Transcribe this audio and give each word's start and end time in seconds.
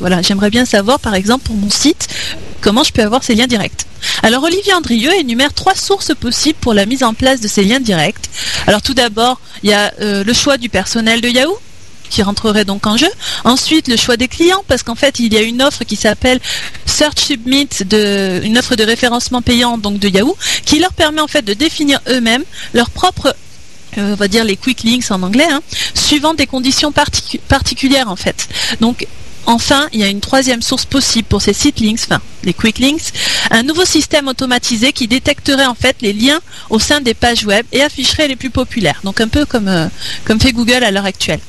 Voilà, 0.00 0.22
j'aimerais 0.22 0.50
bien 0.50 0.64
savoir, 0.64 1.00
par 1.00 1.14
exemple, 1.14 1.44
pour 1.46 1.56
mon 1.56 1.70
site, 1.70 2.08
comment 2.60 2.84
je 2.84 2.92
peux 2.92 3.02
avoir 3.02 3.22
ces 3.22 3.34
liens 3.34 3.46
directs. 3.46 3.86
Alors 4.22 4.42
Olivier 4.42 4.74
Andrieux 4.74 5.12
énumère 5.14 5.52
trois 5.52 5.74
sources 5.74 6.14
possibles 6.14 6.58
pour 6.60 6.74
la 6.74 6.86
mise 6.86 7.02
en 7.02 7.14
place 7.14 7.40
de 7.40 7.48
ces 7.48 7.64
liens 7.64 7.80
directs. 7.80 8.28
Alors 8.66 8.82
tout 8.82 8.94
d'abord, 8.94 9.40
il 9.62 9.70
y 9.70 9.72
a 9.72 9.92
euh, 10.00 10.24
le 10.24 10.32
choix 10.32 10.56
du 10.58 10.68
personnel 10.68 11.20
de 11.20 11.28
Yahoo 11.28 11.58
qui 12.10 12.22
rentrerait 12.22 12.64
donc 12.64 12.86
en 12.86 12.96
jeu. 12.96 13.08
Ensuite, 13.44 13.88
le 13.88 13.96
choix 13.96 14.16
des 14.16 14.28
clients, 14.28 14.62
parce 14.68 14.82
qu'en 14.82 14.94
fait, 14.94 15.18
il 15.18 15.32
y 15.32 15.36
a 15.36 15.42
une 15.42 15.62
offre 15.62 15.84
qui 15.84 15.96
s'appelle 15.96 16.38
Search 16.86 17.18
Submit, 17.18 17.68
une 17.90 18.58
offre 18.58 18.76
de 18.76 18.84
référencement 18.84 19.42
payant 19.42 19.78
donc 19.78 19.98
de 19.98 20.08
Yahoo, 20.08 20.36
qui 20.64 20.78
leur 20.78 20.92
permet 20.92 21.20
en 21.20 21.28
fait 21.28 21.42
de 21.42 21.54
définir 21.54 22.00
eux-mêmes 22.08 22.44
leur 22.72 22.90
propre 22.90 23.34
euh, 23.98 24.12
on 24.12 24.14
va 24.16 24.28
dire 24.28 24.44
les 24.44 24.56
quick 24.56 24.82
links 24.82 25.10
en 25.10 25.22
anglais, 25.22 25.46
hein, 25.50 25.62
suivant 25.94 26.34
des 26.34 26.46
conditions 26.46 26.92
particulières 26.92 28.08
en 28.08 28.16
fait. 28.16 28.48
Donc 28.80 29.06
Enfin, 29.46 29.88
il 29.92 30.00
y 30.00 30.04
a 30.04 30.08
une 30.08 30.20
troisième 30.20 30.62
source 30.62 30.86
possible 30.86 31.28
pour 31.28 31.42
ces 31.42 31.52
sites 31.52 31.80
links, 31.80 32.00
enfin 32.04 32.20
les 32.44 32.54
quick 32.54 32.78
links, 32.78 33.12
un 33.50 33.62
nouveau 33.62 33.84
système 33.84 34.28
automatisé 34.28 34.92
qui 34.92 35.06
détecterait 35.06 35.66
en 35.66 35.74
fait 35.74 35.96
les 36.00 36.12
liens 36.12 36.40
au 36.70 36.78
sein 36.78 37.00
des 37.00 37.14
pages 37.14 37.44
web 37.44 37.66
et 37.72 37.82
afficherait 37.82 38.28
les 38.28 38.36
plus 38.36 38.50
populaires. 38.50 39.00
Donc 39.04 39.20
un 39.20 39.28
peu 39.28 39.44
comme, 39.44 39.68
euh, 39.68 39.88
comme 40.24 40.40
fait 40.40 40.52
Google 40.52 40.82
à 40.84 40.90
l'heure 40.90 41.04
actuelle. 41.04 41.40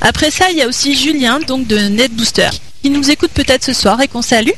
Après 0.00 0.30
ça, 0.30 0.50
il 0.50 0.56
y 0.56 0.62
a 0.62 0.68
aussi 0.68 0.94
Julien, 0.94 1.40
donc 1.40 1.66
de 1.66 1.76
NetBooster, 1.76 2.50
qui 2.82 2.90
nous 2.90 3.10
écoute 3.10 3.32
peut-être 3.32 3.64
ce 3.64 3.72
soir 3.72 4.00
et 4.00 4.08
qu'on 4.08 4.22
salue, 4.22 4.50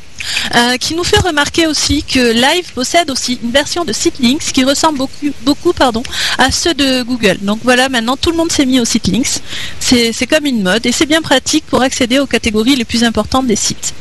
euh, 0.55 0.77
qui 0.77 0.95
nous 0.95 1.05
fait 1.05 1.19
remarquer 1.19 1.67
aussi 1.67 2.03
que 2.03 2.33
Live 2.33 2.73
possède 2.75 3.11
aussi 3.11 3.39
une 3.43 3.51
version 3.51 3.85
de 3.85 3.93
Sitelinks 3.93 4.53
qui 4.53 4.65
ressemble 4.65 4.99
beaucoup, 5.43 5.73
à 6.39 6.51
ceux 6.51 6.75
de 6.75 7.03
Google. 7.03 7.39
Donc 7.43 7.61
voilà, 7.63 7.89
maintenant 7.89 8.17
tout 8.17 8.31
le 8.31 8.37
monde 8.37 8.51
s'est 8.53 8.67
mis 8.67 8.81
au 8.81 8.85
Sitelinks. 8.85 9.41
C'est 9.81 10.27
comme 10.27 10.47
une 10.47 10.63
mode 10.63 10.87
et 10.87 10.93
c'est 10.93 11.07
bien 11.07 11.23
pratique 11.23 11.65
pour 11.67 11.83
accéder 11.83 12.19
aux 12.19 12.27
catégories 12.27 12.77
les 12.77 12.85
plus 12.85 13.05
importantes 13.05 13.47
des 13.47 13.57
sites. 13.57 13.95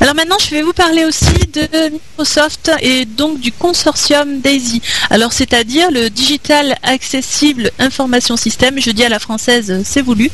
Alors 0.00 0.14
maintenant, 0.14 0.36
je 0.38 0.50
vais 0.50 0.62
vous 0.62 0.72
parler 0.72 1.04
aussi 1.04 1.34
de 1.52 1.90
Microsoft 1.90 2.70
et 2.80 3.06
donc 3.06 3.40
du 3.40 3.50
consortium 3.50 4.40
DAISY. 4.40 4.82
Alors 5.10 5.32
c'est-à-dire 5.32 5.90
le 5.90 6.10
Digital 6.10 6.76
Accessible 6.82 7.70
Information 7.78 8.36
System, 8.36 8.78
je 8.78 8.90
dis 8.90 9.04
à 9.04 9.08
la 9.08 9.18
française, 9.18 9.82
c'est 9.84 10.02
voulu, 10.02 10.30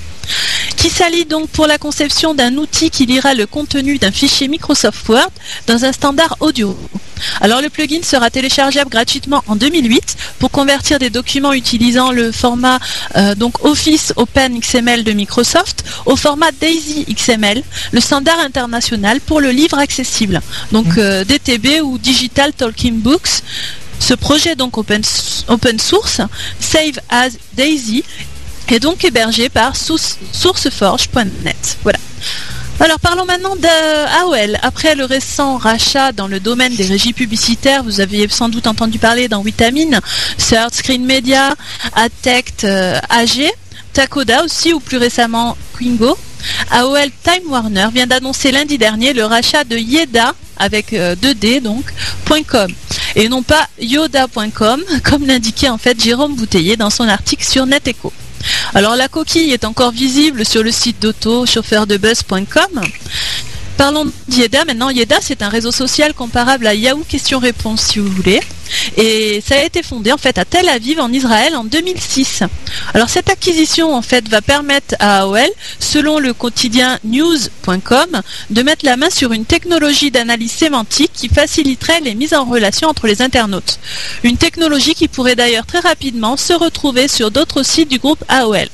qui 0.76 0.90
s'allie 0.90 1.24
donc 1.24 1.48
pour 1.50 1.66
la 1.66 1.78
conception 1.78 2.34
d'un 2.34 2.56
outil 2.56 2.90
qui 2.90 3.06
lira 3.06 3.34
le 3.34 3.46
contenu 3.46 3.98
d'un 3.98 4.12
fichier 4.12 4.48
Microsoft 4.48 5.08
Word 5.08 5.30
dans 5.66 5.84
un 5.84 5.92
standard 5.92 6.36
audio. 6.40 6.76
Alors 7.40 7.60
le 7.60 7.70
plugin 7.70 8.02
sera 8.02 8.30
téléchargeable 8.30 8.90
gratuitement 8.90 9.44
en 9.46 9.56
2008 9.56 10.16
pour 10.38 10.50
convertir 10.50 10.98
des 10.98 11.10
documents 11.10 11.52
utilisant 11.52 12.10
le 12.10 12.32
format 12.32 12.80
euh, 13.16 13.34
donc 13.34 13.64
Office 13.64 14.12
Open 14.16 14.58
XML 14.58 15.04
de 15.04 15.12
Microsoft 15.12 15.84
au 16.06 16.16
format 16.16 16.50
DAISY 16.52 17.06
XML, 17.14 17.62
le 17.92 18.00
standard 18.00 18.40
international 18.40 19.01
pour 19.20 19.40
le 19.40 19.50
livre 19.50 19.78
accessible. 19.78 20.40
Donc 20.72 20.96
mmh. 20.96 20.98
euh, 20.98 21.24
DTB 21.24 21.82
ou 21.82 21.98
Digital 21.98 22.52
Talking 22.52 23.00
Books. 23.00 23.42
Ce 23.98 24.14
projet 24.14 24.56
donc 24.56 24.78
open, 24.78 25.02
open 25.48 25.78
source, 25.78 26.20
Save 26.58 26.98
as 27.08 27.30
Daisy, 27.54 28.02
est 28.68 28.80
donc 28.80 29.04
hébergé 29.04 29.48
par 29.48 29.76
sourceforge.net. 29.76 31.78
Voilà. 31.82 31.98
Alors 32.80 32.98
parlons 32.98 33.26
maintenant 33.26 33.54
d'AOL. 33.54 34.58
Après 34.62 34.96
le 34.96 35.04
récent 35.04 35.56
rachat 35.56 36.10
dans 36.10 36.26
le 36.26 36.40
domaine 36.40 36.74
des 36.74 36.86
régies 36.86 37.12
publicitaires, 37.12 37.84
vous 37.84 38.00
aviez 38.00 38.26
sans 38.28 38.48
doute 38.48 38.66
entendu 38.66 38.98
parler 38.98 39.28
dans 39.28 39.42
Vitamine, 39.42 40.00
Search 40.36 40.74
Screen 40.74 41.04
Media, 41.04 41.54
Atect 41.94 42.64
euh, 42.64 42.98
AG, 43.08 43.48
Takoda 43.92 44.42
aussi 44.42 44.72
ou 44.72 44.80
plus 44.80 44.96
récemment 44.96 45.56
Quingo. 45.78 46.18
AOL 46.70 47.10
Time 47.22 47.50
Warner 47.50 47.88
vient 47.92 48.06
d'annoncer 48.06 48.52
lundi 48.52 48.78
dernier 48.78 49.12
le 49.12 49.24
rachat 49.24 49.64
de 49.64 49.76
Yeda 49.76 50.34
avec 50.56 50.92
2D 50.92 51.56
euh, 51.56 51.60
donc 51.60 51.92
.com 52.46 52.72
et 53.14 53.28
non 53.28 53.42
pas 53.42 53.68
yoda.com 53.80 54.82
comme 55.04 55.26
l'indiquait 55.26 55.68
en 55.68 55.78
fait 55.78 56.00
Jérôme 56.02 56.34
Bouteiller 56.34 56.76
dans 56.76 56.90
son 56.90 57.08
article 57.08 57.44
sur 57.44 57.66
NetEcho. 57.66 58.12
Alors 58.74 58.96
la 58.96 59.08
coquille 59.08 59.52
est 59.52 59.64
encore 59.64 59.92
visible 59.92 60.44
sur 60.44 60.62
le 60.62 60.70
site 60.70 61.00
d'auto 61.00 61.46
chauffeurdebuzz.com 61.46 62.80
Parlons 63.76 64.06
d'Yeda. 64.28 64.64
Maintenant, 64.64 64.90
Yeda, 64.90 65.18
c'est 65.20 65.42
un 65.42 65.48
réseau 65.48 65.72
social 65.72 66.14
comparable 66.14 66.66
à 66.66 66.74
Yahoo 66.74 67.04
Question-Réponse, 67.08 67.82
si 67.82 67.98
vous 67.98 68.10
voulez. 68.10 68.40
Et 68.96 69.42
ça 69.46 69.56
a 69.56 69.64
été 69.64 69.82
fondé 69.82 70.12
en 70.12 70.16
fait 70.16 70.38
à 70.38 70.44
Tel 70.44 70.68
Aviv 70.68 71.00
en 71.00 71.12
Israël 71.12 71.54
en 71.56 71.64
2006. 71.64 72.42
Alors 72.94 73.08
cette 73.08 73.28
acquisition 73.28 73.94
en 73.94 74.02
fait 74.02 74.28
va 74.28 74.40
permettre 74.40 74.94
à 74.98 75.20
AOL, 75.20 75.48
selon 75.78 76.18
le 76.18 76.32
quotidien 76.32 76.98
news.com, 77.04 78.22
de 78.50 78.62
mettre 78.62 78.84
la 78.84 78.96
main 78.96 79.10
sur 79.10 79.32
une 79.32 79.44
technologie 79.44 80.10
d'analyse 80.10 80.52
sémantique 80.52 81.12
qui 81.12 81.28
faciliterait 81.28 82.00
les 82.00 82.14
mises 82.14 82.34
en 82.34 82.44
relation 82.44 82.88
entre 82.88 83.06
les 83.06 83.22
internautes. 83.22 83.78
Une 84.22 84.36
technologie 84.36 84.94
qui 84.94 85.08
pourrait 85.08 85.36
d'ailleurs 85.36 85.66
très 85.66 85.80
rapidement 85.80 86.36
se 86.36 86.52
retrouver 86.52 87.08
sur 87.08 87.30
d'autres 87.30 87.62
sites 87.62 87.90
du 87.90 87.98
groupe 87.98 88.24
AOL 88.28 88.68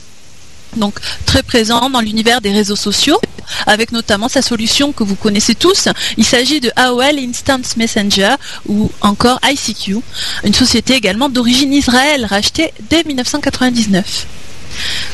donc 0.76 0.94
très 1.26 1.42
présent 1.42 1.90
dans 1.90 2.00
l'univers 2.00 2.40
des 2.40 2.52
réseaux 2.52 2.76
sociaux, 2.76 3.20
avec 3.66 3.92
notamment 3.92 4.28
sa 4.28 4.42
solution 4.42 4.92
que 4.92 5.04
vous 5.04 5.16
connaissez 5.16 5.54
tous. 5.54 5.88
Il 6.16 6.24
s'agit 6.24 6.60
de 6.60 6.70
AOL 6.76 7.18
Instant 7.18 7.60
Messenger 7.76 8.34
ou 8.66 8.90
encore 9.00 9.40
ICQ, 9.44 9.96
une 10.44 10.54
société 10.54 10.94
également 10.94 11.28
d'origine 11.28 11.72
Israël, 11.72 12.24
rachetée 12.24 12.72
dès 12.90 13.04
1999. 13.04 14.26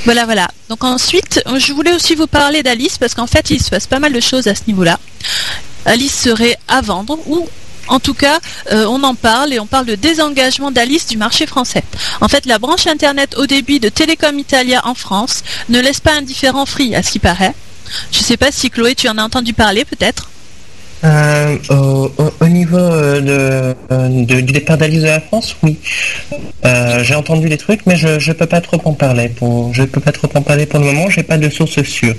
Voilà, 0.05 0.25
voilà. 0.25 0.49
Donc 0.69 0.85
ensuite, 0.85 1.43
je 1.57 1.73
voulais 1.73 1.95
aussi 1.95 2.15
vous 2.15 2.27
parler 2.27 2.63
d'Alice 2.63 2.99
parce 2.99 3.15
qu'en 3.15 3.27
fait, 3.27 3.51
il 3.51 3.63
se 3.63 3.71
passe 3.71 3.87
pas 3.87 3.99
mal 3.99 4.13
de 4.13 4.21
choses 4.21 4.47
à 4.47 4.55
ce 4.55 4.63
niveau-là. 4.67 4.99
Alice 5.87 6.19
serait 6.19 6.57
à 6.69 6.81
vendre 6.81 7.19
ou 7.27 7.49
en 7.89 8.01
tout 8.01 8.15
cas, 8.15 8.39
euh, 8.73 8.87
on 8.87 9.03
en 9.03 9.15
parle 9.15 9.53
et 9.53 9.61
on 9.61 9.67
parle 9.67 9.87
de 9.87 9.95
désengagement 9.95 10.71
d'Alice 10.71 11.07
du 11.07 11.17
marché 11.17 11.47
français. 11.47 11.85
En 12.21 12.29
fait, 12.29 12.47
la 12.47 12.59
branche 12.59 12.87
Internet 12.87 13.35
au 13.37 13.47
débit 13.47 13.81
de 13.81 13.89
Télécom 13.89 14.39
Italia 14.39 14.83
en 14.85 14.95
France 14.95 15.43
ne 15.69 15.81
laisse 15.81 16.01
pas 16.01 16.13
indifférent 16.13 16.67
Free, 16.67 16.95
à 16.95 17.03
ce 17.03 17.13
qui 17.13 17.19
paraît. 17.19 17.55
Je 18.11 18.19
ne 18.19 18.25
sais 18.25 18.37
pas 18.37 18.51
si 18.51 18.71
Chloé, 18.71 18.95
tu 18.95 19.09
en 19.09 19.19
as 19.19 19.25
entendu 19.25 19.53
parler 19.53 19.85
peut-être 19.85 20.31
euh, 21.05 21.59
au, 22.41 22.47
niveau 22.47 22.79
euh, 22.79 23.75
de, 23.91 24.41
du 24.41 24.53
départ 24.53 24.79
d'Alice 24.79 25.03
de 25.03 25.07
la 25.07 25.21
France, 25.21 25.57
oui. 25.63 25.79
Euh, 26.65 27.05
j'ai 27.05 27.15
entendu 27.15 27.49
des 27.49 27.59
trucs, 27.59 27.85
mais 27.85 27.97
je 27.97 28.09
ne 28.09 28.33
peux 28.33 28.47
pas 28.47 28.63
trop 28.63 28.81
en 28.85 28.95
parler. 28.95 29.29
Pour, 29.29 29.75
je 29.75 29.83
peux 29.83 30.01
pas 30.01 30.13
trop 30.13 30.29
en 30.35 30.41
parler 30.41 30.65
pour 30.65 30.81
le 30.81 30.87
moment. 30.87 31.11
J'ai 31.11 31.23
pas 31.23 31.37
de 31.37 31.51
source 31.51 31.83
sûre. 31.83 32.15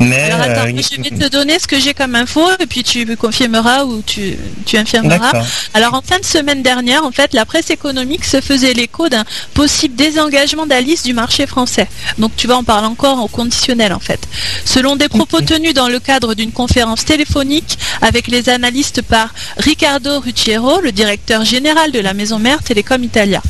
Mais 0.00 0.30
Alors 0.30 0.40
attends, 0.40 0.68
je 0.68 1.02
vais 1.02 1.10
te 1.10 1.28
donner 1.28 1.58
ce 1.58 1.66
que 1.66 1.78
j'ai 1.78 1.92
comme 1.92 2.14
info 2.14 2.40
et 2.60 2.66
puis 2.66 2.82
tu 2.82 3.16
confirmeras 3.16 3.84
ou 3.84 4.02
tu, 4.06 4.38
tu 4.64 4.78
infirmeras. 4.78 5.32
Alors 5.74 5.92
en 5.92 6.00
fin 6.00 6.18
de 6.18 6.24
semaine 6.24 6.62
dernière, 6.62 7.04
en 7.04 7.12
fait, 7.12 7.34
la 7.34 7.44
presse 7.44 7.70
économique 7.70 8.24
se 8.24 8.40
faisait 8.40 8.72
l'écho 8.72 9.08
d'un 9.10 9.24
possible 9.52 9.96
désengagement 9.96 10.66
d'Alice 10.66 11.02
du 11.02 11.12
marché 11.12 11.46
français. 11.46 11.88
Donc 12.16 12.32
tu 12.36 12.46
vois, 12.46 12.56
on 12.56 12.64
parle 12.64 12.86
encore 12.86 13.22
au 13.22 13.28
conditionnel 13.28 13.92
en 13.92 14.00
fait. 14.00 14.26
Selon 14.64 14.96
des 14.96 15.08
propos 15.08 15.42
tenus 15.42 15.74
dans 15.74 15.88
le 15.88 16.00
cadre 16.00 16.34
d'une 16.34 16.52
conférence 16.52 17.04
téléphonique 17.04 17.78
avec 18.00 18.13
les 18.22 18.48
analystes 18.48 19.02
par 19.02 19.34
Riccardo 19.56 20.20
Rucciero, 20.20 20.80
le 20.80 20.92
directeur 20.92 21.44
général 21.44 21.90
de 21.90 21.98
la 21.98 22.14
maison 22.14 22.38
mère 22.38 22.62
Télécom 22.62 23.02
Italia. 23.02 23.42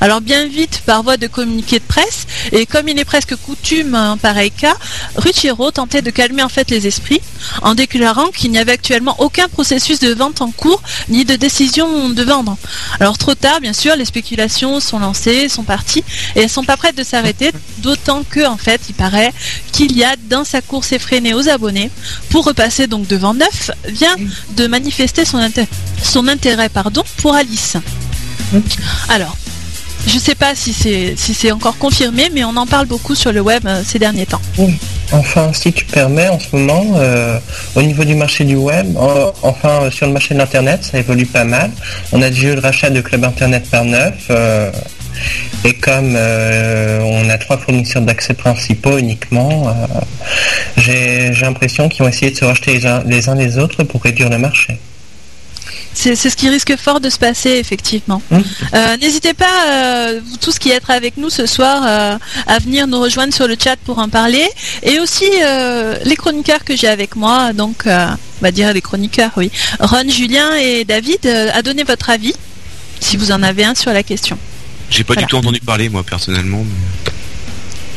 Alors 0.00 0.20
bien 0.20 0.46
vite, 0.46 0.82
par 0.86 1.02
voie 1.02 1.16
de 1.16 1.26
communiqué 1.26 1.78
de 1.78 1.84
presse, 1.84 2.26
et 2.52 2.66
comme 2.66 2.88
il 2.88 2.98
est 2.98 3.04
presque 3.04 3.36
coutume 3.36 3.94
en 3.94 4.16
pareil 4.16 4.50
cas, 4.50 4.76
Rucciero 5.16 5.70
tentait 5.70 6.02
de 6.02 6.10
calmer 6.10 6.42
en 6.42 6.48
fait 6.48 6.70
les 6.70 6.86
esprits 6.86 7.20
en 7.62 7.74
déclarant 7.74 8.28
qu'il 8.28 8.50
n'y 8.50 8.58
avait 8.58 8.72
actuellement 8.72 9.16
aucun 9.18 9.48
processus 9.48 10.00
de 10.00 10.12
vente 10.12 10.40
en 10.40 10.50
cours 10.50 10.82
ni 11.08 11.24
de 11.24 11.36
décision 11.36 12.08
de 12.08 12.22
vendre. 12.22 12.56
Alors 13.00 13.18
trop 13.18 13.34
tard, 13.34 13.60
bien 13.60 13.72
sûr, 13.72 13.94
les 13.96 14.04
spéculations 14.04 14.80
sont 14.80 14.98
lancées, 14.98 15.48
sont 15.48 15.64
parties 15.64 16.04
et 16.34 16.40
elles 16.40 16.50
sont 16.50 16.64
pas 16.64 16.76
prêtes 16.76 16.96
de 16.96 17.04
s'arrêter, 17.04 17.52
d'autant 17.78 18.24
que 18.28 18.46
en 18.46 18.56
fait, 18.56 18.80
il 18.88 18.94
paraît 18.94 19.32
qu'il 19.72 19.96
y 19.96 20.02
a 20.02 20.16
dans 20.28 20.44
sa 20.44 20.60
course 20.60 20.92
effrénée 20.92 21.34
aux 21.34 21.48
abonnés 21.48 21.90
pour 22.30 22.44
repasser 22.44 22.86
donc 22.86 23.06
devant 23.06 23.34
neuf 23.34 23.70
de 24.56 24.66
manifester 24.66 25.24
son, 25.24 25.40
son 26.02 26.28
intérêt 26.28 26.68
pardon, 26.68 27.02
pour 27.18 27.34
Alice. 27.34 27.76
Alors, 29.08 29.36
je 30.06 30.14
ne 30.14 30.20
sais 30.20 30.34
pas 30.34 30.54
si 30.54 30.72
c'est 30.72 31.16
si 31.16 31.52
encore 31.52 31.76
confirmé, 31.76 32.30
mais 32.32 32.44
on 32.44 32.56
en 32.56 32.66
parle 32.66 32.86
beaucoup 32.86 33.14
sur 33.14 33.32
le 33.32 33.40
web 33.40 33.62
euh, 33.66 33.82
ces 33.84 33.98
derniers 33.98 34.26
temps. 34.26 34.40
Enfin, 35.12 35.52
si 35.52 35.72
tu 35.72 35.84
permets, 35.84 36.28
en 36.28 36.38
ce 36.38 36.46
moment, 36.52 36.84
euh, 36.96 37.38
au 37.74 37.82
niveau 37.82 38.04
du 38.04 38.14
marché 38.14 38.44
du 38.44 38.56
web, 38.56 38.96
enfin 39.42 39.82
euh, 39.82 39.90
sur 39.90 40.06
le 40.06 40.12
marché 40.12 40.34
de 40.34 40.38
l'internet, 40.38 40.84
ça 40.84 40.98
évolue 40.98 41.26
pas 41.26 41.44
mal. 41.44 41.70
On 42.12 42.22
a 42.22 42.30
déjà 42.30 42.48
eu 42.48 42.54
le 42.54 42.60
rachat 42.60 42.90
de 42.90 43.00
Club 43.00 43.24
Internet 43.24 43.68
par 43.70 43.84
neuf. 43.84 44.30
Et 45.64 45.74
comme 45.74 46.16
on 46.16 47.30
a 47.30 47.38
trois 47.38 47.58
fournisseurs 47.58 48.02
d'accès 48.02 48.34
principaux 48.34 48.98
uniquement, 48.98 49.74
j'ai 50.76 51.30
l'impression 51.40 51.88
qu'ils 51.88 52.02
vont 52.02 52.08
essayer 52.08 52.30
de 52.30 52.36
se 52.36 52.44
racheter 52.44 52.74
les 52.74 52.86
uns 52.86 53.02
les, 53.04 53.28
uns 53.28 53.34
les 53.34 53.58
autres 53.58 53.84
pour 53.84 54.02
réduire 54.02 54.30
le 54.30 54.38
marché. 54.38 54.78
C'est 55.94 56.14
ce 56.14 56.36
qui 56.36 56.48
risque 56.48 56.76
fort 56.76 57.00
de 57.00 57.10
se 57.10 57.18
passer, 57.18 57.50
effectivement. 57.50 58.22
Mmh. 58.30 58.38
Euh, 58.74 58.96
N'hésitez 58.98 59.34
pas, 59.34 59.46
euh, 59.68 60.20
vous 60.24 60.36
tous 60.36 60.56
qui 60.60 60.70
êtes 60.70 60.88
avec 60.88 61.16
nous 61.16 61.28
ce 61.28 61.44
soir, 61.44 61.82
euh, 61.84 62.16
à 62.46 62.58
venir 62.60 62.86
nous 62.86 63.00
rejoindre 63.00 63.34
sur 63.34 63.48
le 63.48 63.56
chat 63.62 63.74
pour 63.84 63.98
en 63.98 64.08
parler. 64.08 64.46
Et 64.84 65.00
aussi 65.00 65.28
euh, 65.42 65.96
les 66.04 66.14
chroniqueurs 66.14 66.62
que 66.64 66.76
j'ai 66.76 66.86
avec 66.86 67.16
moi, 67.16 67.52
donc 67.52 67.86
euh, 67.88 68.06
on 68.40 68.44
va 68.44 68.52
dire 68.52 68.72
les 68.72 68.80
chroniqueurs, 68.80 69.32
oui. 69.36 69.50
Ron, 69.80 70.08
Julien 70.08 70.54
et 70.54 70.84
David, 70.84 71.26
euh, 71.26 71.50
à 71.52 71.62
donner 71.62 71.82
votre 71.82 72.10
avis, 72.10 72.34
si 73.00 73.16
vous 73.16 73.32
en 73.32 73.42
avez 73.42 73.64
un 73.64 73.74
sur 73.74 73.92
la 73.92 74.04
question. 74.04 74.38
J'ai 74.90 75.04
pas 75.04 75.14
Voilà. 75.14 75.26
du 75.26 75.30
tout 75.30 75.36
entendu 75.36 75.60
parler, 75.60 75.88
moi, 75.88 76.02
personnellement. 76.02 76.64
mais- 76.64 77.12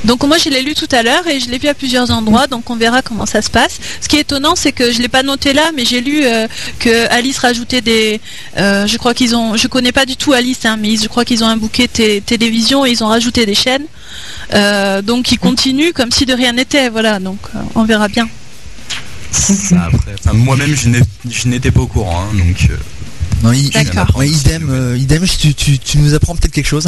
Donc 0.03 0.23
moi 0.23 0.37
je 0.39 0.49
l'ai 0.49 0.63
lu 0.63 0.73
tout 0.73 0.87
à 0.93 1.03
l'heure 1.03 1.27
et 1.27 1.39
je 1.39 1.47
l'ai 1.51 1.59
vu 1.59 1.67
à 1.67 1.75
plusieurs 1.75 2.09
endroits, 2.09 2.47
donc 2.47 2.67
on 2.71 2.75
verra 2.75 3.03
comment 3.03 3.27
ça 3.27 3.43
se 3.43 3.51
passe. 3.51 3.77
Ce 4.01 4.07
qui 4.07 4.15
est 4.17 4.21
étonnant, 4.21 4.55
c'est 4.55 4.71
que 4.71 4.91
je 4.91 4.99
l'ai 4.99 5.07
pas 5.09 5.21
noté 5.21 5.53
là, 5.53 5.69
mais 5.75 5.85
j'ai 5.85 6.01
lu 6.01 6.21
euh, 6.23 6.47
que 6.79 7.07
Alice 7.11 7.37
rajoutait 7.37 7.81
des, 7.81 8.19
euh, 8.57 8.87
je 8.87 8.97
crois 8.97 9.13
qu'ils 9.13 9.35
ont, 9.35 9.55
je 9.57 9.67
connais 9.67 9.91
pas 9.91 10.07
du 10.07 10.15
tout 10.17 10.33
Alice, 10.33 10.65
hein, 10.65 10.75
mais 10.81 10.97
je 10.97 11.07
crois 11.07 11.23
qu'ils 11.23 11.43
ont 11.43 11.47
un 11.47 11.55
bouquet 11.57 11.87
té- 11.87 12.19
télévision 12.25 12.83
et 12.83 12.89
ils 12.89 13.03
ont 13.03 13.07
rajouté 13.09 13.45
des 13.45 13.53
chaînes. 13.53 13.85
Euh, 14.55 15.03
donc 15.03 15.31
ils 15.31 15.37
continuent 15.37 15.91
comme 15.93 16.11
si 16.11 16.25
de 16.25 16.33
rien 16.33 16.53
n'était, 16.53 16.89
voilà. 16.89 17.19
Donc 17.19 17.37
euh, 17.55 17.59
on 17.75 17.83
verra 17.83 18.07
bien. 18.07 18.27
Ça, 19.31 19.83
après, 19.85 20.15
enfin, 20.19 20.33
moi-même, 20.35 20.75
je 20.75 20.89
n'ai- 20.89 21.01
je 21.29 21.47
n'étais 21.47 21.69
pas 21.69 21.81
au 21.81 21.87
courant, 21.87 22.21
hein, 22.23 22.33
donc. 22.35 22.69
Euh, 23.43 23.47
Non, 23.47 23.53
i- 23.53 23.69
D'accord. 23.69 24.15
ouais, 24.17 24.29
idem, 24.29 24.69
euh, 24.69 24.97
idem, 24.97 25.25
tu, 25.25 25.53
tu, 25.53 25.79
tu 25.79 25.97
nous 25.97 26.13
apprends 26.13 26.35
peut-être 26.35 26.53
quelque 26.53 26.67
chose. 26.67 26.87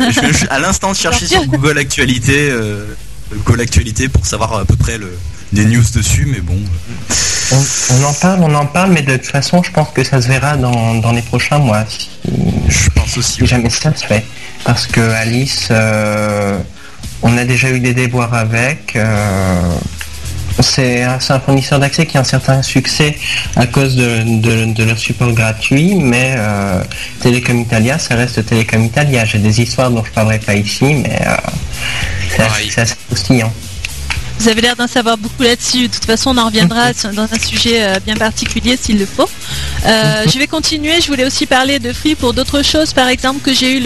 je 0.00 0.20
viens 0.20 0.28
juste 0.32 0.46
à 0.50 0.58
l'instant 0.58 0.92
de 0.92 0.96
chercher 0.96 1.26
sur 1.26 1.44
Google 1.46 1.78
Actualité, 1.78 2.48
euh, 2.50 2.84
Google 3.44 3.60
Actualité 3.62 4.08
pour 4.08 4.26
savoir 4.26 4.52
à 4.54 4.64
peu 4.64 4.76
près 4.76 4.98
le, 4.98 5.16
des 5.52 5.64
news 5.64 5.84
dessus, 5.94 6.26
mais 6.30 6.40
bon. 6.40 6.58
On, 7.50 7.64
on 7.94 8.04
en 8.04 8.12
parle, 8.12 8.40
on 8.42 8.54
en 8.54 8.66
parle, 8.66 8.92
mais 8.92 9.00
de 9.02 9.16
toute 9.16 9.26
façon, 9.26 9.62
je 9.62 9.70
pense 9.70 9.88
que 9.94 10.04
ça 10.04 10.20
se 10.20 10.28
verra 10.28 10.56
dans, 10.58 10.96
dans 10.96 11.12
les 11.12 11.22
prochains 11.22 11.58
mois, 11.58 11.84
si, 11.88 12.10
Je 12.68 12.90
pense 12.90 13.16
aussi. 13.16 13.32
si 13.40 13.46
jamais 13.46 13.70
ça 13.70 13.94
se 13.96 14.04
fait. 14.04 14.24
Parce 14.64 14.86
que 14.86 15.00
Alice, 15.00 15.68
euh, 15.70 16.58
on 17.22 17.36
a 17.38 17.44
déjà 17.44 17.70
eu 17.70 17.80
des 17.80 17.94
déboires 17.94 18.34
avec. 18.34 18.96
C'est 20.60 21.02
un, 21.02 21.18
fournisseur 21.40 21.78
d'accès 21.78 22.06
qui 22.06 22.16
a 22.16 22.20
un 22.20 22.24
certain 22.24 22.62
succès 22.62 23.16
à 23.56 23.66
cause 23.66 23.96
de, 23.96 24.40
de- 24.40 24.72
de 24.72 24.84
leur 24.84 24.98
support 24.98 25.32
gratuit, 25.32 25.94
mais 25.94 26.34
euh, 26.36 26.82
Telecom 27.20 27.60
Italia, 27.60 27.98
ça 27.98 28.14
reste 28.16 28.44
Telecom 28.46 28.84
Italia. 28.84 29.24
J'ai 29.24 29.38
des 29.38 29.60
histoires 29.60 29.90
dont 29.90 30.04
je 30.04 30.10
parlerai 30.10 30.38
pas 30.38 30.54
ici, 30.54 30.84
mais 30.84 31.18
euh, 31.26 31.34
c'est 32.30 32.42
assez- 32.42 32.70
c'est 32.70 32.80
assez 32.82 32.96
croustillant. 33.06 33.52
Vous 34.38 34.48
avez 34.48 34.60
l'air 34.60 34.76
d'en 34.76 34.86
savoir 34.86 35.18
beaucoup 35.18 35.42
là-dessus. 35.42 35.88
De 35.88 35.92
toute 35.92 36.04
façon, 36.04 36.30
on 36.30 36.38
en 36.38 36.46
reviendra 36.46 36.92
dans 37.14 37.22
un 37.22 37.38
sujet 37.38 37.82
euh, 37.82 37.98
bien 38.04 38.14
particulier 38.14 38.78
s'il 38.80 38.98
le 38.98 39.06
faut. 39.06 39.28
Euh, 39.84 40.24
je 40.32 40.38
vais 40.38 40.46
continuer. 40.46 41.00
Je 41.00 41.08
voulais 41.08 41.24
aussi 41.24 41.46
parler 41.46 41.80
de 41.80 41.92
Free 41.92 42.14
pour 42.14 42.34
d'autres 42.34 42.62
choses. 42.62 42.92
Par 42.92 43.08
exemple, 43.08 43.40
que 43.40 43.52
j'ai 43.52 43.78
eu 43.78 43.82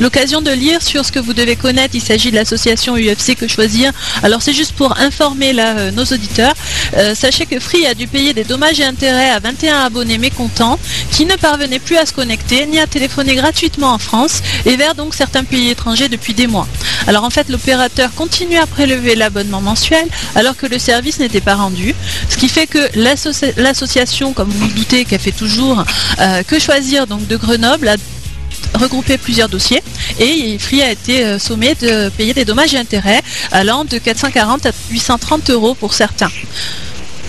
l'occasion 0.00 0.40
de 0.40 0.50
lire 0.50 0.80
sur 0.82 1.04
ce 1.04 1.12
que 1.12 1.18
vous 1.18 1.34
devez 1.34 1.56
connaître. 1.56 1.94
Il 1.94 2.00
s'agit 2.00 2.30
de 2.30 2.36
l'association 2.36 2.96
UFC 2.96 3.36
Que 3.36 3.46
Choisir. 3.46 3.92
Alors, 4.22 4.40
c'est 4.40 4.54
juste 4.54 4.72
pour 4.72 4.98
informer 4.98 5.52
là, 5.52 5.76
euh, 5.76 5.90
nos 5.90 6.04
auditeurs. 6.04 6.54
Euh, 6.96 7.14
sachez 7.14 7.44
que 7.44 7.60
Free 7.60 7.86
a 7.86 7.92
dû 7.92 8.06
payer 8.06 8.32
des 8.32 8.44
dommages 8.44 8.80
et 8.80 8.84
intérêts 8.84 9.30
à 9.30 9.40
21 9.40 9.80
abonnés 9.80 10.18
mécontents 10.18 10.78
qui 11.10 11.26
ne 11.26 11.36
parvenaient 11.36 11.78
plus 11.78 11.98
à 11.98 12.06
se 12.06 12.14
connecter 12.14 12.64
ni 12.64 12.78
à 12.78 12.86
téléphoner 12.86 13.34
gratuitement 13.34 13.92
en 13.92 13.98
France 13.98 14.42
et 14.64 14.76
vers 14.76 14.94
donc 14.94 15.14
certains 15.14 15.44
pays 15.44 15.68
étrangers 15.68 16.08
depuis 16.08 16.32
des 16.32 16.46
mois. 16.46 16.66
Alors 17.06 17.24
en 17.24 17.30
fait, 17.30 17.50
l'opérateur 17.50 18.10
continue 18.14 18.56
à 18.56 18.66
prélever 18.66 19.14
l'abonnement 19.14 19.60
mensuel 19.60 19.81
alors 20.34 20.56
que 20.56 20.66
le 20.66 20.78
service 20.78 21.18
n'était 21.18 21.40
pas 21.40 21.54
rendu, 21.54 21.94
ce 22.28 22.36
qui 22.36 22.48
fait 22.48 22.66
que 22.66 22.78
l'associ- 22.96 23.52
l'association, 23.56 24.32
comme 24.32 24.48
vous 24.50 24.66
le 24.66 24.72
doutez, 24.72 25.04
qu'elle 25.04 25.20
fait 25.20 25.32
toujours, 25.32 25.84
euh, 26.20 26.42
que 26.42 26.58
choisir 26.58 27.06
donc 27.06 27.26
de 27.26 27.36
Grenoble 27.36 27.88
a 27.88 27.96
regroupé 28.78 29.18
plusieurs 29.18 29.48
dossiers 29.48 29.82
et 30.18 30.58
Free 30.58 30.82
a 30.82 30.90
été 30.90 31.24
euh, 31.24 31.38
sommé 31.38 31.74
de 31.80 32.08
payer 32.10 32.32
des 32.34 32.44
dommages 32.44 32.74
et 32.74 32.78
intérêts 32.78 33.20
allant 33.50 33.84
de 33.84 33.98
440 33.98 34.66
à 34.66 34.70
830 34.90 35.50
euros 35.50 35.74
pour 35.74 35.92
certains. 35.94 36.30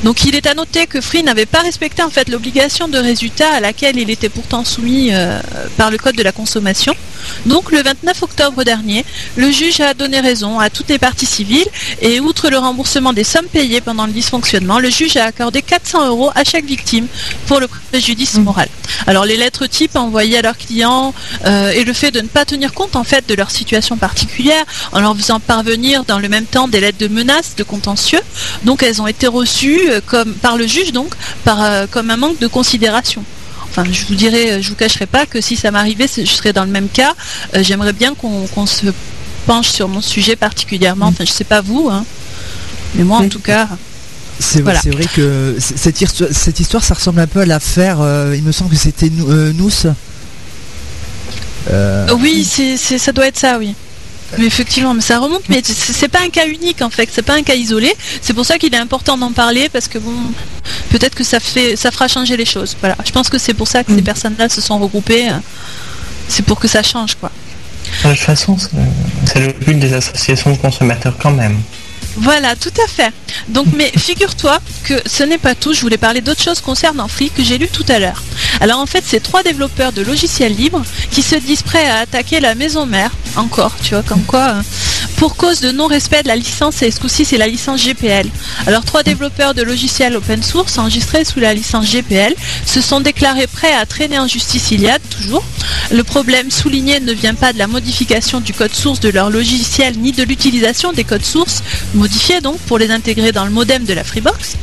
Donc 0.03 0.25
il 0.25 0.35
est 0.35 0.47
à 0.47 0.53
noter 0.53 0.85
que 0.85 0.99
Free 0.99 1.23
n'avait 1.23 1.45
pas 1.45 1.61
respecté 1.61 2.03
en 2.03 2.09
fait 2.09 2.27
l'obligation 2.27 2.87
de 2.89 2.97
résultat 2.97 3.53
à 3.53 3.59
laquelle 3.61 3.97
il 3.97 4.09
était 4.09 4.29
pourtant 4.29 4.65
soumis 4.65 5.09
euh, 5.13 5.39
par 5.77 5.91
le 5.91 5.97
code 5.97 6.15
de 6.15 6.23
la 6.23 6.33
consommation. 6.33 6.93
Donc 7.45 7.71
le 7.71 7.81
29 7.81 8.21
octobre 8.23 8.63
dernier, 8.65 9.05
le 9.37 9.49
juge 9.49 9.79
a 9.79 9.93
donné 9.93 10.19
raison 10.19 10.59
à 10.59 10.69
toutes 10.69 10.89
les 10.89 10.99
parties 10.99 11.25
civiles 11.25 11.67
et 12.01 12.19
outre 12.19 12.49
le 12.49 12.57
remboursement 12.57 13.13
des 13.13 13.23
sommes 13.23 13.47
payées 13.47 13.79
pendant 13.79 14.05
le 14.05 14.11
dysfonctionnement, 14.11 14.79
le 14.79 14.89
juge 14.89 15.15
a 15.15 15.25
accordé 15.25 15.61
400 15.61 16.07
euros 16.07 16.31
à 16.35 16.43
chaque 16.43 16.65
victime 16.65 17.07
pour 17.47 17.61
le 17.61 17.67
préjudice 17.67 18.35
moral. 18.35 18.67
Alors 19.07 19.25
les 19.25 19.37
lettres 19.37 19.67
types 19.67 19.95
envoyées 19.95 20.37
à 20.37 20.41
leurs 20.41 20.57
clients 20.57 21.13
euh, 21.45 21.71
et 21.71 21.85
le 21.85 21.93
fait 21.93 22.11
de 22.11 22.19
ne 22.19 22.27
pas 22.27 22.43
tenir 22.43 22.73
compte 22.73 22.97
en 22.97 23.05
fait 23.05 23.27
de 23.27 23.35
leur 23.35 23.51
situation 23.51 23.95
particulière 23.95 24.65
en 24.91 24.99
leur 24.99 25.15
faisant 25.15 25.39
parvenir 25.39 26.03
dans 26.03 26.19
le 26.19 26.27
même 26.27 26.45
temps 26.45 26.67
des 26.67 26.81
lettres 26.81 26.97
de 26.97 27.07
menaces, 27.07 27.55
de 27.55 27.63
contentieux, 27.63 28.21
donc 28.63 28.83
elles 28.83 29.01
ont 29.01 29.07
été 29.07 29.27
reçues 29.27 29.92
comme 30.05 30.33
par 30.33 30.57
le 30.57 30.65
juge 30.67 30.91
donc 30.91 31.13
par 31.43 31.61
euh, 31.63 31.85
comme 31.89 32.09
un 32.09 32.17
manque 32.17 32.39
de 32.39 32.47
considération. 32.47 33.23
Enfin, 33.69 33.83
je 33.91 34.05
vous 34.05 34.15
dirais, 34.15 34.51
euh, 34.51 34.61
je 34.61 34.69
vous 34.69 34.75
cacherai 34.75 35.07
pas 35.07 35.25
que 35.25 35.41
si 35.41 35.55
ça 35.55 35.71
m'arrivait, 35.71 36.07
je 36.15 36.25
serais 36.25 36.53
dans 36.53 36.63
le 36.63 36.69
même 36.71 36.89
cas. 36.89 37.13
Euh, 37.55 37.63
J'aimerais 37.63 37.93
bien 37.93 38.13
qu'on 38.13 38.65
se 38.67 38.85
penche 39.47 39.69
sur 39.69 39.87
mon 39.87 39.99
sujet 40.01 40.35
particulièrement. 40.35 41.07
Enfin, 41.07 41.25
je 41.25 41.31
sais 41.31 41.43
pas 41.43 41.61
vous, 41.61 41.89
hein. 41.91 42.05
mais 42.95 43.03
moi 43.03 43.17
en 43.19 43.27
tout 43.29 43.39
cas. 43.39 43.67
C'est 44.39 44.61
Voilà. 44.61 44.79
vrai 44.85 45.05
que 45.15 45.55
cette 45.59 46.01
histoire, 46.01 46.29
cette 46.33 46.59
histoire, 46.59 46.83
ça 46.83 46.95
ressemble 46.95 47.19
un 47.19 47.27
peu 47.27 47.39
à 47.41 47.45
l'affaire, 47.45 47.97
euh, 48.01 48.33
il 48.35 48.43
me 48.43 48.51
semble 48.51 48.71
que 48.71 48.75
c'était 48.75 49.09
Nou- 49.09 49.29
euh, 49.31 49.53
Nous. 49.53 49.69
Euh, 51.71 52.07
Oui, 52.19 52.43
c'est- 52.43 52.77
ça 52.97 53.11
doit 53.11 53.27
être 53.27 53.39
ça, 53.39 53.57
oui. 53.57 53.73
Mais 54.37 54.45
effectivement, 54.45 54.93
mais 54.93 55.01
ça 55.01 55.19
remonte, 55.19 55.43
mais 55.49 55.61
c'est 55.63 56.07
pas 56.07 56.21
un 56.21 56.29
cas 56.29 56.47
unique 56.47 56.81
en 56.81 56.89
fait, 56.89 57.07
c'est 57.11 57.21
pas 57.21 57.35
un 57.35 57.43
cas 57.43 57.55
isolé. 57.55 57.93
C'est 58.21 58.33
pour 58.33 58.45
ça 58.45 58.57
qu'il 58.57 58.73
est 58.73 58.77
important 58.77 59.17
d'en 59.17 59.31
parler 59.31 59.69
parce 59.69 59.87
que 59.87 59.97
bon, 59.99 60.13
peut-être 60.89 61.15
que 61.15 61.23
ça 61.23 61.39
fait, 61.39 61.75
ça 61.75 61.91
fera 61.91 62.07
changer 62.07 62.35
les 62.37 62.45
choses. 62.45 62.75
Voilà, 62.79 62.95
je 63.05 63.11
pense 63.11 63.29
que 63.29 63.37
c'est 63.37 63.53
pour 63.53 63.67
ça 63.67 63.83
que 63.83 63.91
ces 63.93 64.01
Mm. 64.01 64.03
personnes-là 64.05 64.49
se 64.49 64.61
sont 64.61 64.77
regroupées. 64.79 65.29
euh, 65.29 65.33
C'est 66.27 66.45
pour 66.45 66.59
que 66.59 66.67
ça 66.67 66.81
change, 66.83 67.15
quoi. 67.15 67.31
De 68.05 68.09
toute 68.11 68.19
façon, 68.19 68.57
c'est 69.25 69.39
le 69.39 69.51
but 69.53 69.77
des 69.77 69.93
associations 69.93 70.51
de 70.51 70.57
consommateurs 70.57 71.15
quand 71.21 71.31
même. 71.31 71.57
Voilà, 72.15 72.55
tout 72.55 72.71
à 72.83 72.87
fait. 72.87 73.11
Donc, 73.49 73.67
mais 73.75 73.91
figure-toi 73.97 74.59
que 74.83 74.93
ce 75.05 75.23
n'est 75.23 75.37
pas 75.37 75.55
tout. 75.55 75.73
Je 75.73 75.81
voulais 75.81 75.97
parler 75.97 76.21
d'autre 76.21 76.41
chose 76.41 76.61
concernant 76.61 77.07
Free 77.07 77.31
que 77.31 77.43
j'ai 77.43 77.57
lu 77.57 77.67
tout 77.67 77.85
à 77.89 77.99
l'heure. 77.99 78.21
Alors, 78.61 78.79
en 78.79 78.85
fait, 78.85 79.03
c'est 79.05 79.21
trois 79.21 79.43
développeurs 79.43 79.91
de 79.91 80.01
logiciels 80.01 80.55
libres 80.55 80.83
qui 81.11 81.21
se 81.21 81.35
disent 81.35 81.63
prêts 81.63 81.87
à 81.87 81.97
attaquer 81.99 82.39
la 82.39 82.55
maison 82.55 82.85
mère. 82.85 83.11
Encore, 83.35 83.75
tu 83.81 83.95
vois, 83.95 84.03
comme 84.03 84.23
quoi, 84.23 84.49
hein, 84.49 84.63
pour 85.17 85.35
cause 85.35 85.59
de 85.59 85.71
non-respect 85.71 86.23
de 86.23 86.27
la 86.27 86.35
licence, 86.35 86.81
et 86.83 86.91
ce 86.91 86.99
coup-ci, 86.99 87.25
c'est 87.25 87.37
la 87.37 87.47
licence 87.47 87.83
GPL. 87.83 88.27
Alors, 88.67 88.85
trois 88.85 89.03
développeurs 89.03 89.53
de 89.53 89.63
logiciels 89.63 90.15
open 90.15 90.43
source 90.43 90.77
enregistrés 90.77 91.25
sous 91.25 91.39
la 91.39 91.53
licence 91.53 91.89
GPL 91.91 92.35
se 92.65 92.81
sont 92.81 92.99
déclarés 92.99 93.47
prêts 93.47 93.73
à 93.73 93.85
traîner 93.85 94.19
en 94.19 94.27
justice 94.27 94.71
Iliad, 94.71 95.01
toujours. 95.09 95.43
Le 95.91 96.03
problème 96.03 96.51
souligné 96.51 96.99
ne 96.99 97.13
vient 97.13 97.35
pas 97.35 97.53
de 97.53 97.57
la 97.57 97.67
modification 97.67 98.39
du 98.39 98.53
code 98.53 98.73
source 98.73 98.99
de 98.99 99.09
leur 99.09 99.29
logiciel 99.29 99.97
ni 99.97 100.11
de 100.11 100.23
l'utilisation 100.23 100.93
des 100.93 101.03
codes 101.03 101.25
sources 101.25 101.63
modifiés 102.03 102.41
donc 102.41 102.59
pour 102.67 102.77
les 102.77 102.91
intégrer 102.91 103.31
dans 103.31 103.45
le 103.45 103.51
modem 103.51 103.85
de 103.85 103.93
la 103.93 104.03
Freebox, 104.03 104.57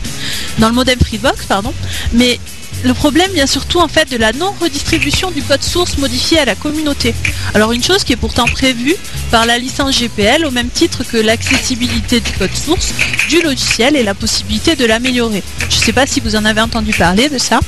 dans 0.58 0.68
le 0.68 0.74
modem 0.74 0.98
Freebox 0.98 1.46
pardon, 1.46 1.72
mais 2.12 2.38
le 2.84 2.92
problème 2.92 3.30
vient 3.32 3.46
surtout 3.46 3.80
en 3.80 3.88
fait 3.88 4.10
de 4.10 4.18
la 4.18 4.34
non-redistribution 4.34 5.30
du 5.30 5.42
code 5.42 5.62
source 5.62 5.96
modifié 5.96 6.38
à 6.38 6.44
la 6.44 6.54
communauté. 6.54 7.14
Alors 7.54 7.72
une 7.72 7.82
chose 7.82 8.04
qui 8.04 8.12
est 8.12 8.22
pourtant 8.26 8.44
prévue 8.44 8.94
par 9.30 9.46
la 9.46 9.56
licence 9.56 9.98
GPL 9.98 10.44
au 10.44 10.50
même 10.50 10.68
titre 10.68 11.02
que 11.02 11.16
l'accessibilité 11.16 12.20
du 12.20 12.30
code 12.32 12.54
source 12.54 12.92
du 13.30 13.40
logiciel 13.40 13.96
et 13.96 14.02
la 14.02 14.14
possibilité 14.14 14.76
de 14.76 14.84
l'améliorer. 14.84 15.42
Je 15.70 15.76
ne 15.76 15.80
sais 15.80 15.94
pas 15.94 16.06
si 16.06 16.20
vous 16.20 16.36
en 16.36 16.44
avez 16.44 16.60
entendu 16.60 16.92
parler 16.92 17.30
de 17.30 17.38
ça. 17.38 17.60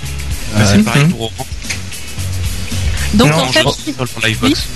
C'est 0.66 0.84
pareil 0.84 1.06
pour 1.06 1.22
Orange. 1.22 1.46
Donc 3.14 3.30
Non, 3.30 3.38
en 3.38 3.52
fait, 3.52 3.64
Orange, 3.64 3.76
sur 3.84 4.20
le 4.22 4.28
Livebox. 4.28 4.66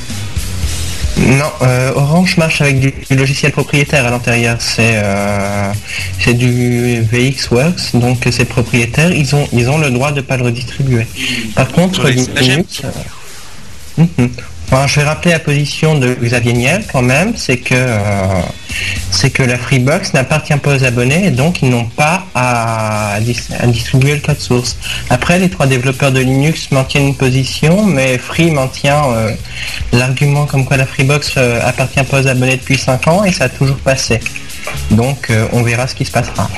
Non, 1.18 1.50
euh, 1.62 1.92
Orange 1.94 2.36
marche 2.36 2.60
avec 2.60 2.78
du, 2.78 2.92
du 3.10 3.16
logiciel 3.16 3.50
propriétaire 3.50 4.04
à 4.06 4.10
l'intérieur. 4.10 4.56
C'est 4.60 4.92
euh, 4.96 5.72
c'est 6.20 6.34
du 6.34 7.00
VXWorks, 7.00 7.94
donc 7.94 8.26
c'est 8.30 8.44
propriétaire. 8.44 9.10
Ils 9.12 9.34
ont 9.34 9.48
ils 9.52 9.68
ont 9.70 9.78
le 9.78 9.90
droit 9.90 10.12
de 10.12 10.20
pas 10.20 10.36
le 10.36 10.44
redistribuer. 10.44 11.06
Par 11.54 11.68
contre, 11.68 12.04
Ouais. 12.04 12.12
Linux. 12.12 12.82
euh. 13.98 14.26
Je 14.72 15.00
vais 15.00 15.06
rappeler 15.06 15.32
la 15.32 15.38
position 15.38 15.98
de 15.98 16.14
Xavier 16.14 16.52
Niel 16.52 16.84
quand 16.90 17.02
même, 17.02 17.34
c'est 17.36 17.58
que 17.58 17.74
euh, 17.74 18.40
c'est 19.10 19.30
que 19.30 19.42
la 19.42 19.56
Freebox 19.56 20.12
n'appartient 20.12 20.56
pas 20.56 20.76
aux 20.76 20.84
abonnés 20.84 21.26
et 21.26 21.30
donc 21.30 21.62
ils 21.62 21.70
n'ont 21.70 21.86
pas 21.86 22.26
à 22.34 23.18
distribuer 23.66 24.14
le 24.14 24.20
code 24.20 24.38
source. 24.38 24.76
Après, 25.10 25.38
les 25.38 25.48
trois 25.48 25.66
développeurs 25.66 26.12
de 26.12 26.20
Linux 26.20 26.70
maintiennent 26.70 27.08
une 27.08 27.14
position, 27.16 27.84
mais 27.84 28.18
Free 28.18 28.50
maintient 28.50 29.04
euh, 29.12 29.32
l'argument 29.92 30.46
comme 30.46 30.64
quoi 30.64 30.76
la 30.76 30.86
Freebox 30.86 31.34
euh, 31.36 31.60
appartient 31.64 32.02
pas 32.02 32.20
aux 32.20 32.26
abonnés 32.26 32.56
depuis 32.56 32.76
5 32.78 33.08
ans 33.08 33.24
et 33.24 33.32
ça 33.32 33.44
a 33.44 33.48
toujours 33.48 33.78
passé. 33.78 34.20
Donc 34.90 35.30
euh, 35.30 35.46
on 35.52 35.62
verra 35.62 35.86
ce 35.86 35.94
qui 35.94 36.04
se 36.04 36.12
passera. 36.12 36.50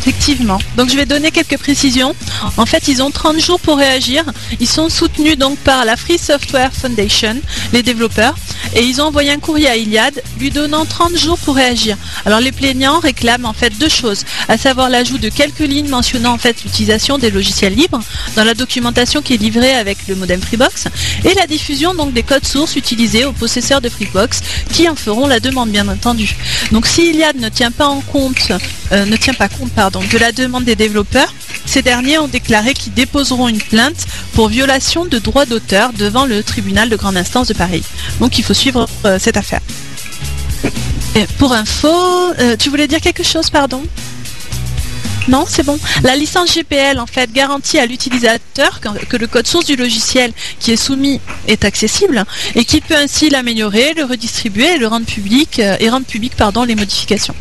Effectivement. 0.00 0.58
Donc 0.78 0.88
je 0.88 0.96
vais 0.96 1.04
donner 1.04 1.30
quelques 1.30 1.58
précisions. 1.58 2.14
En 2.56 2.64
fait, 2.64 2.88
ils 2.88 3.02
ont 3.02 3.10
30 3.10 3.38
jours 3.38 3.60
pour 3.60 3.76
réagir. 3.76 4.24
Ils 4.58 4.68
sont 4.68 4.88
soutenus 4.88 5.36
donc 5.36 5.58
par 5.58 5.84
la 5.84 5.94
Free 5.96 6.18
Software 6.18 6.70
Foundation, 6.72 7.36
les 7.74 7.82
développeurs, 7.82 8.34
et 8.74 8.82
ils 8.82 9.02
ont 9.02 9.04
envoyé 9.04 9.30
un 9.30 9.38
courrier 9.38 9.68
à 9.68 9.76
Iliad 9.76 10.22
lui 10.38 10.50
donnant 10.50 10.86
30 10.86 11.16
jours 11.18 11.38
pour 11.38 11.54
réagir. 11.54 11.98
Alors 12.24 12.40
les 12.40 12.52
plaignants 12.52 12.98
réclament 12.98 13.44
en 13.44 13.52
fait 13.52 13.76
deux 13.78 13.88
choses, 13.90 14.24
à 14.48 14.56
savoir 14.56 14.88
l'ajout 14.88 15.18
de 15.18 15.28
quelques 15.28 15.58
lignes 15.58 15.88
mentionnant 15.88 16.32
en 16.32 16.38
fait 16.38 16.62
l'utilisation 16.64 17.18
des 17.18 17.30
logiciels 17.30 17.74
libres 17.74 18.00
dans 18.36 18.44
la 18.44 18.54
documentation 18.54 19.20
qui 19.20 19.34
est 19.34 19.38
livrée 19.38 19.74
avec 19.74 19.98
le 20.08 20.14
modem 20.14 20.40
Freebox 20.40 20.86
et 21.24 21.34
la 21.34 21.46
diffusion 21.46 21.94
donc 21.94 22.12
des 22.12 22.22
codes 22.22 22.46
sources 22.46 22.76
utilisés 22.76 23.24
aux 23.24 23.32
possesseurs 23.32 23.80
de 23.80 23.88
Freebox 23.88 24.40
qui 24.72 24.88
en 24.88 24.96
feront 24.96 25.26
la 25.26 25.40
demande 25.40 25.70
bien 25.70 25.88
entendu. 25.88 26.36
Donc 26.72 26.86
si 26.86 27.10
Iliad 27.10 27.36
ne 27.36 27.48
tient 27.48 27.72
pas 27.72 27.86
en 27.86 28.00
compte, 28.00 28.52
euh, 28.92 29.04
ne 29.04 29.16
tient 29.16 29.34
pas 29.34 29.48
compte 29.48 29.72
pardon, 29.72 29.89
de 29.90 30.18
la 30.18 30.32
demande 30.32 30.64
des 30.64 30.76
développeurs, 30.76 31.34
ces 31.66 31.82
derniers 31.82 32.18
ont 32.18 32.28
déclaré 32.28 32.74
qu'ils 32.74 32.94
déposeront 32.94 33.48
une 33.48 33.58
plainte 33.58 34.06
pour 34.34 34.48
violation 34.48 35.04
de 35.04 35.18
droits 35.18 35.46
d'auteur 35.46 35.92
devant 35.92 36.26
le 36.26 36.42
tribunal 36.42 36.88
de 36.88 36.96
grande 36.96 37.16
instance 37.16 37.48
de 37.48 37.54
Paris. 37.54 37.82
Donc 38.20 38.38
il 38.38 38.44
faut 38.44 38.54
suivre 38.54 38.88
euh, 39.04 39.18
cette 39.18 39.36
affaire. 39.36 39.60
Pour 41.38 41.52
info, 41.52 41.88
euh, 42.38 42.56
tu 42.56 42.70
voulais 42.70 42.86
dire 42.86 43.00
quelque 43.00 43.24
chose, 43.24 43.50
pardon? 43.50 43.82
Non, 45.28 45.44
c'est 45.48 45.62
bon. 45.62 45.78
La 46.02 46.16
licence 46.16 46.54
GPL, 46.54 46.98
en 46.98 47.06
fait, 47.06 47.32
garantit 47.32 47.78
à 47.78 47.86
l'utilisateur 47.86 48.80
que, 48.80 49.16
le 49.16 49.26
code 49.26 49.46
source 49.46 49.66
du 49.66 49.76
logiciel 49.76 50.32
qui 50.58 50.72
est 50.72 50.76
soumis 50.76 51.20
est 51.46 51.64
accessible 51.64 52.24
et 52.54 52.64
qu'il 52.64 52.82
peut 52.82 52.96
ainsi 52.96 53.30
l'améliorer, 53.30 53.94
le 53.94 54.04
redistribuer 54.04 54.74
et 54.74 54.78
le 54.78 54.86
rendre 54.86 55.06
public 55.06 55.58
euh, 55.58 55.76
et 55.78 55.88
rendre 55.90 56.06
public 56.06 56.32
les 56.66 56.74
modifications. 56.74 57.34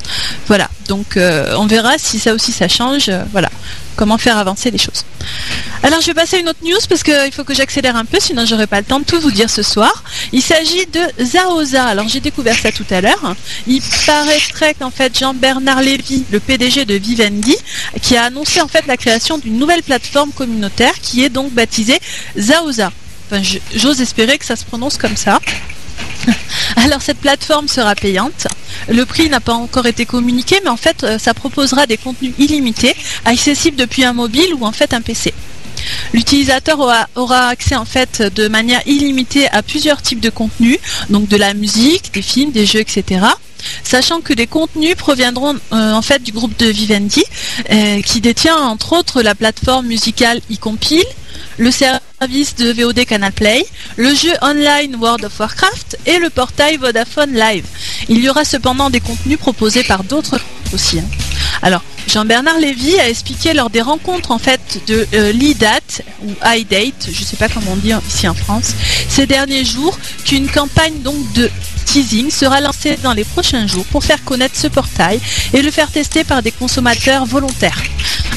Voilà. 0.48 0.69
Donc 0.88 1.17
on 1.17 1.67
verra 1.67 1.98
si 1.98 2.19
ça 2.19 2.33
aussi 2.33 2.51
ça 2.51 2.67
change. 2.67 3.09
voilà 3.31 3.50
comment 4.00 4.18
faire 4.18 4.38
avancer 4.38 4.72
les 4.72 4.77
choses. 4.77 5.03
Alors 5.84 6.00
je 6.00 6.06
vais 6.08 6.13
passer 6.13 6.38
à 6.38 6.39
une 6.39 6.48
autre 6.48 6.63
news 6.63 6.79
parce 6.88 7.03
qu'il 7.03 7.34
faut 7.34 7.44
que 7.44 7.53
j'accélère 7.53 7.98
un 7.98 8.06
peu, 8.06 8.18
sinon 8.22 8.46
j'aurai 8.46 8.65
pas 8.65 8.79
le 8.79 8.86
temps 8.86 9.01
de 9.01 9.03
tout 9.03 9.20
vous 9.20 9.29
dire 9.29 9.50
ce 9.50 9.62
soir. 9.62 10.06
Il 10.32 10.41
s'agit 10.41 10.86
de 10.86 11.01
Zaoza. 11.25 11.84
Alors 11.84 12.08
j'ai 12.08 12.22
découvert 12.22 12.58
ça 12.58 12.72
tout 12.72 12.86
à 12.91 13.01
l'heure. 13.01 13.36
Il 13.68 13.82
paraîtrait 14.06 14.74
qu'en 14.74 14.89
fait 14.89 15.20
Jean-Bernard 15.20 15.82
Lévy, 15.82 16.24
le 16.32 16.39
PDG 16.39 16.86
de 16.86 16.94
Vivendi, 16.94 17.58
qui 18.01 18.15
a 18.15 18.24
annoncé 18.24 18.62
en 18.62 18.70
fait 18.70 18.88
la 18.88 18.96
création 18.96 19.38
d'une 19.38 19.58
nouvelle 19.58 19.84
plateforme 19.84 20.32
communautaire 20.32 20.94
qui 21.01 21.25
est 21.25 21.29
donc 21.29 21.51
baptisée 21.51 22.00
Zaoza. 22.39 22.94
J'ose 23.75 24.00
espérer 24.00 24.38
que 24.38 24.46
ça 24.46 24.56
se 24.56 24.63
prononce 24.63 24.98
comme 24.98 25.18
ça. 25.18 25.41
Alors 26.77 27.01
cette 27.01 27.20
plateforme 27.20 27.68
sera 27.68 27.96
payante. 27.96 28.48
Le 28.88 29.05
prix 29.05 29.29
n'a 29.29 29.39
pas 29.39 29.53
encore 29.53 29.86
été 29.86 30.05
communiqué, 30.05 30.59
mais 30.63 30.69
en 30.69 30.77
fait, 30.77 31.03
euh, 31.03 31.17
ça 31.19 31.33
proposera 31.33 31.86
des 31.86 31.98
contenus 31.98 32.33
illimités, 32.38 32.95
accessibles 33.25 33.77
depuis 33.77 34.03
un 34.03 34.13
mobile 34.13 34.53
ou 34.57 34.65
en 34.65 34.71
fait 34.71 34.93
un 34.93 35.01
PC. 35.01 35.33
L'utilisateur 36.13 36.79
aura, 37.15 37.48
accès 37.48 37.75
en 37.75 37.86
fait 37.86 38.21
de 38.21 38.48
manière 38.48 38.81
illimitée 38.86 39.48
à 39.50 39.63
plusieurs 39.63 40.01
types 40.01 40.19
de 40.19 40.29
contenus, 40.29 40.77
donc 41.09 41.27
de 41.27 41.38
la 41.38 41.53
musique, 41.53 42.13
des 42.13 42.21
films, 42.21 42.51
des 42.51 42.65
jeux, 42.65 42.79
etc. 42.79 43.25
Sachant 43.83 44.21
que 44.21 44.33
les 44.33 44.48
contenus 44.48 44.95
proviendront 44.95 45.55
euh, 45.74 45.93
en 45.93 46.01
fait 46.01 46.21
du 46.24 46.31
groupe 46.31 46.57
de 46.57 46.67
Vivendi, 46.67 47.24
euh, 47.71 48.01
qui 48.01 48.21
détient 48.21 48.57
entre 48.57 48.93
autres 48.93 49.21
la 49.21 49.36
plateforme 49.36 49.88
musicale 49.88 50.41
eCompile, 50.51 51.03
le 51.59 51.71
service 51.71 52.55
de 52.55 52.71
VOD 52.71 53.05
Canal 53.05 53.33
Play, 53.33 53.65
le 53.97 54.13
jeu 54.15 54.31
online 54.41 54.95
World 54.95 55.25
of 55.25 55.39
Warcraft 55.39 55.97
et 56.05 56.17
le 56.17 56.29
portail 56.29 56.77
Vodafone 56.77 57.33
Live. 57.33 57.65
Il 58.07 58.23
y 58.23 58.29
aura 58.29 58.45
cependant 58.45 58.89
des 58.89 59.01
contenus 59.01 59.37
proposés 59.37 59.83
par 59.83 60.03
d'autres 60.05 60.39
aussi. 60.73 60.99
Hein. 60.99 61.05
Alors, 61.61 61.83
Jean-Bernard 62.09 62.57
Lévy 62.57 62.99
a 62.99 63.07
expliqué 63.07 63.53
lors 63.53 63.69
des 63.69 63.83
rencontres 63.83 64.31
en 64.31 64.39
fait 64.39 64.81
de 64.87 65.07
euh, 65.13 65.31
l'IDAT 65.31 66.01
ou 66.23 66.31
iDate, 66.43 67.07
je 67.11 67.21
ne 67.21 67.25
sais 67.25 67.35
pas 67.35 67.47
comment 67.47 67.73
on 67.73 67.75
dit 67.75 67.93
ici 68.07 68.27
en 68.27 68.33
France, 68.33 68.73
ces 69.07 69.27
derniers 69.27 69.63
jours 69.63 69.95
qu'une 70.25 70.49
campagne 70.49 71.03
donc 71.03 71.31
de 71.33 71.51
teasing 71.85 72.31
sera 72.31 72.61
lancée 72.61 72.97
dans 73.03 73.13
les 73.13 73.23
prochains 73.23 73.67
jours 73.67 73.85
pour 73.85 74.03
faire 74.03 74.23
connaître 74.23 74.55
ce 74.55 74.65
portail 74.65 75.19
et 75.53 75.61
le 75.61 75.69
faire 75.69 75.91
tester 75.91 76.23
par 76.23 76.41
des 76.41 76.51
consommateurs 76.51 77.27
volontaires. 77.27 77.83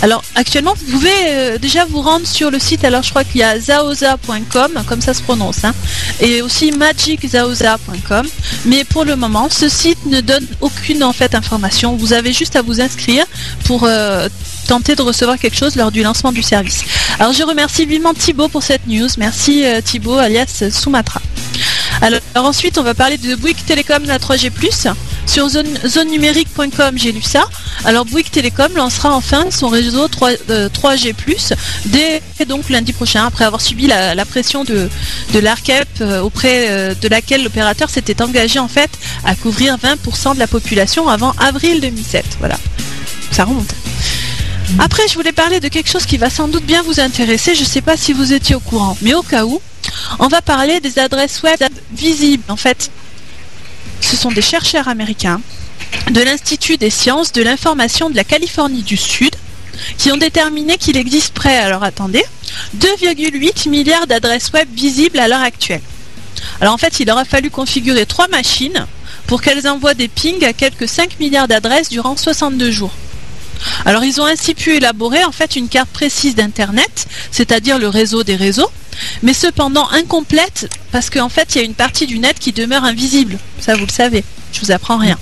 Alors 0.02 0.24
actuellement 0.34 0.74
vous 0.74 0.92
pouvez 0.92 1.14
euh, 1.28 1.58
déjà 1.58 1.84
vous 1.84 2.02
rendre 2.02 2.26
sur 2.26 2.50
le 2.50 2.58
site, 2.58 2.84
alors 2.84 3.02
je 3.02 3.10
crois 3.10 3.24
qu'il 3.24 3.40
y 3.40 3.44
a 3.44 3.58
zaoza.com, 3.58 4.82
comme 4.86 5.00
ça 5.00 5.14
se 5.14 5.22
prononce, 5.22 5.64
hein, 5.64 5.74
et 6.20 6.42
aussi 6.42 6.72
magiczaoza.com, 6.72 8.26
mais 8.64 8.84
pour 8.84 9.04
le 9.04 9.16
moment 9.16 9.48
ce 9.48 9.68
site 9.68 10.04
ne 10.06 10.20
donne 10.20 10.46
aucune 10.60 11.04
en 11.04 11.12
fait 11.12 11.34
information, 11.34 11.94
vous 11.96 12.12
avez 12.12 12.32
juste 12.32 12.56
à 12.56 12.62
vous 12.62 12.80
inscrire 12.80 13.24
pour 13.64 13.84
euh, 13.84 14.28
tenter 14.68 14.94
de 14.94 15.02
recevoir 15.02 15.38
quelque 15.38 15.56
chose 15.56 15.76
lors 15.76 15.90
du 15.90 16.02
lancement 16.02 16.32
du 16.32 16.42
service. 16.42 16.84
Alors 17.18 17.32
je 17.32 17.42
remercie 17.42 17.86
vivement 17.86 18.14
Thibaut 18.14 18.48
pour 18.48 18.62
cette 18.62 18.86
news, 18.86 19.08
merci 19.18 19.64
euh, 19.64 19.80
Thibaut 19.80 20.18
alias 20.18 20.64
Sumatra. 20.70 21.20
Alors, 22.00 22.20
ensuite, 22.34 22.78
on 22.78 22.82
va 22.82 22.94
parler 22.94 23.16
de 23.16 23.36
Bouygues 23.36 23.64
Télécom 23.64 24.04
la 24.06 24.18
3G+. 24.18 24.50
Sur 25.26 25.48
zone, 25.48 26.08
numérique.com, 26.10 26.96
j'ai 26.96 27.12
lu 27.12 27.22
ça. 27.22 27.44
Alors 27.84 28.04
Bouygues 28.04 28.30
Télécom 28.30 28.74
lancera 28.74 29.14
enfin 29.14 29.44
son 29.50 29.68
réseau 29.68 30.08
3, 30.08 30.30
g 30.96 31.14
euh, 31.14 31.54
dès 31.86 32.20
donc 32.48 32.68
lundi 32.70 32.92
prochain, 32.92 33.26
après 33.26 33.44
avoir 33.44 33.60
subi 33.60 33.86
la, 33.86 34.24
pression 34.24 34.64
de, 34.64 34.88
de 35.32 35.38
l'ARCEP 35.38 36.02
auprès 36.22 36.94
de 37.00 37.08
laquelle 37.08 37.44
l'opérateur 37.44 37.88
s'était 37.88 38.20
engagé 38.20 38.58
en 38.58 38.68
fait 38.68 38.90
à 39.24 39.36
couvrir 39.36 39.76
20% 39.76 40.34
de 40.34 40.40
la 40.40 40.48
population 40.48 41.08
avant 41.08 41.32
avril 41.38 41.80
2007. 41.80 42.24
Voilà, 42.40 42.56
ça 43.32 43.44
remonte. 43.44 43.74
Après, 44.78 45.06
je 45.08 45.14
voulais 45.14 45.32
parler 45.32 45.60
de 45.60 45.68
quelque 45.68 45.90
chose 45.90 46.06
qui 46.06 46.16
va 46.16 46.30
sans 46.30 46.48
doute 46.48 46.64
bien 46.64 46.82
vous 46.82 47.00
intéresser. 47.00 47.54
Je 47.54 47.62
ne 47.62 47.66
sais 47.66 47.82
pas 47.82 47.96
si 47.96 48.12
vous 48.12 48.32
étiez 48.32 48.54
au 48.54 48.60
courant, 48.60 48.96
mais 49.02 49.14
au 49.14 49.22
cas 49.22 49.44
où, 49.44 49.60
on 50.18 50.28
va 50.28 50.40
parler 50.40 50.80
des 50.80 50.98
adresses 50.98 51.42
web 51.42 51.60
visibles. 51.92 52.44
En 52.48 52.56
fait, 52.56 52.90
ce 54.00 54.16
sont 54.16 54.30
des 54.30 54.42
chercheurs 54.42 54.88
américains 54.88 55.40
de 56.10 56.20
l'Institut 56.20 56.76
des 56.76 56.90
sciences 56.90 57.32
de 57.32 57.42
l'information 57.42 58.10
de 58.10 58.16
la 58.16 58.24
Californie 58.24 58.82
du 58.82 58.96
Sud 58.96 59.34
qui 59.98 60.12
ont 60.12 60.16
déterminé 60.16 60.76
qu'il 60.76 60.96
existe 60.96 61.34
près, 61.34 61.56
alors 61.56 61.82
attendez, 61.82 62.22
2,8 62.78 63.68
milliards 63.68 64.06
d'adresses 64.06 64.52
web 64.52 64.68
visibles 64.74 65.18
à 65.18 65.28
l'heure 65.28 65.40
actuelle. 65.42 65.80
Alors 66.60 66.74
en 66.74 66.78
fait, 66.78 67.00
il 67.00 67.10
aura 67.10 67.24
fallu 67.24 67.50
configurer 67.50 68.06
trois 68.06 68.28
machines 68.28 68.86
pour 69.26 69.42
qu'elles 69.42 69.66
envoient 69.66 69.94
des 69.94 70.08
pings 70.08 70.44
à 70.44 70.52
quelques 70.52 70.88
5 70.88 71.18
milliards 71.20 71.48
d'adresses 71.48 71.88
durant 71.88 72.16
62 72.16 72.70
jours. 72.70 72.92
Alors 73.84 74.04
ils 74.04 74.20
ont 74.20 74.26
ainsi 74.26 74.54
pu 74.54 74.76
élaborer 74.76 75.24
en 75.24 75.32
fait 75.32 75.56
une 75.56 75.68
carte 75.68 75.90
précise 75.90 76.34
d'Internet, 76.34 77.06
c'est-à-dire 77.30 77.78
le 77.78 77.88
réseau 77.88 78.22
des 78.24 78.36
réseaux, 78.36 78.70
mais 79.22 79.34
cependant 79.34 79.88
incomplète 79.90 80.68
parce 80.90 81.10
qu'en 81.10 81.28
fait 81.28 81.54
il 81.54 81.58
y 81.58 81.60
a 81.62 81.64
une 81.64 81.74
partie 81.74 82.06
du 82.06 82.18
net 82.18 82.38
qui 82.38 82.52
demeure 82.52 82.84
invisible. 82.84 83.38
Ça 83.60 83.74
vous 83.74 83.86
le 83.86 83.92
savez, 83.92 84.24
je 84.52 84.60
vous 84.60 84.70
apprends 84.70 84.98
rien. 84.98 85.18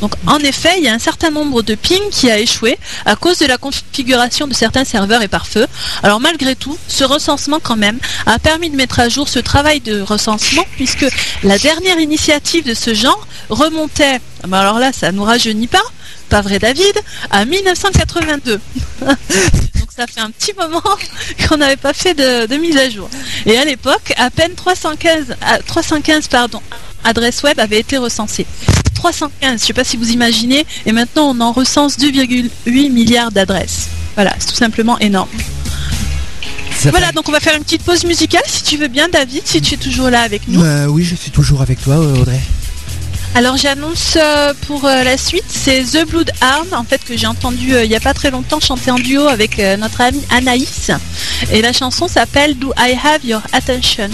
Donc 0.00 0.12
en 0.26 0.38
effet, 0.38 0.74
il 0.78 0.84
y 0.84 0.88
a 0.88 0.94
un 0.94 0.98
certain 0.98 1.30
nombre 1.30 1.62
de 1.62 1.74
pings 1.74 2.10
qui 2.10 2.30
a 2.30 2.38
échoué 2.38 2.78
à 3.04 3.16
cause 3.16 3.38
de 3.38 3.46
la 3.46 3.58
configuration 3.58 4.46
de 4.46 4.54
certains 4.54 4.84
serveurs 4.84 5.22
et 5.22 5.28
par 5.28 5.46
feu. 5.46 5.66
Alors 6.02 6.20
malgré 6.20 6.56
tout, 6.56 6.76
ce 6.88 7.04
recensement 7.04 7.60
quand 7.62 7.76
même 7.76 7.98
a 8.26 8.38
permis 8.38 8.70
de 8.70 8.76
mettre 8.76 9.00
à 9.00 9.08
jour 9.08 9.28
ce 9.28 9.38
travail 9.38 9.80
de 9.80 10.00
recensement 10.00 10.64
puisque 10.76 11.06
la 11.42 11.58
dernière 11.58 11.98
initiative 11.98 12.64
de 12.64 12.74
ce 12.74 12.94
genre 12.94 13.26
remontait, 13.50 14.20
alors 14.50 14.78
là 14.78 14.92
ça 14.92 15.12
nous 15.12 15.24
rajeunit 15.24 15.66
pas, 15.66 15.82
pas 16.28 16.40
vrai 16.40 16.58
David, 16.58 16.94
à 17.30 17.44
1982. 17.44 18.60
Donc 19.00 19.16
ça 19.94 20.06
fait 20.06 20.20
un 20.20 20.30
petit 20.30 20.52
moment 20.54 20.82
qu'on 21.48 21.56
n'avait 21.56 21.76
pas 21.76 21.92
fait 21.92 22.14
de, 22.14 22.56
mise 22.56 22.76
à 22.76 22.90
jour. 22.90 23.08
Et 23.46 23.56
à 23.58 23.64
l'époque, 23.64 24.12
à 24.16 24.30
peine 24.30 24.54
315, 24.54 25.36
315 25.66 26.28
pardon, 26.28 26.60
adresses 27.04 27.42
web 27.42 27.58
avaient 27.60 27.80
été 27.80 27.96
recensées. 27.96 28.46
315, 28.98 29.30
je 29.40 29.52
ne 29.52 29.58
sais 29.58 29.72
pas 29.72 29.84
si 29.84 29.96
vous 29.96 30.10
imaginez, 30.10 30.66
et 30.84 30.92
maintenant 30.92 31.30
on 31.30 31.40
en 31.40 31.52
recense 31.52 31.98
2,8 31.98 32.90
milliards 32.90 33.30
d'adresses. 33.30 33.88
Voilà, 34.14 34.34
c'est 34.38 34.48
tout 34.48 34.56
simplement 34.56 34.98
énorme. 34.98 35.28
voilà, 36.90 37.12
donc 37.12 37.28
on 37.28 37.32
va 37.32 37.40
faire 37.40 37.56
une 37.56 37.62
petite 37.62 37.82
pause 37.84 38.04
musicale 38.04 38.42
si 38.46 38.62
tu 38.64 38.76
veux 38.76 38.88
bien, 38.88 39.08
David, 39.08 39.42
si 39.44 39.60
tu 39.60 39.74
es 39.74 39.76
toujours 39.76 40.10
là 40.10 40.22
avec 40.22 40.48
nous. 40.48 40.62
Euh, 40.62 40.86
oui, 40.86 41.04
je 41.04 41.14
suis 41.14 41.30
toujours 41.30 41.62
avec 41.62 41.80
toi, 41.80 41.98
Audrey. 41.98 42.40
Alors 43.34 43.56
j'annonce 43.56 44.16
euh, 44.16 44.52
pour 44.66 44.84
euh, 44.84 45.04
la 45.04 45.16
suite, 45.16 45.44
c'est 45.48 45.82
The 45.82 46.04
Blood 46.08 46.30
Arm, 46.40 46.66
en 46.72 46.82
fait 46.82 47.04
que 47.04 47.16
j'ai 47.16 47.26
entendu 47.26 47.72
euh, 47.74 47.84
il 47.84 47.88
n'y 47.88 47.94
a 47.94 48.00
pas 48.00 48.14
très 48.14 48.30
longtemps 48.32 48.58
chanter 48.58 48.90
en 48.90 48.98
duo 48.98 49.28
avec 49.28 49.58
notre 49.78 50.00
amie 50.00 50.24
Anaïs. 50.30 50.90
Et 51.52 51.62
la 51.62 51.72
chanson 51.72 52.08
s'appelle 52.08 52.58
Do 52.58 52.72
I 52.76 52.96
Have 53.00 53.24
Your 53.24 53.42
Attention? 53.52 54.10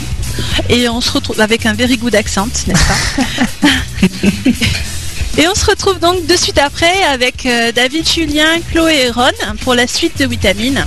Et 0.68 0.88
on 0.88 1.00
se 1.00 1.12
retrouve 1.12 1.40
avec 1.40 1.66
un 1.66 1.74
very 1.74 1.96
good 1.96 2.14
accent, 2.14 2.48
n'est-ce 2.66 2.84
pas 2.86 4.08
Et 5.38 5.48
on 5.48 5.54
se 5.54 5.66
retrouve 5.66 5.98
donc 5.98 6.26
de 6.26 6.36
suite 6.36 6.58
après 6.58 7.02
avec 7.04 7.48
David, 7.74 8.08
Julien, 8.08 8.60
Chloé 8.70 9.06
et 9.06 9.10
Ron 9.10 9.32
pour 9.62 9.74
la 9.74 9.86
suite 9.86 10.18
de 10.18 10.26
Vitamine. 10.26 10.86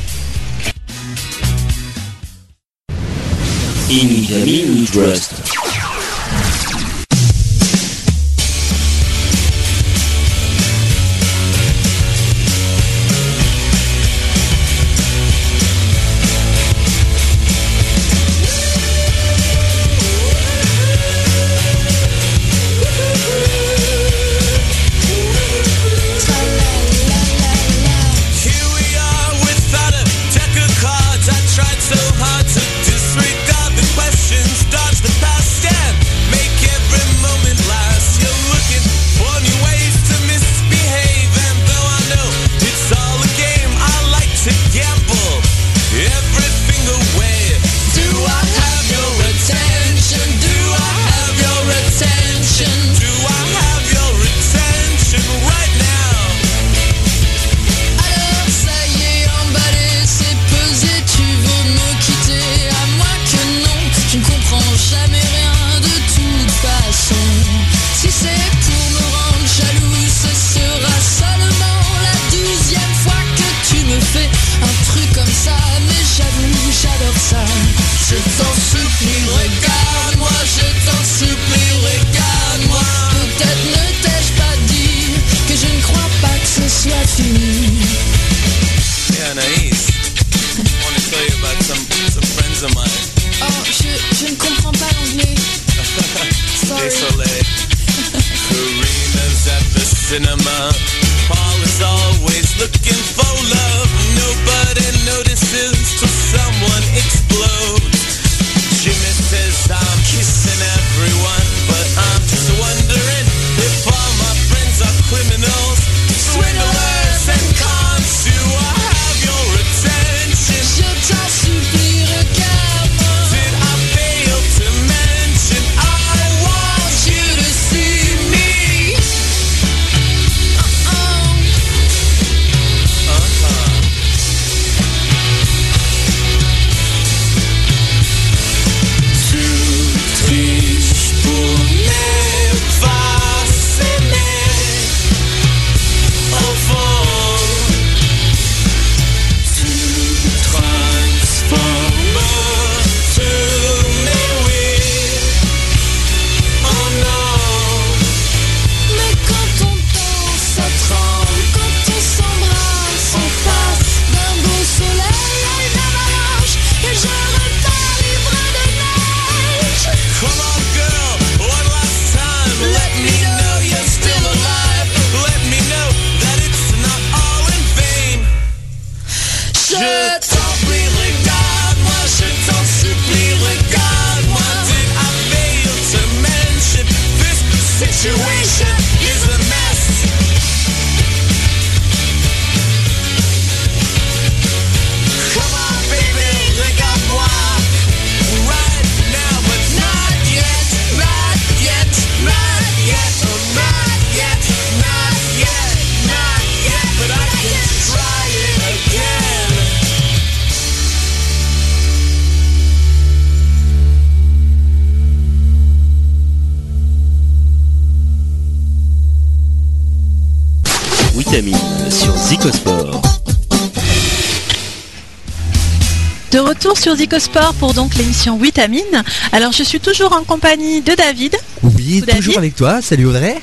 De 226.38 226.42
retour 226.42 226.78
sur 226.78 226.96
Zicosport 226.96 227.56
pour 227.56 227.74
donc 227.74 227.96
l'émission 227.96 228.38
Vitamine. 228.38 229.04
Alors 229.32 229.52
je 229.54 229.64
suis 229.64 229.80
toujours 229.80 230.14
en 230.14 230.24
compagnie 230.24 230.82
de 230.82 230.94
David, 230.94 231.36
Oui, 231.64 232.02
David 232.02 232.16
toujours 232.22 232.38
avec 232.38 232.56
toi. 232.56 232.80
Salut 232.80 233.08
Audrey. 233.08 233.38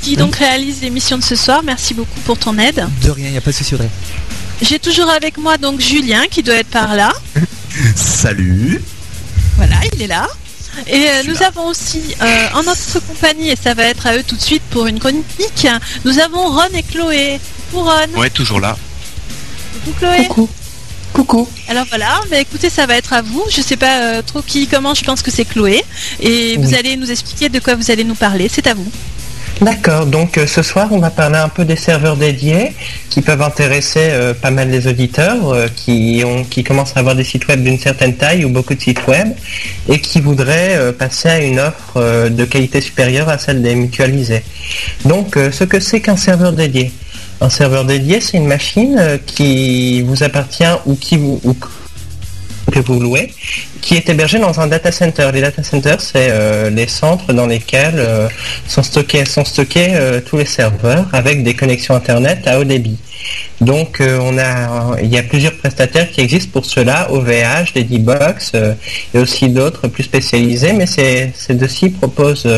qui 0.00 0.16
donc 0.16 0.34
réalise 0.34 0.82
l'émission 0.82 1.16
de 1.16 1.22
ce 1.22 1.36
soir. 1.36 1.62
Merci 1.62 1.94
beaucoup 1.94 2.18
pour 2.24 2.36
ton 2.36 2.58
aide. 2.58 2.88
De 3.04 3.10
rien, 3.12 3.26
il 3.28 3.30
n'y 3.30 3.38
a 3.38 3.40
pas 3.40 3.52
de 3.52 3.54
souci 3.54 3.76
Audrey. 3.76 3.88
J'ai 4.62 4.80
toujours 4.80 5.08
avec 5.10 5.38
moi 5.38 5.58
donc 5.58 5.78
Julien 5.78 6.24
qui 6.28 6.42
doit 6.42 6.56
être 6.56 6.70
par 6.70 6.96
là. 6.96 7.12
Salut 7.94 8.82
Voilà, 9.56 9.76
il 9.94 10.02
est 10.02 10.08
là. 10.08 10.26
Et 10.88 11.06
euh, 11.08 11.22
nous 11.28 11.40
avons 11.44 11.68
aussi 11.68 12.02
euh, 12.20 12.48
en 12.54 12.64
notre 12.64 12.98
compagnie, 13.06 13.50
et 13.50 13.56
ça 13.56 13.74
va 13.74 13.84
être 13.84 14.08
à 14.08 14.16
eux 14.16 14.24
tout 14.26 14.34
de 14.34 14.42
suite 14.42 14.64
pour 14.70 14.88
une 14.88 14.98
chronique, 14.98 15.68
nous 16.04 16.18
avons 16.18 16.48
Ron 16.50 16.66
et 16.74 16.82
Chloé. 16.82 17.38
Pour 17.70 17.84
Ron, 17.84 18.18
Ouais, 18.18 18.28
toujours 18.30 18.58
là. 18.58 18.76
coucou 19.84 19.96
Chloé. 20.00 20.26
Coucou. 20.26 20.48
Coucou. 21.12 21.48
Alors 21.68 21.84
voilà, 21.88 22.20
bah 22.30 22.38
écoutez, 22.38 22.70
ça 22.70 22.86
va 22.86 22.96
être 22.96 23.12
à 23.12 23.22
vous. 23.22 23.44
Je 23.50 23.60
sais 23.60 23.76
pas 23.76 24.00
euh, 24.00 24.22
trop 24.22 24.42
qui 24.42 24.66
comment, 24.66 24.94
je 24.94 25.04
pense 25.04 25.22
que 25.22 25.30
c'est 25.30 25.44
Chloé. 25.44 25.84
Et 26.20 26.56
vous 26.56 26.74
allez 26.74 26.96
nous 26.96 27.10
expliquer 27.10 27.48
de 27.48 27.58
quoi 27.58 27.74
vous 27.74 27.90
allez 27.90 28.04
nous 28.04 28.14
parler. 28.14 28.48
C'est 28.50 28.66
à 28.66 28.74
vous. 28.74 28.90
D'accord, 29.60 30.06
donc 30.06 30.38
euh, 30.38 30.46
ce 30.48 30.60
soir 30.60 30.88
on 30.90 30.98
va 30.98 31.10
parler 31.10 31.36
un 31.36 31.48
peu 31.48 31.64
des 31.64 31.76
serveurs 31.76 32.16
dédiés 32.16 32.72
qui 33.10 33.20
peuvent 33.22 33.42
intéresser 33.42 34.08
euh, 34.10 34.34
pas 34.34 34.50
mal 34.50 34.70
les 34.70 34.88
auditeurs 34.88 35.50
euh, 35.50 35.68
qui, 35.68 36.22
ont, 36.26 36.42
qui 36.42 36.64
commencent 36.64 36.96
à 36.96 36.98
avoir 36.98 37.14
des 37.14 37.22
sites 37.22 37.46
web 37.46 37.62
d'une 37.62 37.78
certaine 37.78 38.16
taille 38.16 38.44
ou 38.44 38.48
beaucoup 38.48 38.74
de 38.74 38.80
sites 38.80 39.06
web 39.06 39.28
et 39.88 40.00
qui 40.00 40.20
voudraient 40.20 40.92
passer 40.98 41.28
à 41.28 41.38
une 41.38 41.60
offre 41.60 42.28
de 42.28 42.44
qualité 42.44 42.80
supérieure 42.80 43.28
à 43.28 43.38
celle 43.38 43.62
des 43.62 43.76
mutualisés. 43.76 44.42
Donc 45.04 45.36
ce 45.36 45.64
que 45.64 45.78
c'est 45.78 46.00
qu'un 46.00 46.16
serveur 46.16 46.52
dédié? 46.52 46.90
Un 47.42 47.50
serveur 47.50 47.84
dédié 47.84 48.20
c'est 48.20 48.36
une 48.36 48.46
machine 48.46 48.96
euh, 49.00 49.18
qui 49.26 50.00
vous 50.02 50.22
appartient 50.22 50.72
ou 50.86 50.94
que 50.94 52.78
vous 52.78 53.00
louez, 53.00 53.34
qui 53.80 53.96
est 53.96 54.08
hébergé 54.08 54.38
dans 54.38 54.60
un 54.60 54.68
data 54.68 54.92
center. 54.92 55.28
Les 55.34 55.40
data 55.40 55.64
centers, 55.64 56.00
c'est 56.00 56.28
euh, 56.30 56.70
les 56.70 56.86
centres 56.86 57.32
dans 57.32 57.46
lesquels 57.46 57.96
euh, 57.96 58.28
sont 58.68 58.84
stockés, 58.84 59.24
tous 60.24 60.36
les 60.36 60.44
serveurs 60.44 61.08
avec 61.12 61.42
des 61.42 61.54
connexions 61.54 61.96
internet 61.96 62.46
à 62.46 62.60
haut 62.60 62.64
débit. 62.64 62.96
Donc 63.60 64.00
il 64.00 65.08
y 65.08 65.18
a 65.18 65.22
plusieurs 65.24 65.54
prestataires 65.54 66.08
qui 66.12 66.20
existent 66.20 66.52
pour 66.52 66.64
cela, 66.64 67.10
OVH, 67.10 67.74
Ladybox 67.74 68.52
et 69.14 69.18
aussi 69.18 69.48
d'autres 69.48 69.88
plus 69.88 70.04
spécialisés, 70.04 70.72
mais 70.74 70.86
ces, 70.86 71.32
ces 71.34 71.54
deux-ci 71.54 71.90
proposent 71.90 72.48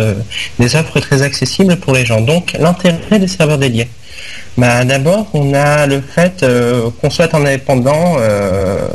des 0.58 0.76
offres 0.76 1.00
très 1.00 1.22
accessibles 1.22 1.76
pour 1.76 1.94
les 1.94 2.04
gens. 2.04 2.20
Donc 2.20 2.52
l'intérêt 2.60 3.18
des 3.18 3.28
serveurs 3.28 3.58
dédiés. 3.58 3.88
Bah, 4.56 4.84
D'abord, 4.84 5.28
on 5.34 5.52
a 5.52 5.86
le 5.86 6.00
fait 6.00 6.42
euh, 6.42 6.90
qu'on 7.00 7.10
soit 7.10 7.34
en 7.34 7.44
indépendant 7.44 8.16
euh, 8.18 8.88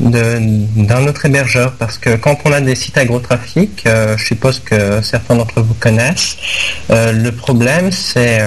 d'un 0.00 1.06
autre 1.06 1.26
hébergeur, 1.26 1.72
parce 1.78 1.98
que 1.98 2.16
quand 2.16 2.38
on 2.44 2.52
a 2.52 2.60
des 2.60 2.74
sites 2.74 2.96
à 2.96 3.04
gros 3.04 3.20
trafic, 3.20 3.84
euh, 3.86 4.16
je 4.16 4.24
suppose 4.24 4.60
que 4.60 5.02
certains 5.02 5.36
d'entre 5.36 5.60
vous 5.60 5.74
connaissent, 5.74 6.36
le 6.88 7.30
problème 7.30 7.92
c'est 7.92 8.40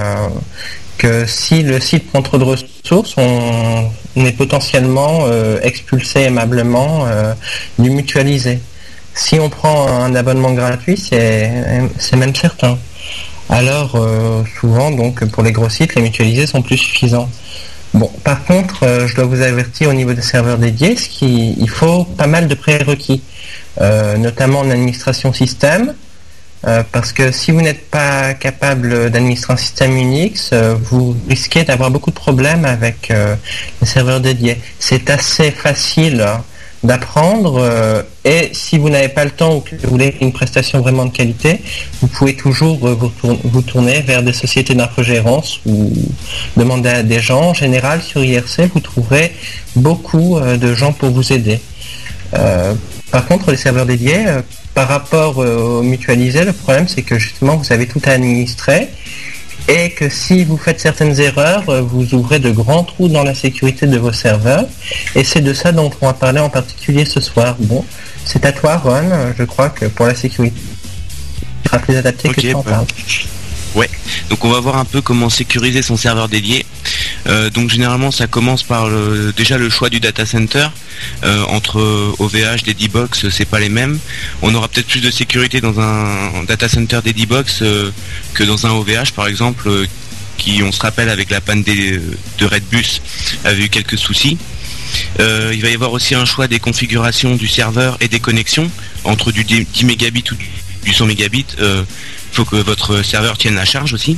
que 0.98 1.26
si 1.26 1.62
le 1.62 1.80
site 1.80 2.10
prend 2.12 2.22
trop 2.22 2.38
de 2.38 2.44
ressources, 2.44 3.16
on, 3.18 3.90
on 4.16 4.26
est 4.26 4.32
potentiellement 4.32 5.28
expulsé 5.62 6.22
aimablement 6.22 7.06
du 7.78 7.90
mutualisé. 7.92 8.60
Si 9.14 9.40
on 9.40 9.50
prend 9.50 9.88
un 9.88 10.16
abonnement 10.16 10.54
gratuit, 10.54 10.98
c'est 10.98 11.50
même 12.16 12.36
certain. 12.36 12.78
Alors 13.50 13.96
euh, 13.96 14.44
souvent 14.60 14.92
donc 14.92 15.26
pour 15.26 15.44
les 15.44 15.52
gros 15.52 15.70
sites, 15.70 15.96
les 15.96 16.02
mutualisés 16.02 16.48
sont 16.48 16.62
plus 16.62 16.78
suffisants. 16.78 17.30
Bon, 17.94 18.12
par 18.24 18.44
contre, 18.44 18.84
euh, 18.84 19.08
je 19.08 19.16
dois 19.16 19.26
vous 19.26 19.42
avertir 19.42 19.90
au 19.90 19.94
niveau 19.94 20.14
des 20.14 20.22
serveurs 20.22 20.58
dédiés, 20.58 20.96
ce 20.98 21.08
qui, 21.08 21.56
il 21.58 21.70
faut 21.70 22.04
pas 22.04 22.28
mal 22.28 22.48
de 22.48 22.54
prérequis, 22.54 23.22
euh, 23.82 24.18
notamment 24.18 24.60
en 24.60 24.70
administration 24.70 25.32
système, 25.32 25.96
euh, 26.68 26.84
parce 26.92 27.14
que 27.14 27.32
si 27.32 27.52
vous 27.52 27.62
n'êtes 27.62 27.90
pas 27.90 28.34
capable 28.34 29.10
d'administrer 29.10 29.54
un 29.54 29.58
système 29.58 29.96
Unix, 29.96 30.54
vous 30.54 31.16
risquez 31.30 31.64
d'avoir 31.64 31.90
beaucoup 31.90 32.12
de 32.12 32.16
problèmes 32.16 32.66
avec 32.66 33.10
les 33.10 33.88
serveurs 33.88 34.20
dédiés. 34.20 34.60
C'est 34.80 35.10
assez 35.10 35.52
facile 35.52 36.22
hein, 36.22 36.44
d'apprendre 36.88 37.60
euh, 37.62 38.02
et 38.26 38.50
si 38.54 38.78
vous 38.78 38.90
n'avez 38.90 39.10
pas 39.10 39.26
le 39.26 39.32
temps 39.32 39.58
ou 39.58 39.60
que 39.62 39.76
vous 39.76 39.90
voulez 39.90 40.16
une 40.22 40.34
prestation 40.34 40.80
vraiment 40.82 41.06
de 41.06 41.12
qualité, 41.12 41.62
vous 42.02 42.08
pouvez 42.08 42.36
toujours 42.36 42.88
euh, 42.88 42.98
vous, 43.44 43.62
tourner, 43.62 44.02
vers 44.02 44.24
des 44.24 44.34
sociétés 44.34 44.74
d'infogérance 44.74 45.60
ou 45.66 45.94
demander 46.56 46.90
à 46.90 47.04
des 47.04 47.20
gens. 47.20 47.50
En 47.50 47.54
général, 47.54 48.02
sur 48.02 48.24
IRC, 48.24 48.72
vous 48.74 48.80
trouverez 48.80 49.34
beaucoup 49.76 50.38
euh, 50.38 50.58
de 50.58 50.74
gens 50.74 50.94
pour 50.94 51.10
vous 51.12 51.32
aider. 51.32 51.60
Par 53.12 53.26
contre, 53.26 53.52
les 53.52 53.58
serveurs 53.58 53.86
dédiés, 53.86 54.26
par 54.78 54.90
rapport 54.90 55.42
euh, 55.42 55.80
au 55.80 55.82
mutualisé, 55.82 56.46
le 56.46 56.54
problème 56.54 56.88
c'est 56.88 57.02
que 57.02 57.18
justement 57.18 57.56
vous 57.56 57.74
avez 57.74 57.88
tout 57.88 58.02
à 58.06 58.12
administrer 58.12 58.90
et 59.68 59.92
que 59.92 60.10
si 60.10 60.46
vous 60.46 60.58
faites 60.58 60.80
certaines 60.80 61.20
erreurs, 61.20 61.68
euh, 61.70 61.82
vous 61.82 62.14
ouvrez 62.14 62.40
de 62.40 62.52
grands 62.52 62.84
trous 62.84 63.10
dans 63.10 63.24
la 63.24 63.36
sécurité 63.36 63.86
de 63.86 63.98
vos 63.98 64.14
serveurs. 64.14 64.66
Et 65.16 65.24
c'est 65.24 65.42
de 65.42 65.54
ça 65.54 65.72
dont 65.72 65.92
on 66.02 66.06
va 66.08 66.14
parler 66.14 66.40
en 66.40 66.50
particulier 66.50 67.06
ce 67.06 67.20
soir. 67.20 67.56
Bon, 67.60 67.84
c'est 68.26 68.46
à 68.46 68.52
toi 68.52 68.78
Ron, 68.78 69.34
je 69.38 69.44
crois 69.44 69.70
que 69.70 69.86
pour 69.86 70.06
la 70.06 70.16
sécurité, 70.16 70.58
ce 71.64 71.70
sera 71.70 71.80
plus 71.80 71.96
adapté 71.96 72.30
que 72.30 72.42
tu 72.42 72.54
en 72.54 72.62
bah. 72.62 72.72
parles. 72.72 72.86
Donc 74.30 74.44
on 74.46 74.50
va 74.50 74.60
voir 74.60 74.78
un 74.78 74.86
peu 74.86 75.02
comment 75.02 75.30
sécuriser 75.30 75.82
son 75.82 75.98
serveur 75.98 76.28
dédié. 76.30 76.66
Euh, 77.28 77.50
donc 77.50 77.70
généralement 77.70 78.12
ça 78.12 78.28
commence 78.28 78.64
par 78.64 78.90
déjà 79.36 79.58
le 79.58 79.70
choix 79.70 79.90
du 79.90 80.00
data 80.00 80.26
center. 80.26 80.68
Euh, 81.24 81.44
entre 81.50 81.80
OVH, 82.20 82.64
Dedibox, 82.66 83.30
c'est 83.30 83.46
pas 83.46 83.60
les 83.60 83.70
mêmes. 83.70 84.00
On 84.42 84.54
aura 84.56 84.68
peut-être 84.68 84.88
plus 84.88 85.02
de 85.02 85.12
sécurité 85.12 85.62
dans 85.62 85.80
un 85.80 86.44
data 86.48 86.68
center 86.68 87.00
Dedibox 87.04 87.60
euh, 87.62 87.92
que 88.34 88.44
dans 88.44 88.66
un 88.66 88.72
OVH 88.72 89.12
par 89.16 89.28
exemple, 89.28 89.70
qui 90.38 90.62
on 90.64 90.72
se 90.72 90.80
rappelle 90.82 91.10
avec 91.10 91.30
la 91.30 91.42
panne 91.42 91.64
de 91.64 92.46
Redbus 92.46 93.02
avait 93.44 93.64
eu 93.66 93.70
quelques 93.70 93.98
soucis. 93.98 94.38
Il 95.20 95.62
va 95.62 95.70
y 95.70 95.74
avoir 95.74 95.92
aussi 95.92 96.16
un 96.16 96.26
choix 96.26 96.48
des 96.48 96.60
configurations 96.60 97.36
du 97.36 97.48
serveur 97.48 97.98
et 98.00 98.08
des 98.08 98.20
connexions 98.20 98.70
entre 99.04 99.32
du 99.32 99.44
10 99.44 99.84
mégabits 99.86 100.24
ou 100.32 100.36
du- 100.36 100.50
du 100.88 100.94
100 100.94 101.06
mégabits. 101.06 101.46
Euh, 101.60 101.84
faut 102.32 102.46
que 102.46 102.56
votre 102.56 103.04
serveur 103.04 103.38
tienne 103.38 103.56
la 103.56 103.66
charge 103.66 103.94
aussi. 103.94 104.18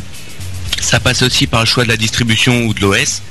Ça 0.80 1.00
passe 1.00 1.24
aussi 1.24 1.48
par 1.48 1.62
le 1.62 1.66
choix 1.66 1.84
de 1.84 1.90
la 1.90 1.98
distribution 1.98 2.66
ou 2.66 2.74
de 2.74 2.82
l'OS, 2.82 3.22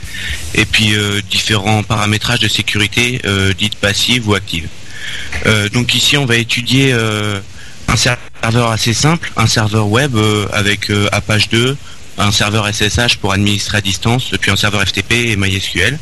et 0.54 0.64
puis 0.64 0.94
euh, 0.94 1.20
différents 1.30 1.82
paramétrages 1.82 2.40
de 2.40 2.48
sécurité, 2.48 3.20
euh, 3.24 3.54
dites 3.56 3.76
passives 3.76 4.28
ou 4.28 4.34
actives. 4.34 4.68
Euh, 5.46 5.68
donc 5.68 5.94
ici, 5.94 6.16
on 6.16 6.26
va 6.26 6.36
étudier 6.36 6.92
un 6.92 7.96
serveur 7.96 8.70
assez 8.70 8.92
simple, 8.92 9.32
un 9.36 9.46
serveur 9.46 9.88
web 9.88 10.16
avec 10.52 10.90
Apache 11.12 11.48
2, 11.48 11.76
un 12.18 12.32
serveur 12.32 12.68
SSH 12.72 13.16
pour 13.16 13.32
administrer 13.32 13.78
à 13.78 13.80
distance, 13.80 14.32
puis 14.40 14.50
un 14.50 14.56
serveur 14.56 14.82
FTP 14.86 15.12
et 15.12 15.36
MySQL. 15.36 15.98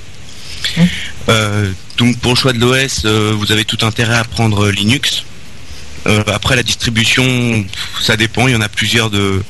Euh, 1.29 1.71
donc 1.99 2.19
pour 2.19 2.33
le 2.33 2.37
choix 2.37 2.53
de 2.53 2.59
l'OS, 2.59 3.05
vous 3.05 3.53
avez 3.53 3.65
tout 3.65 3.85
intérêt 3.87 4.17
à 4.17 4.25
prendre 4.25 4.69
Linux. 4.71 5.23
Euh, 6.07 6.23
après 6.33 6.57
la 6.57 6.63
distribution, 6.63 7.65
ça 8.01 8.17
dépend, 8.17 8.47
il 8.49 8.55
y 8.55 8.57
en 8.57 8.61
a 8.61 8.69
plusieurs 8.69 9.11
de, 9.11 9.43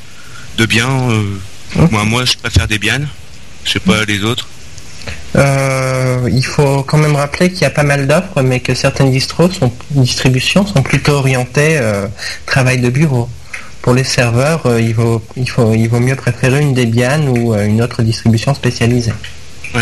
de 0.59 0.67
bien. 0.67 0.89
euh, 1.11 1.23
Hum. 1.75 1.89
moi, 1.91 2.05
moi, 2.05 2.25
je 2.25 2.35
préfère 2.37 2.69
Debian. 2.69 3.01
Je 3.65 3.73
sais 3.73 3.81
pas 3.81 4.05
les 4.05 4.23
autres. 4.23 4.49
Euh, 5.37 6.29
il 6.33 6.45
faut 6.45 6.83
quand 6.85 6.97
même 6.99 7.17
rappeler 7.17 7.51
qu'il 7.51 7.63
y 7.63 7.65
a 7.65 7.71
pas 7.71 7.83
mal 7.83 8.07
d'offres, 8.07 8.41
mais 8.43 8.61
que 8.61 8.75
certaines 8.75 9.11
distros 9.11 9.51
sont, 9.51 9.73
distributions 9.91 10.67
sont 10.67 10.83
plutôt 10.83 11.13
orientées 11.13 11.79
euh, 11.79 12.07
travail 12.47 12.81
de 12.81 12.89
bureau. 12.89 13.29
Pour 13.83 13.95
les 13.95 14.05
serveurs, 14.05 14.67
euh, 14.67 14.81
il, 14.81 14.95
vaut, 14.95 15.23
il, 15.37 15.49
faut, 15.49 15.75
il 15.75 15.89
vaut 15.89 16.01
mieux 16.01 16.17
préférer 16.17 16.61
une 16.61 16.75
Debian 16.75 17.27
ou 17.29 17.55
euh, 17.55 17.67
une 17.67 17.83
autre 17.83 18.03
distribution 18.03 18.55
spécialisée. 18.55 19.13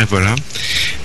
Voilà. 0.03 0.35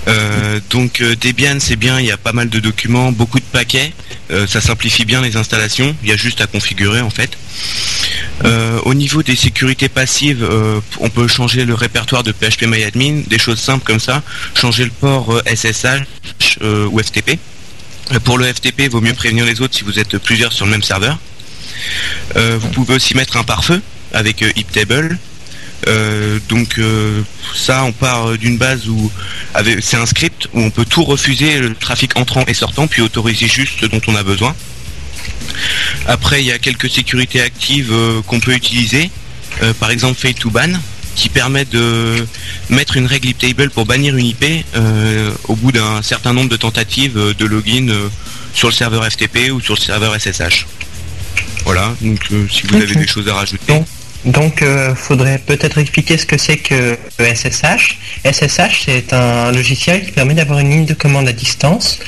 Euh, 0.08 0.60
donc 0.70 1.00
euh, 1.00 1.14
Debian, 1.14 1.58
c'est 1.60 1.76
bien, 1.76 2.00
il 2.00 2.06
y 2.06 2.10
a 2.10 2.16
pas 2.16 2.32
mal 2.32 2.48
de 2.48 2.58
documents, 2.58 3.12
beaucoup 3.12 3.38
de 3.38 3.44
paquets. 3.44 3.92
Euh, 4.30 4.46
ça 4.46 4.60
simplifie 4.60 5.04
bien 5.04 5.20
les 5.20 5.36
installations. 5.36 5.94
Il 6.02 6.08
y 6.08 6.12
a 6.12 6.16
juste 6.16 6.40
à 6.40 6.46
configurer 6.46 7.00
en 7.00 7.10
fait. 7.10 7.30
Au 8.84 8.94
niveau 8.94 9.22
des 9.22 9.36
sécurités 9.36 9.88
passives, 9.88 10.48
on 10.98 11.10
peut 11.10 11.28
changer 11.28 11.64
le 11.66 11.74
répertoire 11.74 12.22
de 12.22 12.32
PHPMyAdmin, 12.32 13.22
des 13.26 13.38
choses 13.38 13.60
simples 13.60 13.84
comme 13.84 14.00
ça. 14.00 14.22
Changer 14.58 14.84
le 14.84 14.90
port 14.90 15.42
SSH 15.46 16.58
ou 16.90 16.98
FTP. 16.98 17.38
Pour 18.24 18.38
le 18.38 18.46
FTP, 18.46 18.80
il 18.84 18.90
vaut 18.90 19.02
mieux 19.02 19.12
prévenir 19.12 19.44
les 19.44 19.60
autres 19.60 19.74
si 19.74 19.84
vous 19.84 19.98
êtes 19.98 20.16
plusieurs 20.18 20.52
sur 20.52 20.64
le 20.64 20.72
même 20.72 20.82
serveur. 20.82 21.18
Vous 22.34 22.68
pouvez 22.70 22.94
aussi 22.94 23.14
mettre 23.14 23.36
un 23.36 23.44
pare-feu 23.44 23.82
avec 24.12 24.40
Iptable. 24.56 25.18
Euh, 25.88 26.38
donc 26.48 26.78
euh, 26.78 27.22
ça, 27.54 27.84
on 27.84 27.92
part 27.92 28.30
euh, 28.30 28.36
d'une 28.36 28.58
base 28.58 28.88
où 28.88 29.10
c'est 29.80 29.96
un 29.96 30.06
script 30.06 30.48
où 30.52 30.60
on 30.60 30.70
peut 30.70 30.84
tout 30.84 31.04
refuser 31.04 31.58
le 31.58 31.74
trafic 31.74 32.16
entrant 32.18 32.44
et 32.46 32.54
sortant, 32.54 32.86
puis 32.86 33.02
autoriser 33.02 33.48
juste 33.48 33.80
ce 33.80 33.86
dont 33.86 34.00
on 34.06 34.14
a 34.14 34.22
besoin. 34.22 34.54
Après, 36.06 36.42
il 36.42 36.46
y 36.46 36.52
a 36.52 36.58
quelques 36.58 36.90
sécurités 36.90 37.40
actives 37.40 37.92
euh, 37.92 38.20
qu'on 38.22 38.40
peut 38.40 38.54
utiliser. 38.54 39.10
Par 39.78 39.90
exemple, 39.90 40.18
Fail 40.18 40.32
to 40.32 40.48
Ban, 40.48 40.72
qui 41.16 41.28
permet 41.28 41.66
de 41.66 42.24
mettre 42.70 42.96
une 42.96 43.04
règle 43.04 43.28
Iptable 43.28 43.68
pour 43.68 43.84
bannir 43.84 44.16
une 44.16 44.24
IP 44.24 44.64
au 45.48 45.56
bout 45.56 45.70
d'un 45.70 46.00
certain 46.02 46.32
nombre 46.32 46.48
de 46.48 46.56
tentatives 46.56 47.34
de 47.36 47.44
login 47.44 47.88
sur 48.54 48.68
le 48.68 48.72
serveur 48.72 49.04
FTP 49.04 49.50
ou 49.52 49.60
sur 49.60 49.74
le 49.74 49.80
serveur 49.80 50.18
SSH. 50.18 50.66
Voilà, 51.64 51.94
donc 52.00 52.20
si 52.50 52.62
vous 52.68 52.76
avez 52.76 52.94
des 52.94 53.08
choses 53.08 53.28
à 53.28 53.34
rajouter. 53.34 53.74
Donc, 54.24 54.62
euh, 54.62 54.94
faudrait 54.94 55.38
peut-être 55.38 55.78
expliquer 55.78 56.18
ce 56.18 56.26
que 56.26 56.36
c'est 56.36 56.58
que 56.58 56.98
SSH. 57.18 57.98
SSH, 58.24 58.84
c'est 58.84 59.12
un 59.12 59.50
logiciel 59.50 60.04
qui 60.04 60.12
permet 60.12 60.34
d'avoir 60.34 60.58
une 60.58 60.70
ligne 60.70 60.84
de 60.84 60.94
commande 60.94 61.28
à 61.28 61.32
distance 61.32 62.00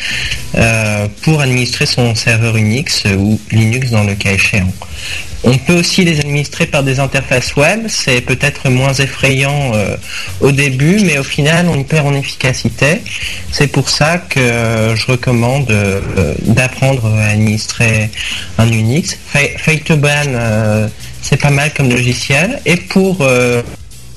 euh, 0.55 1.07
pour 1.23 1.41
administrer 1.41 1.87
son 1.87 2.15
serveur 2.15 2.57
Unix 2.57 3.05
ou 3.07 3.41
Linux 3.51 3.91
dans 3.91 4.05
le 4.05 4.15
cas 4.15 4.33
échéant. 4.33 4.73
On 5.45 5.59
peut 5.59 5.75
aussi 5.75 6.05
les 6.05 6.21
administrer 6.21 6.67
par 6.67 6.85
des 6.85 7.01
interfaces 7.01 7.57
web. 7.57 7.87
C'est 7.89 8.21
peut-être 8.21 8.69
moins 8.69 8.93
effrayant 8.93 9.73
euh, 9.75 9.97
au 10.41 10.53
début, 10.53 11.01
mais 11.05 11.19
au 11.19 11.25
final, 11.25 11.67
on 11.69 11.77
y 11.79 11.85
perd 11.85 12.07
en 12.07 12.15
efficacité. 12.15 13.01
C'est 13.51 13.67
pour 13.67 13.89
ça 13.89 14.19
que 14.19 14.95
je 14.95 15.07
recommande 15.07 15.69
euh, 15.71 16.35
d'apprendre 16.43 17.07
à 17.07 17.31
administrer 17.31 18.11
un 18.59 18.71
Unix. 18.71 19.19
C'est 21.23 21.41
pas 21.41 21.51
mal 21.51 21.73
comme 21.75 21.89
logiciel. 21.89 22.61
Et 22.67 22.77
pour 22.77 23.19
euh, 23.23 23.63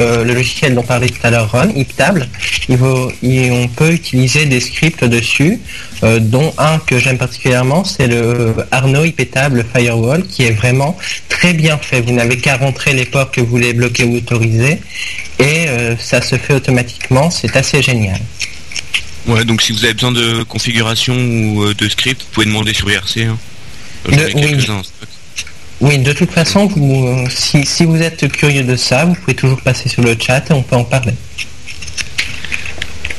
euh, 0.01 0.25
le 0.25 0.33
logiciel 0.33 0.75
dont 0.75 0.83
parlait 0.83 1.07
tout 1.07 1.21
à 1.23 1.29
l'heure 1.29 1.49
Ron, 1.51 1.71
Iptable, 1.75 2.27
il 2.67 2.75
vaut- 2.77 3.11
il- 3.21 3.51
on 3.53 3.67
peut 3.69 3.91
utiliser 3.93 4.45
des 4.45 4.59
scripts 4.59 5.05
dessus, 5.05 5.59
euh, 6.03 6.19
dont 6.19 6.53
un 6.57 6.79
que 6.79 6.99
j'aime 6.99 7.17
particulièrement, 7.17 7.85
c'est 7.85 8.07
le 8.07 8.53
Arno 8.71 9.05
Iptable 9.05 9.65
Firewall, 9.73 10.25
qui 10.27 10.43
est 10.43 10.51
vraiment 10.51 10.97
très 11.29 11.53
bien 11.53 11.77
fait. 11.77 12.01
Vous 12.01 12.11
n'avez 12.11 12.37
qu'à 12.39 12.57
rentrer 12.57 12.93
les 12.93 13.05
ports 13.05 13.31
que 13.31 13.39
vous 13.39 13.47
voulez 13.47 13.71
bloquer 13.73 14.03
ou 14.03 14.17
autoriser, 14.17 14.79
et 15.39 15.65
ça 15.99 16.21
se 16.21 16.35
fait 16.37 16.53
automatiquement. 16.55 17.29
C'est 17.31 17.55
assez 17.55 17.81
génial. 17.81 18.19
Ouais, 19.27 19.43
donc 19.45 19.61
si 19.61 19.71
vous 19.71 19.83
avez 19.85 19.93
besoin 19.93 20.11
de 20.11 20.43
configuration 20.43 21.15
ou 21.15 21.73
de 21.73 21.89
script, 21.89 22.21
vous 22.21 22.27
pouvez 22.33 22.45
demander 22.47 22.73
sur 22.73 22.91
IRC. 22.91 23.19
Hein. 23.21 23.37
Le- 24.17 24.17
oui. 24.35 24.41
Oui, 25.81 25.99
de 25.99 26.13
toute 26.13 26.31
façon, 26.31 26.69
euh, 26.77 27.25
si 27.29 27.85
vous 27.85 28.01
êtes 28.01 28.31
curieux 28.31 28.63
de 28.63 28.75
ça, 28.75 29.05
vous 29.05 29.13
pouvez 29.13 29.35
toujours 29.35 29.61
passer 29.61 29.89
sur 29.89 30.03
le 30.03 30.15
chat 30.17 30.49
et 30.49 30.53
on 30.53 30.63
peut 30.63 30.75
en 30.75 30.85
parler. 30.85 31.13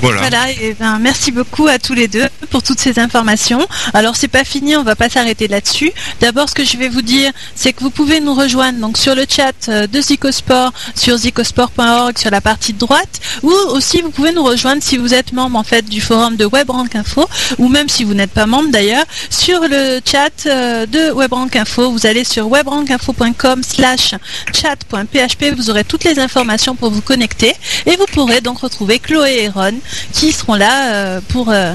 Voilà. 0.00 0.50
Et 0.60 0.74
ben 0.74 0.98
merci 0.98 1.32
beaucoup 1.32 1.66
à 1.68 1.78
tous 1.78 1.94
les 1.94 2.08
deux 2.08 2.26
pour 2.50 2.62
toutes 2.62 2.80
ces 2.80 2.98
informations. 2.98 3.66
Alors 3.94 4.16
c'est 4.16 4.28
pas 4.28 4.44
fini, 4.44 4.76
on 4.76 4.82
va 4.82 4.94
pas 4.94 5.08
s'arrêter 5.08 5.48
là-dessus. 5.48 5.92
D'abord, 6.20 6.48
ce 6.48 6.54
que 6.54 6.64
je 6.64 6.76
vais 6.76 6.88
vous 6.88 7.02
dire, 7.02 7.32
c'est 7.54 7.72
que 7.72 7.80
vous 7.80 7.90
pouvez 7.90 8.20
nous 8.20 8.34
rejoindre 8.34 8.78
donc 8.78 8.98
sur 8.98 9.14
le 9.14 9.24
chat 9.28 9.68
euh, 9.68 9.86
de 9.86 10.00
Zicosport, 10.00 10.72
sur 10.94 11.16
zicosport.org 11.16 12.18
sur 12.18 12.30
la 12.30 12.40
partie 12.40 12.72
de 12.72 12.78
droite, 12.78 13.20
ou 13.42 13.50
aussi 13.50 14.02
vous 14.02 14.10
pouvez 14.10 14.32
nous 14.32 14.42
rejoindre 14.42 14.82
si 14.82 14.96
vous 14.96 15.14
êtes 15.14 15.32
membre 15.32 15.58
en 15.58 15.64
fait 15.64 15.82
du 15.82 16.00
forum 16.00 16.36
de 16.36 16.44
WebRank 16.44 16.94
Info, 16.94 17.28
ou 17.58 17.68
même 17.68 17.88
si 17.88 18.04
vous 18.04 18.14
n'êtes 18.14 18.32
pas 18.32 18.46
membre 18.46 18.70
d'ailleurs, 18.70 19.04
sur 19.30 19.60
le 19.60 20.00
chat 20.04 20.46
euh, 20.46 20.86
de 20.86 21.10
WebRank 21.12 21.56
Info. 21.56 21.90
Vous 21.90 22.06
allez 22.06 22.24
sur 22.24 22.48
webrankinfo.com 22.48 23.62
slash 23.62 24.14
chat.php, 24.52 25.54
vous 25.56 25.70
aurez 25.70 25.84
toutes 25.84 26.04
les 26.04 26.18
informations 26.18 26.74
pour 26.74 26.90
vous 26.90 27.02
connecter 27.02 27.54
et 27.86 27.96
vous 27.96 28.06
pourrez 28.12 28.40
donc 28.40 28.58
retrouver 28.58 28.98
Chloé 28.98 29.44
et 29.44 29.48
Ron 29.48 29.74
qui 30.12 30.32
seront 30.32 30.54
là 30.54 30.92
euh, 30.92 31.20
pour, 31.28 31.50
euh, 31.50 31.74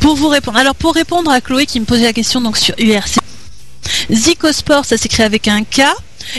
pour 0.00 0.16
vous 0.16 0.28
répondre. 0.28 0.58
Alors 0.58 0.74
pour 0.74 0.94
répondre 0.94 1.30
à 1.30 1.40
Chloé 1.40 1.66
qui 1.66 1.80
me 1.80 1.84
posait 1.84 2.04
la 2.04 2.12
question 2.12 2.40
donc 2.40 2.56
sur 2.56 2.74
URC, 2.78 3.18
Zicosport 4.10 4.84
ça 4.84 4.96
s'écrit 4.96 5.22
avec 5.22 5.48
un 5.48 5.62
K 5.62 5.82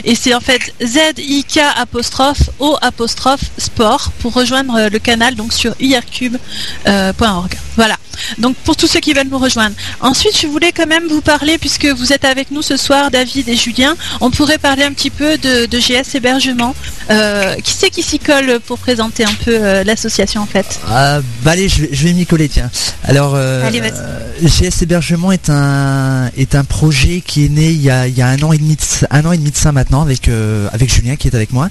et 0.04 0.14
c'est 0.14 0.34
en 0.34 0.40
fait 0.40 0.74
Z-I-K 0.82 1.60
apostrophe 1.76 2.50
O 2.58 2.76
apostrophe 2.80 3.44
sport 3.58 4.12
pour 4.20 4.34
rejoindre 4.34 4.74
euh, 4.76 4.88
le 4.88 4.98
canal 4.98 5.34
donc 5.34 5.52
sur 5.52 5.74
ircube.org. 5.80 7.54
voilà. 7.76 7.96
Donc 8.38 8.56
pour 8.56 8.76
tous 8.76 8.86
ceux 8.86 9.00
qui 9.00 9.12
veulent 9.12 9.28
nous 9.30 9.38
rejoindre. 9.38 9.74
Ensuite, 10.00 10.36
je 10.40 10.46
voulais 10.46 10.72
quand 10.72 10.86
même 10.86 11.06
vous 11.08 11.20
parler, 11.20 11.58
puisque 11.58 11.86
vous 11.86 12.12
êtes 12.12 12.24
avec 12.24 12.50
nous 12.50 12.62
ce 12.62 12.76
soir, 12.76 13.10
David 13.10 13.48
et 13.48 13.56
Julien, 13.56 13.94
on 14.20 14.30
pourrait 14.30 14.58
parler 14.58 14.82
un 14.82 14.92
petit 14.92 15.10
peu 15.10 15.38
de, 15.38 15.66
de 15.66 15.78
GS 15.78 16.14
Hébergement. 16.16 16.74
Euh, 17.10 17.54
qui 17.56 17.72
c'est 17.74 17.90
qui 17.90 18.02
s'y 18.02 18.18
colle 18.18 18.60
pour 18.66 18.78
présenter 18.78 19.24
un 19.24 19.32
peu 19.44 19.52
euh, 19.54 19.84
l'association 19.84 20.42
en 20.42 20.46
fait? 20.46 20.80
Ah, 20.88 21.20
bah 21.42 21.52
allez, 21.52 21.68
je 21.68 21.82
vais, 21.82 21.88
je 21.92 22.04
vais 22.04 22.12
m'y 22.12 22.26
coller, 22.26 22.48
tiens. 22.48 22.70
Alors, 23.04 23.32
euh, 23.34 23.66
Allez, 23.66 23.80
euh, 23.82 24.20
GS 24.42 24.82
Hébergement 24.82 25.32
est 25.32 25.48
un 25.48 26.30
est 26.36 26.54
un 26.54 26.64
projet 26.64 27.22
qui 27.24 27.46
est 27.46 27.48
né 27.48 27.70
il 27.70 27.80
y 27.80 27.90
a, 27.90 28.06
il 28.08 28.16
y 28.16 28.22
a 28.22 28.26
un 28.26 28.42
an 28.42 28.52
et 28.52 28.58
demi 28.58 28.76
de, 28.76 29.06
un 29.10 29.24
an 29.24 29.32
et 29.32 29.38
demi 29.38 29.50
de 29.50 29.56
ça 29.56 29.72
maintenant 29.78 30.02
avec 30.02 30.28
euh, 30.28 30.68
avec 30.72 30.92
Julien 30.92 31.14
qui 31.16 31.28
est 31.28 31.34
avec 31.36 31.52
moi, 31.52 31.68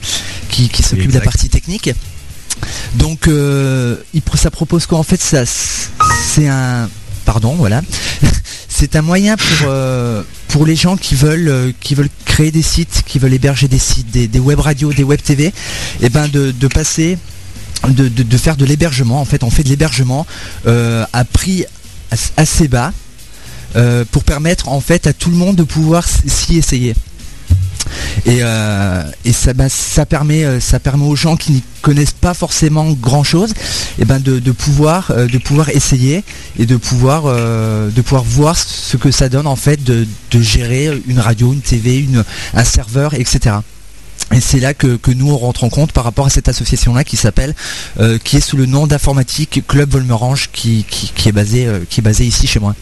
qui, 0.49 0.69
qui 0.69 0.81
s'occupe 0.83 1.07
de 1.11 1.13
la 1.19 1.19
partie 1.31 1.49
technique. 1.49 1.89
Donc, 2.95 3.27
euh, 3.27 3.97
ça 4.35 4.49
propose 4.49 4.85
quoi? 4.85 4.97
En 4.97 5.03
fait, 5.03 5.21
ça 5.21 5.43
c'est 5.45 6.47
un 6.47 6.89
pardon, 7.25 7.53
voilà. 7.55 7.81
c'est 8.69 8.95
un 8.95 9.01
moyen 9.01 9.35
pour 9.35 9.67
euh, 9.67 10.23
pour 10.47 10.65
les 10.65 10.75
gens 10.75 10.95
qui 10.95 11.15
veulent 11.15 11.49
euh, 11.49 11.71
qui 11.81 11.93
veulent 11.95 12.09
créer 12.25 12.51
des 12.51 12.61
sites, 12.61 13.03
qui 13.05 13.19
veulent 13.19 13.33
héberger 13.33 13.67
des 13.67 13.79
sites, 13.79 14.09
des, 14.09 14.27
des 14.27 14.39
web 14.39 14.59
radios, 14.59 14.93
des 14.93 15.03
web 15.03 15.21
TV, 15.21 15.53
et 16.01 16.09
ben 16.09 16.27
de, 16.29 16.51
de 16.51 16.67
passer 16.67 17.17
de, 17.89 18.07
de- 18.07 18.23
de 18.23 18.37
faire 18.37 18.55
de 18.55 18.63
l'hébergement. 18.65 19.19
En 19.19 19.25
fait, 19.25 19.43
on 19.43 19.49
fait 19.51 19.63
de 19.63 19.69
l'hébergement 19.69 20.25
euh, 20.65 21.05
à 21.13 21.25
prix 21.25 21.65
as- 22.11 22.31
assez 22.37 22.67
bas 22.69 22.93
pour 24.11 24.23
permettre 24.23 24.69
en 24.69 24.81
fait 24.81 25.05
à 25.05 25.13
tout 25.13 25.29
le 25.29 25.35
monde 25.37 25.55
de 25.55 25.63
pouvoir 25.63 26.03
s'y 26.07 26.57
essayer. 26.57 26.95
Et, 28.25 28.39
euh, 28.41 29.03
et 29.25 29.33
ça, 29.33 29.53
ça, 29.69 30.05
permet, 30.05 30.43
euh, 30.43 30.59
ça 30.59 30.79
permet 30.79 31.05
aux 31.05 31.15
gens 31.15 31.35
qui 31.35 31.51
n'y 31.51 31.63
connaissent 31.81 32.11
pas 32.11 32.33
forcément 32.33 32.91
grand 32.91 33.23
chose 33.23 33.53
et 33.99 34.05
ben 34.05 34.19
de, 34.19 34.39
pouvoir, 34.51 35.11
euh, 35.11 35.27
de 35.27 35.37
pouvoir 35.37 35.69
essayer 35.69 36.23
et 36.59 36.65
de 36.65 36.75
pouvoir, 36.75 37.23
de 37.23 38.01
pouvoir 38.01 38.23
voir 38.23 38.57
ce 38.57 38.97
que 38.97 39.11
ça 39.11 39.29
donne 39.29 39.47
en 39.47 39.55
fait 39.55 39.83
de, 39.83 40.05
gérer 40.39 40.89
une 41.07 41.19
radio, 41.19 41.53
une 41.53 41.61
TV, 41.61 42.07
un 42.53 42.63
serveur, 42.63 43.13
etc. 43.13 43.57
Et 44.33 44.41
c'est 44.41 44.59
là 44.59 44.73
que, 44.73 44.99
nous 45.13 45.31
on 45.31 45.37
rentre 45.37 45.63
en 45.63 45.69
compte 45.69 45.93
par 45.93 46.03
rapport 46.03 46.25
à 46.25 46.29
cette 46.29 46.49
association-là 46.49 47.03
qui 47.03 47.17
s'appelle, 47.17 47.55
qui 48.23 48.37
est 48.37 48.41
sous 48.41 48.57
le 48.57 48.65
nom 48.65 48.87
d'informatique 48.87 49.63
Club 49.67 49.91
Volmerange, 49.91 50.49
qui 50.51 50.85
est 51.25 51.31
basé, 51.31 51.65
euh, 51.65 51.79
qui 51.89 52.01
est 52.01 52.03
basé 52.03 52.25
ici 52.25 52.47
chez 52.47 52.59
moi. 52.59 52.75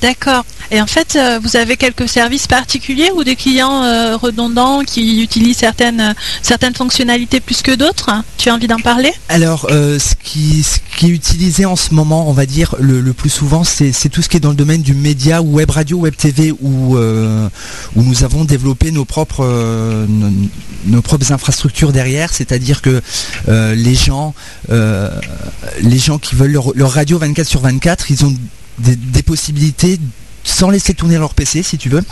D'accord. 0.00 0.44
Et 0.70 0.80
en 0.80 0.86
fait, 0.86 1.16
euh, 1.16 1.38
vous 1.42 1.56
avez 1.56 1.76
quelques 1.76 2.08
services 2.08 2.46
particuliers 2.46 3.10
ou 3.14 3.24
des 3.24 3.36
clients 3.36 3.84
euh, 3.84 4.16
redondants 4.16 4.82
qui 4.82 5.22
utilisent 5.22 5.58
certaines, 5.58 6.14
certaines 6.42 6.74
fonctionnalités 6.74 7.40
plus 7.40 7.62
que 7.62 7.72
d'autres? 7.72 8.10
Tu 8.38 8.48
as 8.48 8.54
envie 8.54 8.66
d'en 8.66 8.78
parler? 8.78 9.12
Alors, 9.28 9.66
euh, 9.70 9.98
ce, 9.98 10.14
qui, 10.22 10.62
ce 10.62 10.78
qui 10.96 11.06
est 11.06 11.10
utilisé 11.10 11.64
en 11.64 11.76
ce 11.76 11.92
moment, 11.92 12.28
on 12.28 12.32
va 12.32 12.46
dire, 12.46 12.74
le, 12.80 13.00
le 13.00 13.12
plus 13.12 13.30
souvent, 13.30 13.64
c'est 13.64 13.92
c'est 13.92 14.08
tout 14.08 14.22
ce 14.22 14.28
qui 14.28 14.36
est 14.36 14.40
dans 14.40 14.50
le 14.50 14.56
domaine 14.56 14.82
du 14.82 14.94
média, 14.94 15.42
ou 15.42 15.54
web 15.54 15.70
radio, 15.70 15.98
web 15.98 16.16
TV, 16.16 16.52
où, 16.60 16.96
euh, 16.96 17.48
où 17.94 18.02
nous 18.02 18.24
avons 18.24 18.44
développé 18.44 18.90
nos 18.90 19.04
propres, 19.04 19.44
nos, 20.08 20.32
nos 20.86 21.02
propres 21.02 21.32
infrastructures 21.32 21.92
derrière, 21.92 22.32
c'est-à-dire 22.32 22.82
que 22.82 23.02
les 23.48 23.94
gens, 23.94 24.34
les 24.70 25.98
gens 25.98 26.18
qui 26.18 26.34
veulent 26.34 26.52
leur, 26.52 26.72
leur 26.74 26.92
radio 26.92 27.18
24 27.18 27.46
sur 27.46 27.60
24, 27.60 28.10
ils 28.10 28.24
ont 28.24 28.34
des, 28.78 28.96
des 28.96 29.22
possibilités 29.22 29.98
sans 30.42 30.68
laisser 30.70 30.92
tourner 30.94 31.16
leur 31.18 31.32
PC 31.34 31.62
si 31.62 31.78
tu 31.78 31.88
veux, 31.88 32.02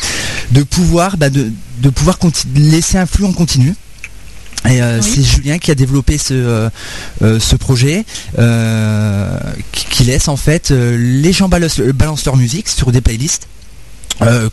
de 0.53 0.62
pouvoir, 0.62 1.16
bah, 1.18 1.29
de, 1.31 1.53
de 1.81 1.90
pouvoir 1.90 2.18
conti- 2.18 2.46
laisser 2.55 2.96
un 2.98 3.07
flux 3.07 3.25
en 3.27 3.33
continu. 3.33 3.75
Et 4.68 4.81
euh, 4.81 5.01
Oui. 5.03 5.11
c'est 5.14 5.22
Julien 5.22 5.59
qui 5.59 5.70
a 5.70 5.75
développé 5.75 6.18
ce, 6.18 6.35
euh, 6.35 6.70
euh, 7.22 7.40
ce 7.40 7.57
projet 7.57 8.05
euh, 8.38 9.38
qui, 9.72 9.85
qui 9.87 10.05
laisse 10.05 10.29
en 10.29 10.37
fait 10.37 10.70
les 10.70 11.33
gens 11.33 11.48
balancent, 11.48 11.81
balancent 11.81 12.25
leur 12.25 12.37
musique 12.37 12.68
sur 12.68 12.92
des 12.92 13.01
playlists. 13.01 13.48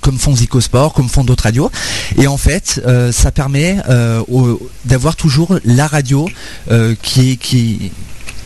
comme 0.01 0.17
font 0.17 0.35
Zico 0.35 0.59
Sport, 0.61 0.93
comme 0.93 1.09
font 1.09 1.23
d'autres 1.23 1.43
radios. 1.43 1.69
Et 2.17 2.25
en 2.25 2.37
fait, 2.37 2.81
ça 3.11 3.31
permet 3.31 3.77
d'avoir 4.85 5.15
toujours 5.15 5.59
la 5.63 5.85
radio 5.85 6.27
qui, 7.03 7.31
est, 7.31 7.35
qui, 7.37 7.91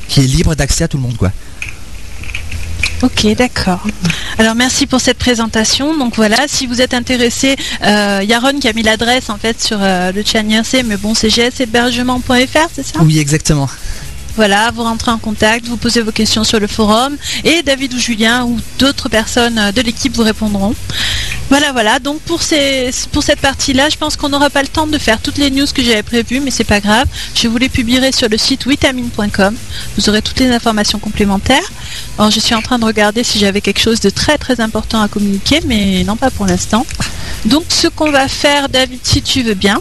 qui 0.10 0.20
est 0.20 0.28
libre 0.28 0.54
d'accès 0.56 0.84
à 0.84 0.88
tout 0.90 0.98
le 0.98 1.04
monde. 1.04 1.16
quoi. 1.16 1.32
Ok, 3.02 3.28
d'accord. 3.36 3.86
Alors 4.38 4.56
merci 4.56 4.88
pour 4.88 5.02
cette 5.02 5.18
présentation. 5.18 5.98
Donc 5.98 6.16
voilà, 6.16 6.38
si 6.48 6.68
vous 6.68 6.82
êtes 6.82 6.94
intéressé, 6.94 7.56
euh, 7.84 8.22
Yaron 8.24 8.60
qui 8.60 8.68
a 8.68 8.74
mis 8.74 8.84
l'adresse 8.84 9.30
en 9.30 9.38
fait 9.38 9.62
sur 9.62 9.78
euh, 9.82 10.12
le 10.12 10.24
chat 10.24 10.42
IRC, 10.42 10.84
mais 10.86 10.98
bon, 10.98 11.14
c'est 11.14 11.30
gshébergement.fr, 11.30 12.70
c'est 12.74 12.86
ça? 12.86 13.00
Oui, 13.02 13.20
exactement. 13.20 13.68
Voilà, 14.36 14.72
vous 14.72 14.84
rentrez 14.84 15.12
en 15.12 15.20
contact, 15.20 15.68
vous 15.68 15.78
posez 15.78 16.02
vos 16.02 16.12
questions 16.12 16.44
sur 16.44 16.60
le 16.60 16.68
forum 16.68 17.18
et 17.44 17.62
David 17.62 17.94
ou 17.94 18.00
Julien 18.00 18.46
ou 18.46 18.60
d'autres 18.80 19.08
personnes 19.08 19.60
euh, 19.60 19.72
de 19.72 19.82
l'équipe 19.82 20.16
vous 20.16 20.24
répondront. 20.24 20.74
Voilà, 21.50 21.72
voilà. 21.72 22.00
Donc 22.00 22.20
pour, 22.22 22.42
cette 22.42 23.40
partie-là, 23.42 23.90
je 23.90 23.98
pense 23.98 24.16
qu'on 24.16 24.30
n'aura 24.30 24.50
pas 24.50 24.64
le 24.64 24.68
temps 24.68 24.88
de 24.88 24.98
faire 24.98 25.22
toutes 25.22 25.38
les 25.38 25.52
news 25.52 25.68
que 25.72 25.84
j'avais 25.84 26.02
prévues, 26.02 26.40
mais 26.40 26.50
c'est 26.50 26.64
pas 26.64 26.80
grave. 26.80 27.08
Je 27.36 27.48
vous 27.48 27.58
les 27.58 27.70
publierai 27.70 28.12
sur 28.12 28.28
le 28.28 28.38
site 28.38 28.68
vitamine.com. 28.68 29.56
Vous 29.98 30.10
aurez 30.10 30.24
toutes 30.24 30.40
les 30.40 30.50
informations 30.50 30.98
complémentaires. 30.98 31.72
Je 32.20 32.40
suis 32.40 32.56
en 32.56 32.62
train 32.62 32.80
de 32.80 32.86
regarder 32.86 33.24
si 33.24 33.38
j'avais 33.38 33.62
quelque 33.62 33.82
chose 33.82 34.00
de 34.00 34.10
très 34.10 34.40
très 34.40 34.62
important 34.62 35.02
à 35.02 35.08
communiquer, 35.08 35.60
mais 35.68 36.04
non 36.04 36.16
pas 36.16 36.32
pour 36.32 36.48
l'instant. 36.48 36.88
Donc 37.46 37.66
ce 37.70 37.88
qu'on 37.88 38.10
va 38.10 38.28
faire, 38.28 38.70
David, 38.70 39.02
si 39.04 39.22
tu 39.22 39.44
veux 39.44 39.54
bien, 39.54 39.80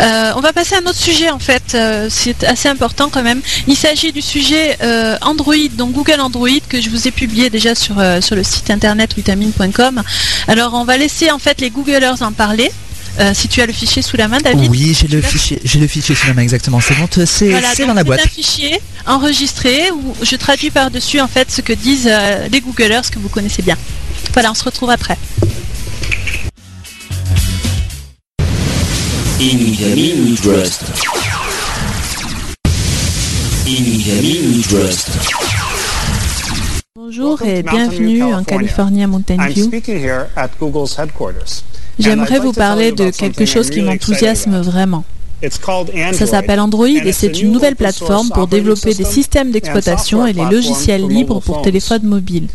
euh, 0.00 0.32
on 0.36 0.40
va 0.40 0.52
passer 0.52 0.74
à 0.74 0.78
un 0.78 0.86
autre 0.86 0.98
sujet 0.98 1.30
en 1.30 1.38
fait, 1.38 1.74
euh, 1.74 2.08
c'est 2.10 2.44
assez 2.44 2.68
important 2.68 3.08
quand 3.10 3.22
même. 3.22 3.40
Il 3.66 3.76
s'agit 3.76 4.12
du 4.12 4.22
sujet 4.22 4.76
euh, 4.82 5.16
Android, 5.22 5.54
donc 5.76 5.92
Google 5.92 6.20
Android 6.20 6.48
que 6.68 6.80
je 6.80 6.90
vous 6.90 7.08
ai 7.08 7.10
publié 7.10 7.50
déjà 7.50 7.74
sur, 7.74 7.96
sur 8.20 8.36
le 8.36 8.42
site 8.42 8.70
internet 8.70 9.14
vitamine.com. 9.16 10.02
Alors 10.48 10.74
on 10.74 10.84
va 10.84 10.96
laisser 10.96 11.30
en 11.30 11.38
fait 11.38 11.60
les 11.60 11.70
Googlers 11.70 12.22
en 12.22 12.32
parler. 12.32 12.70
Euh, 13.18 13.32
si 13.32 13.48
tu 13.48 13.62
as 13.62 13.66
le 13.66 13.72
fichier 13.72 14.02
sous 14.02 14.16
la 14.18 14.28
main, 14.28 14.38
David. 14.38 14.70
Oui, 14.70 14.94
j'ai 14.98 15.08
le 15.08 15.22
fichier, 15.22 15.58
j'ai 15.64 15.78
le 15.78 15.86
fichier 15.86 16.14
sous 16.14 16.26
la 16.26 16.34
main 16.34 16.42
exactement. 16.42 16.80
C'est 16.80 16.94
bon, 16.94 17.08
c'est 17.24 17.48
Voilà, 17.48 17.68
c'est 17.74 17.86
dans 17.86 17.94
la 17.94 18.02
c'est 18.02 18.06
boîte. 18.06 18.20
un 18.22 18.28
fichier 18.28 18.78
enregistré 19.06 19.90
où 19.90 20.14
je 20.22 20.36
traduis 20.36 20.70
par-dessus 20.70 21.20
en 21.20 21.28
fait 21.28 21.50
ce 21.50 21.62
que 21.62 21.72
disent 21.72 22.08
euh, 22.10 22.46
les 22.52 22.60
Googlers 22.60 23.00
que 23.10 23.18
vous 23.18 23.30
connaissez 23.30 23.62
bien. 23.62 23.76
Voilà, 24.34 24.50
on 24.50 24.54
se 24.54 24.64
retrouve 24.64 24.90
après. 24.90 25.16
Trust. 29.36 30.82
Trust. 34.66 35.10
Bonjour 36.94 37.42
et 37.42 37.62
bienvenue 37.62 38.22
en 38.22 38.42
Californie 38.44 39.02
à 39.02 39.06
Mountain 39.06 39.46
View. 39.48 39.70
J'aimerais 41.98 42.38
vous 42.38 42.54
parler 42.54 42.92
de 42.92 43.10
quelque 43.10 43.44
chose 43.44 43.68
qui 43.68 43.82
m'enthousiasme 43.82 44.58
vraiment. 44.62 45.04
Ça 46.12 46.26
s'appelle 46.26 46.60
Android 46.60 46.88
et 46.88 47.12
c'est 47.12 47.38
une 47.42 47.52
nouvelle 47.52 47.76
plateforme 47.76 48.30
pour 48.30 48.46
développer 48.46 48.94
des 48.94 49.04
systèmes 49.04 49.50
d'exploitation 49.50 50.26
et 50.26 50.32
les 50.32 50.46
logiciels 50.46 51.06
libres 51.06 51.40
pour 51.40 51.60
téléphone 51.60 52.04
mobile. 52.04 52.48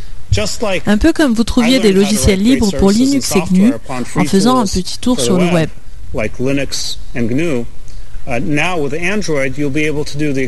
Un 0.87 0.97
peu 0.97 1.13
comme 1.13 1.33
vous 1.33 1.43
trouviez 1.43 1.79
des 1.79 1.91
logiciels 1.91 2.41
libres 2.41 2.71
pour 2.79 2.89
Linux 2.89 3.35
et 3.35 3.41
GNU 3.51 3.73
en 4.15 4.25
faisant 4.25 4.57
un 4.57 4.65
petit 4.65 4.97
tour 4.97 5.19
sur 5.19 5.37
le 5.37 5.45
web. 5.45 5.69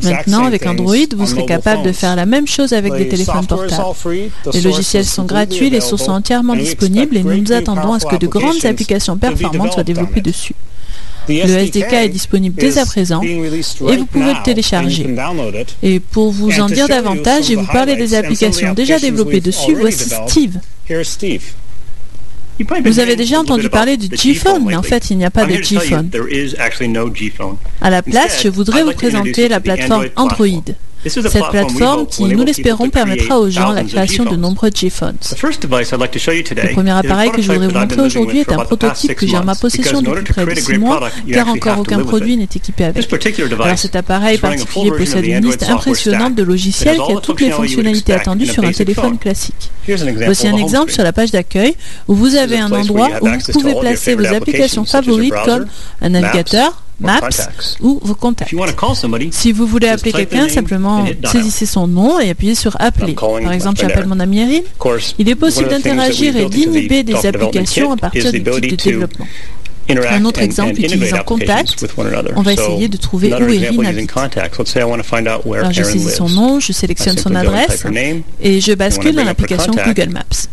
Maintenant, 0.03 0.45
avec 0.45 0.65
Android, 0.67 0.95
vous 1.15 1.25
serez 1.25 1.45
capable 1.45 1.83
de 1.83 1.91
faire 1.91 2.15
la 2.15 2.25
même 2.27 2.47
chose 2.47 2.73
avec 2.73 2.93
des 2.93 3.07
téléphones 3.07 3.47
portables. 3.47 3.95
Les 4.53 4.61
logiciels 4.61 5.05
sont 5.05 5.25
gratuits, 5.25 5.69
les 5.69 5.81
sources 5.81 6.05
sont 6.05 6.11
entièrement 6.11 6.55
disponibles 6.55 7.17
et 7.17 7.23
nous 7.23 7.37
nous 7.37 7.51
attendons 7.51 7.93
à 7.93 7.99
ce 7.99 8.05
que 8.05 8.17
de 8.17 8.27
grandes 8.27 8.63
applications 8.65 9.17
performantes 9.17 9.73
soient 9.73 9.83
développées 9.83 10.21
dessus. 10.21 10.53
Le 11.29 11.47
SDK 11.47 11.93
est 11.93 12.09
disponible 12.09 12.59
dès 12.59 12.77
à 12.77 12.85
présent 12.85 13.21
et 13.23 13.37
vous 13.97 14.05
pouvez 14.05 14.33
le 14.33 14.43
télécharger. 14.43 15.07
Et 15.81 15.99
pour 16.01 16.31
vous 16.31 16.59
en 16.59 16.67
dire 16.67 16.87
davantage 16.89 17.49
et 17.49 17.55
vous 17.55 17.65
parler 17.65 17.95
des 17.95 18.13
applications 18.13 18.73
déjà 18.73 18.99
développées 18.99 19.39
dessus, 19.41 19.73
voici 19.73 20.09
Steve. 20.27 20.57
Vous 22.85 22.99
avez 22.99 23.15
déjà 23.15 23.39
entendu 23.39 23.69
parler 23.69 23.97
du 23.97 24.15
G-Phone, 24.15 24.65
mais 24.65 24.75
en 24.75 24.83
fait, 24.83 25.09
il 25.09 25.17
n'y 25.17 25.25
a 25.25 25.31
pas 25.31 25.45
de 25.45 25.53
G-Phone. 25.61 26.09
À 27.81 27.89
la 27.89 28.01
place, 28.01 28.41
je 28.43 28.49
voudrais 28.49 28.83
vous 28.83 28.93
présenter 28.93 29.47
la 29.47 29.59
plateforme 29.59 30.07
Android. 30.15 30.47
Cette 31.05 31.49
plateforme 31.49 32.07
qui, 32.07 32.23
nous 32.23 32.43
l'espérons, 32.43 32.89
permettra 32.89 33.39
aux 33.39 33.49
gens 33.49 33.71
la 33.71 33.83
création 33.83 34.25
de 34.25 34.35
nombreux 34.35 34.69
G-Phones. 34.73 35.17
Le 35.41 36.73
premier 36.73 36.91
appareil 36.91 37.31
que 37.31 37.41
je 37.41 37.51
voudrais 37.51 37.67
vous 37.67 37.79
montrer 37.79 38.01
aujourd'hui 38.01 38.39
est 38.39 38.51
un 38.51 38.59
prototype 38.59 39.15
que 39.15 39.27
j'ai 39.27 39.37
en 39.37 39.43
ma 39.43 39.55
possession 39.55 40.01
depuis 40.01 40.33
près 40.33 40.45
de 40.45 40.55
6 40.55 40.77
mois, 40.77 41.09
car 41.31 41.47
encore 41.49 41.79
aucun 41.79 41.99
produit 41.99 42.37
n'est 42.37 42.43
équipé 42.43 42.85
avec. 42.85 43.11
Alors 43.59 43.77
cet 43.77 43.95
appareil 43.95 44.37
particulier 44.37 44.91
possède 44.91 45.25
une 45.25 45.45
liste 45.45 45.63
impressionnante 45.63 46.35
de 46.35 46.43
logiciels 46.43 46.97
qui 46.97 47.11
a 47.11 47.19
toutes 47.19 47.41
les 47.41 47.51
fonctionnalités 47.51 48.13
attendues 48.13 48.47
sur 48.47 48.63
un 48.63 48.71
téléphone 48.71 49.17
classique. 49.17 49.71
Voici 50.25 50.47
un 50.47 50.57
exemple 50.57 50.91
sur 50.91 51.03
la 51.03 51.11
page 51.13 51.31
d'accueil 51.31 51.75
où 52.07 52.15
vous 52.15 52.35
avez 52.35 52.57
un 52.59 52.71
endroit 52.71 53.09
où 53.21 53.27
vous 53.27 53.51
pouvez 53.51 53.75
placer 53.79 54.15
vos 54.15 54.25
applications 54.25 54.85
favorites 54.85 55.33
comme 55.45 55.65
un 56.01 56.09
navigateur, 56.09 56.82
Maps 56.99 57.19
ou 57.81 57.99
vos 58.03 58.15
contacts. 58.15 58.49
Si 59.31 59.51
vous 59.51 59.65
voulez 59.65 59.87
appeler 59.87 60.11
quelqu'un, 60.11 60.47
simplement 60.49 61.05
saisissez 61.31 61.65
son 61.65 61.87
nom 61.87 62.19
et 62.19 62.29
appuyez 62.29 62.55
sur 62.55 62.75
Appeler. 62.79 63.13
Par 63.43 63.51
exemple, 63.51 63.79
j'appelle 63.81 64.05
mon 64.07 64.19
ami 64.19 64.39
Erin. 64.39 64.61
Il 65.19 65.27
est 65.29 65.35
possible 65.35 65.69
d'interagir 65.69 66.35
et 66.37 66.45
d'inhiber 66.45 67.03
des 67.03 67.13
applications 67.25 67.91
à 67.91 67.97
partir 67.97 68.31
du 68.31 68.43
type 68.43 68.69
de 68.71 68.75
développement. 68.91 69.27
Un 69.89 70.23
autre 70.23 70.39
exemple 70.41 70.79
utilisant 70.79 71.17
Contact, 71.25 71.85
on 72.37 72.41
va 72.41 72.53
essayer 72.53 72.87
de 72.87 72.95
trouver 72.97 73.29
où 73.33 73.37
Erin 73.65 73.73
habite. 73.89 74.09
Alors 75.59 75.71
je 75.73 75.83
saisis 75.83 76.11
son 76.15 76.29
nom, 76.29 76.59
je 76.61 76.71
sélectionne 76.71 77.17
son 77.17 77.35
adresse 77.35 77.83
et 78.41 78.61
je 78.61 78.71
bascule 78.73 79.15
dans 79.15 79.23
l'application 79.25 79.73
Google 79.85 80.09
Maps. 80.13 80.47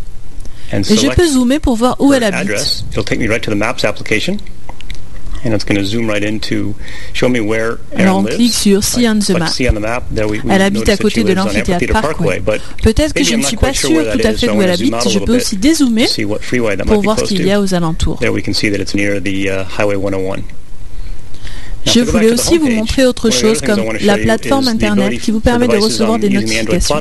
Et 0.73 0.97
je 0.97 1.09
peux 1.15 1.27
zoomer 1.29 1.59
pour 1.61 1.77
voir 1.77 1.97
où 2.01 2.13
elle 2.13 2.25
habite. 2.25 2.85
Alors 7.97 8.19
on 8.19 8.25
clique 8.25 8.53
sur 8.55 8.83
See 8.85 9.09
on 9.09 9.19
the 9.19 9.31
Map. 9.31 9.47
Elle 10.51 10.63
habite 10.63 10.89
à 10.89 10.97
côté 10.97 11.25
de 11.25 11.33
l'amphithéâtre 11.33 11.87
Parkway. 11.93 12.43
Peut-être 12.83 13.15
que 13.15 13.25
je 13.25 13.35
ne 13.37 13.43
suis 13.43 13.57
pas 13.57 13.73
sûr 13.73 13.89
tout 14.13 14.19
à 14.23 14.33
fait 14.35 14.47
d'où 14.49 14.61
elle 14.63 14.71
habite. 14.71 15.09
Je 15.09 15.19
peux 15.19 15.37
aussi 15.37 15.57
dézoomer 15.57 16.07
pour 16.85 17.03
voir 17.03 17.19
ce 17.19 17.25
qu'il 17.25 17.47
y 17.47 17.53
a 17.53 17.61
aux 17.61 17.75
alentours. 17.75 18.19
Je 21.87 22.01
voulais 22.01 22.31
aussi 22.33 22.59
vous 22.59 22.69
montrer 22.69 23.07
autre 23.07 23.31
chose 23.31 23.61
comme 23.63 23.81
la 24.03 24.19
plateforme 24.19 24.69
Internet 24.69 25.19
qui 25.21 25.31
vous 25.31 25.41
permet 25.41 25.67
de 25.67 25.77
recevoir 25.79 26.19
des 26.19 26.29
notifications. 26.69 26.97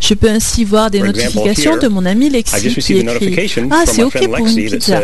Je 0.00 0.14
peux 0.14 0.30
ainsi 0.30 0.64
voir 0.64 0.90
des 0.90 1.00
notifications 1.00 1.76
de 1.76 1.88
mon 1.88 2.06
ami 2.06 2.30
Lexi 2.30 2.54
qui 2.80 2.98
écrit 2.98 3.06
«Ah, 3.70 3.82
c'est 3.86 4.02
OK 4.02 4.18
pour 4.26 4.38
une 4.46 4.54
pizza» 4.54 5.02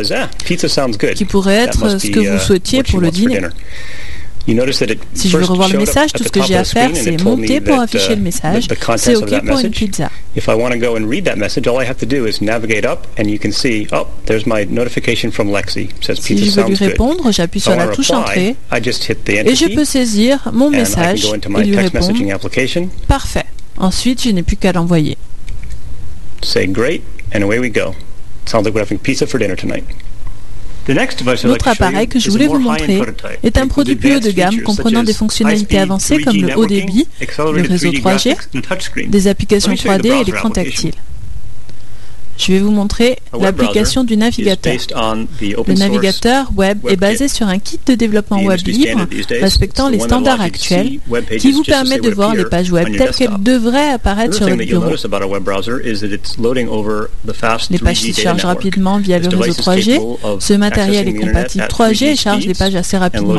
qui 1.14 1.24
pourrait 1.24 1.56
être 1.56 1.98
ce 1.98 2.06
que 2.08 2.20
vous 2.20 2.38
souhaitiez 2.38 2.82
pour 2.82 3.00
le 3.00 3.10
dîner. 3.10 3.40
Si 5.14 5.30
je 5.30 5.38
veux 5.38 5.44
revoir 5.44 5.70
le 5.70 5.78
message, 5.78 6.12
tout 6.12 6.22
ce 6.22 6.28
que 6.28 6.42
j'ai 6.42 6.54
à 6.56 6.64
faire, 6.64 6.90
c'est 6.94 7.20
monter 7.22 7.60
pour 7.62 7.80
afficher 7.80 8.14
le 8.14 8.20
message. 8.22 8.68
C'est 8.98 9.16
OK 9.16 9.42
pour 9.46 9.58
une 9.58 9.70
pizza. 9.70 10.10
Si 10.36 10.40
je 16.38 16.50
veux 16.50 16.64
lui 16.66 16.74
répondre, 16.74 17.32
j'appuie 17.32 17.60
sur 17.60 17.74
la 17.74 17.86
touche 17.88 18.10
entrée 18.10 18.54
et 18.72 19.54
je 19.54 19.74
peux 19.74 19.84
saisir 19.84 20.50
mon 20.52 20.68
message 20.70 21.24
et 21.24 21.64
lui 21.64 21.76
répondre. 21.76 22.12
Parfait. 23.08 23.44
Ensuite, 23.76 24.22
je 24.22 24.30
n'ai 24.30 24.42
plus 24.42 24.56
qu'à 24.56 24.72
l'envoyer. 24.72 25.16
Great, 26.68 27.02
and 27.34 27.42
away 27.42 27.58
we 27.58 27.70
go. 27.70 27.94
Sounds 28.46 28.64
like 28.64 28.74
we're 28.74 28.82
having 28.82 28.98
pizza 28.98 29.26
for 29.26 29.38
dinner 29.38 29.56
tonight. 29.56 29.84
L'autre 31.44 31.68
appareil 31.68 32.08
que 32.08 32.18
je 32.18 32.30
voulais 32.30 32.46
vous 32.46 32.58
montrer 32.58 33.00
est 33.42 33.56
un 33.56 33.66
produit 33.68 33.96
plus 33.96 34.16
haut 34.16 34.20
de 34.20 34.30
gamme 34.30 34.60
comprenant 34.60 35.02
des 35.02 35.14
fonctionnalités 35.14 35.78
avancées 35.78 36.22
comme 36.22 36.36
le 36.36 36.56
haut 36.58 36.66
débit, 36.66 37.06
le 37.20 37.62
réseau 37.66 37.90
3G, 37.90 38.36
des 39.08 39.28
applications 39.28 39.72
3D 39.72 40.20
et 40.20 40.24
l'écran 40.24 40.50
tactile. 40.50 40.92
Je 42.36 42.52
vais 42.52 42.58
vous 42.58 42.70
montrer 42.70 43.18
l'application 43.38 44.04
du 44.04 44.16
navigateur. 44.16 44.74
Le 45.40 45.74
navigateur 45.74 46.50
web 46.56 46.78
est 46.88 46.96
basé 46.96 47.28
sur 47.28 47.46
un 47.48 47.58
kit 47.58 47.78
de 47.86 47.94
développement 47.94 48.42
web 48.42 48.60
libre 48.66 49.06
respectant 49.40 49.88
les 49.88 50.00
standards 50.00 50.40
actuels 50.40 50.98
qui 51.38 51.52
vous 51.52 51.62
permet 51.62 51.98
de 51.98 52.10
voir 52.10 52.34
les 52.34 52.44
pages 52.44 52.70
web 52.70 52.96
telles 52.96 53.10
qu'elles 53.14 53.42
devraient 53.42 53.90
apparaître 53.90 54.34
sur 54.34 54.48
votre 54.48 54.64
bureau. 54.64 54.90
Les 57.70 57.78
pages 57.78 58.00
se 58.00 58.20
chargent 58.20 58.44
rapidement 58.44 58.98
via 58.98 59.18
le 59.18 59.28
réseau 59.28 59.52
3G. 59.62 60.00
Ce 60.40 60.54
matériel 60.54 61.08
est 61.08 61.14
compatible 61.14 61.64
3G 61.64 62.04
et 62.04 62.16
charge 62.16 62.46
les 62.46 62.54
pages 62.54 62.74
assez 62.74 62.96
rapidement. 62.96 63.34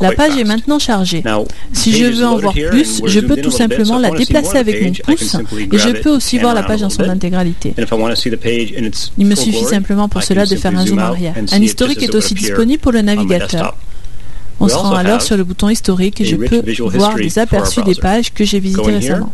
La 0.00 0.12
page 0.12 0.36
est 0.38 0.44
maintenant 0.44 0.78
chargée. 0.78 1.22
Si 1.72 1.92
je 1.92 2.06
veux 2.06 2.24
en 2.24 2.38
voir 2.38 2.54
plus, 2.54 3.02
je 3.04 3.20
peux 3.20 3.36
tout 3.36 3.50
simplement 3.50 3.98
la 3.98 4.10
déplacer 4.10 4.58
avec 4.58 4.82
mon 4.82 4.92
pouce 4.92 5.36
et 5.72 5.78
je 5.78 6.02
peux 6.02 6.10
aussi 6.10 6.38
voir 6.38 6.54
la 6.54 6.62
page 6.62 6.80
dans 6.80 6.90
son 6.90 7.02
intégralité. 7.08 7.74
Il 9.18 9.26
me 9.26 9.34
suffit 9.34 9.64
simplement 9.64 10.08
pour 10.08 10.22
cela 10.22 10.46
de 10.46 10.56
faire 10.56 10.76
un 10.76 10.86
zoom 10.86 10.98
arrière. 10.98 11.34
Un 11.52 11.62
historique 11.62 12.02
est 12.02 12.14
aussi 12.14 12.34
disponible 12.34 12.80
pour 12.80 12.92
le 12.92 13.02
navigateur. 13.02 13.76
On 14.60 14.68
se 14.68 14.74
rend 14.74 14.94
alors 14.94 15.22
sur 15.22 15.36
le 15.36 15.44
bouton 15.44 15.68
historique 15.68 16.20
et 16.20 16.24
je 16.24 16.36
peux 16.36 16.62
voir 16.90 17.14
des 17.16 17.38
aperçus 17.38 17.82
des 17.82 17.94
pages 17.96 18.32
que 18.32 18.44
j'ai 18.44 18.60
visitées 18.60 18.82
récemment. 18.92 19.32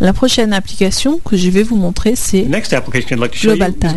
La 0.00 0.12
prochaine 0.12 0.52
application 0.52 1.18
que 1.24 1.36
je 1.36 1.50
vais 1.50 1.62
vous 1.62 1.76
montrer, 1.76 2.16
c'est 2.16 2.44
Global 3.50 3.74
Time. 3.74 3.96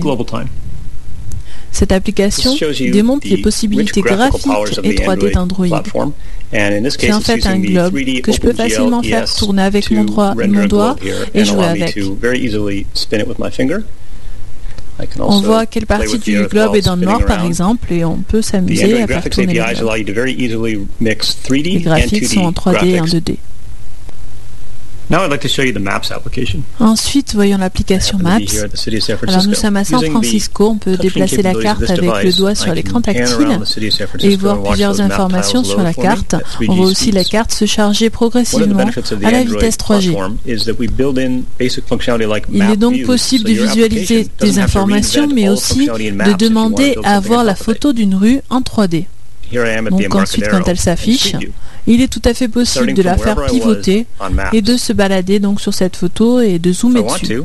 Cette 1.77 1.91
application 1.91 2.55
démontre 2.91 3.27
les 3.27 3.37
possibilités 3.37 4.01
graphiques 4.01 4.47
et 4.83 4.95
3D 4.95 5.31
d'Android. 5.31 5.83
C'est 6.97 7.13
en 7.13 7.19
fait 7.21 7.45
un 7.45 7.59
globe 7.59 7.93
que 8.23 8.31
je 8.31 8.39
peux 8.39 8.53
facilement 8.53 9.03
faire 9.03 9.31
tourner 9.31 9.61
avec 9.61 9.91
mon, 9.91 10.03
droit, 10.03 10.33
mon 10.33 10.65
doigt 10.65 10.95
et 11.35 11.45
jouer 11.45 11.65
avec. 11.65 11.99
On 15.19 15.41
voit 15.41 15.67
quelle 15.67 15.85
partie 15.85 16.17
du 16.17 16.47
globe 16.47 16.75
est 16.75 16.81
dans 16.81 16.95
le 16.95 17.05
nord, 17.05 17.23
par 17.25 17.45
exemple, 17.45 17.93
et 17.93 18.03
on 18.03 18.17
peut 18.17 18.41
s'amuser 18.41 19.03
à 19.03 19.05
faire 19.05 19.29
tourner 19.29 19.53
le 19.53 19.75
globe. 19.75 20.33
Les 21.51 21.79
graphiques 21.81 22.25
sont 22.25 22.39
en 22.41 22.51
3D 22.51 22.85
et 22.87 22.99
en 23.01 23.05
2D. 23.05 23.35
Ensuite, 26.79 27.33
voyons 27.33 27.57
l'application 27.57 28.17
Maps. 28.17 28.39
Alors 29.27 29.45
nous 29.45 29.53
sommes 29.53 29.77
à 29.77 29.83
San 29.85 30.03
Francisco, 30.03 30.69
on 30.71 30.77
peut 30.77 30.97
déplacer 30.97 31.41
la 31.41 31.53
carte 31.53 31.89
avec 31.89 32.23
le 32.23 32.35
doigt 32.35 32.55
sur 32.55 32.73
l'écran 32.73 32.99
tactile 33.01 33.59
et 34.19 34.35
voir 34.35 34.63
plusieurs 34.63 34.99
informations 34.99 35.63
sur 35.63 35.81
la 35.81 35.93
carte. 35.93 36.35
On 36.67 36.75
voit 36.75 36.87
aussi 36.87 37.11
la 37.11 37.23
carte 37.23 37.53
se 37.53 37.65
charger 37.65 38.09
progressivement 38.09 38.85
à 39.23 39.31
la 39.31 39.43
vitesse 39.43 39.77
3G. 39.77 40.17
Il 42.51 42.61
est 42.61 42.77
donc 42.77 43.03
possible 43.03 43.45
de 43.45 43.53
visualiser 43.53 44.27
des 44.39 44.59
informations, 44.59 45.27
mais 45.33 45.47
aussi 45.49 45.87
de 45.87 46.33
demander 46.37 46.95
à 47.03 47.15
avoir 47.15 47.43
la 47.43 47.55
photo 47.55 47.93
d'une 47.93 48.15
rue 48.15 48.41
en 48.49 48.59
3D. 48.61 49.05
Donc 49.89 50.15
ensuite, 50.15 50.49
quand 50.49 50.67
elle 50.67 50.77
s'affiche, 50.77 51.35
il 51.87 52.01
est 52.01 52.09
tout 52.09 52.21
à 52.25 52.33
fait 52.33 52.49
possible 52.49 52.93
de 52.93 53.01
la 53.01 53.17
faire 53.17 53.45
pivoter 53.45 54.05
et 54.51 54.61
de 54.61 54.75
se 54.75 54.91
balader 54.91 55.39
donc 55.39 55.61
sur 55.61 55.73
cette 55.73 55.95
photo 55.95 56.41
et 56.41 56.59
de 56.59 56.73
zoomer 56.73 57.01
dessus. 57.01 57.41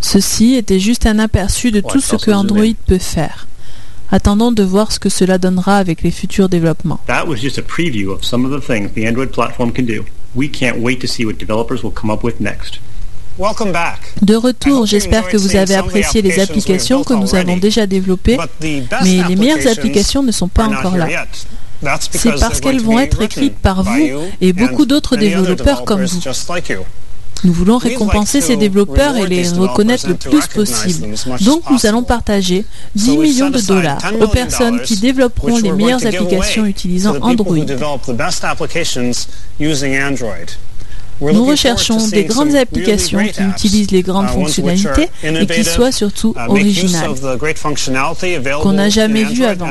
Ceci 0.00 0.54
était 0.54 0.80
juste 0.80 1.06
un 1.06 1.18
aperçu 1.18 1.70
de 1.70 1.82
oh, 1.84 1.90
tout 1.90 2.00
ce 2.00 2.16
que 2.16 2.30
Android 2.30 2.74
peut 2.86 2.98
faire. 2.98 3.46
Attendons 4.10 4.52
de 4.52 4.62
voir 4.62 4.92
ce 4.92 4.98
que 5.00 5.08
cela 5.08 5.36
donnera 5.36 5.78
avec 5.78 6.02
les 6.02 6.10
futurs 6.12 6.48
développements. 6.48 7.00
That 7.06 7.26
was 7.26 7.36
just 7.36 7.58
a 7.58 7.62
preview 7.62 8.12
of 8.12 8.24
some 8.24 8.44
of 8.44 8.52
the 8.52 8.64
things 8.64 8.92
the 8.94 9.04
Android 9.04 9.30
platform 9.30 9.72
can 9.72 9.82
do. 9.82 10.04
We 10.34 10.48
can't 10.48 10.78
wait 10.78 11.00
to 11.00 11.08
see 11.08 11.24
what 11.24 11.34
developers 11.38 11.82
will 11.82 11.92
come 11.92 12.10
up 12.10 12.22
with 12.22 12.40
next. 12.40 12.78
De 14.22 14.34
retour, 14.34 14.86
j'espère 14.86 15.28
que 15.28 15.36
vous 15.36 15.56
avez 15.56 15.74
apprécié 15.74 16.22
les 16.22 16.40
applications 16.40 17.04
que 17.04 17.14
nous 17.14 17.34
avons 17.34 17.56
déjà 17.56 17.86
développées, 17.86 18.38
mais 18.60 19.22
les 19.28 19.36
meilleures 19.36 19.66
applications 19.66 20.22
ne 20.22 20.32
sont 20.32 20.48
pas 20.48 20.64
encore 20.64 20.96
là. 20.96 21.06
C'est 22.10 22.38
parce 22.38 22.60
qu'elles 22.60 22.80
vont 22.80 22.98
être 22.98 23.20
écrites 23.22 23.56
par 23.58 23.82
vous 23.82 24.08
et 24.40 24.52
beaucoup 24.52 24.86
d'autres 24.86 25.16
développeurs 25.16 25.84
comme 25.84 26.04
vous. 26.04 26.20
Nous 27.44 27.52
voulons 27.52 27.76
récompenser 27.76 28.40
ces 28.40 28.56
développeurs 28.56 29.16
et 29.16 29.26
les 29.26 29.48
reconnaître 29.50 30.08
le 30.08 30.14
plus 30.14 30.46
possible. 30.46 31.14
Donc 31.42 31.62
nous 31.70 31.84
allons 31.86 32.02
partager 32.02 32.64
10 32.94 33.18
millions 33.18 33.50
de 33.50 33.60
dollars 33.60 33.98
aux 34.20 34.28
personnes 34.28 34.80
qui 34.80 34.96
développeront 34.96 35.58
les 35.58 35.72
meilleures 35.72 36.04
applications 36.06 36.64
utilisant 36.64 37.16
Android. 37.20 37.56
Nous 41.20 41.44
recherchons 41.44 42.08
des 42.08 42.24
grandes 42.24 42.54
applications 42.54 43.20
qui 43.28 43.42
utilisent 43.42 43.90
les 43.90 44.02
grandes 44.02 44.28
fonctionnalités 44.28 45.08
et 45.22 45.46
qui 45.46 45.64
soient 45.64 45.92
surtout 45.92 46.34
originales, 46.48 47.10
qu'on 48.62 48.72
n'a 48.72 48.88
jamais 48.88 49.24
vues 49.24 49.44
avant. 49.44 49.66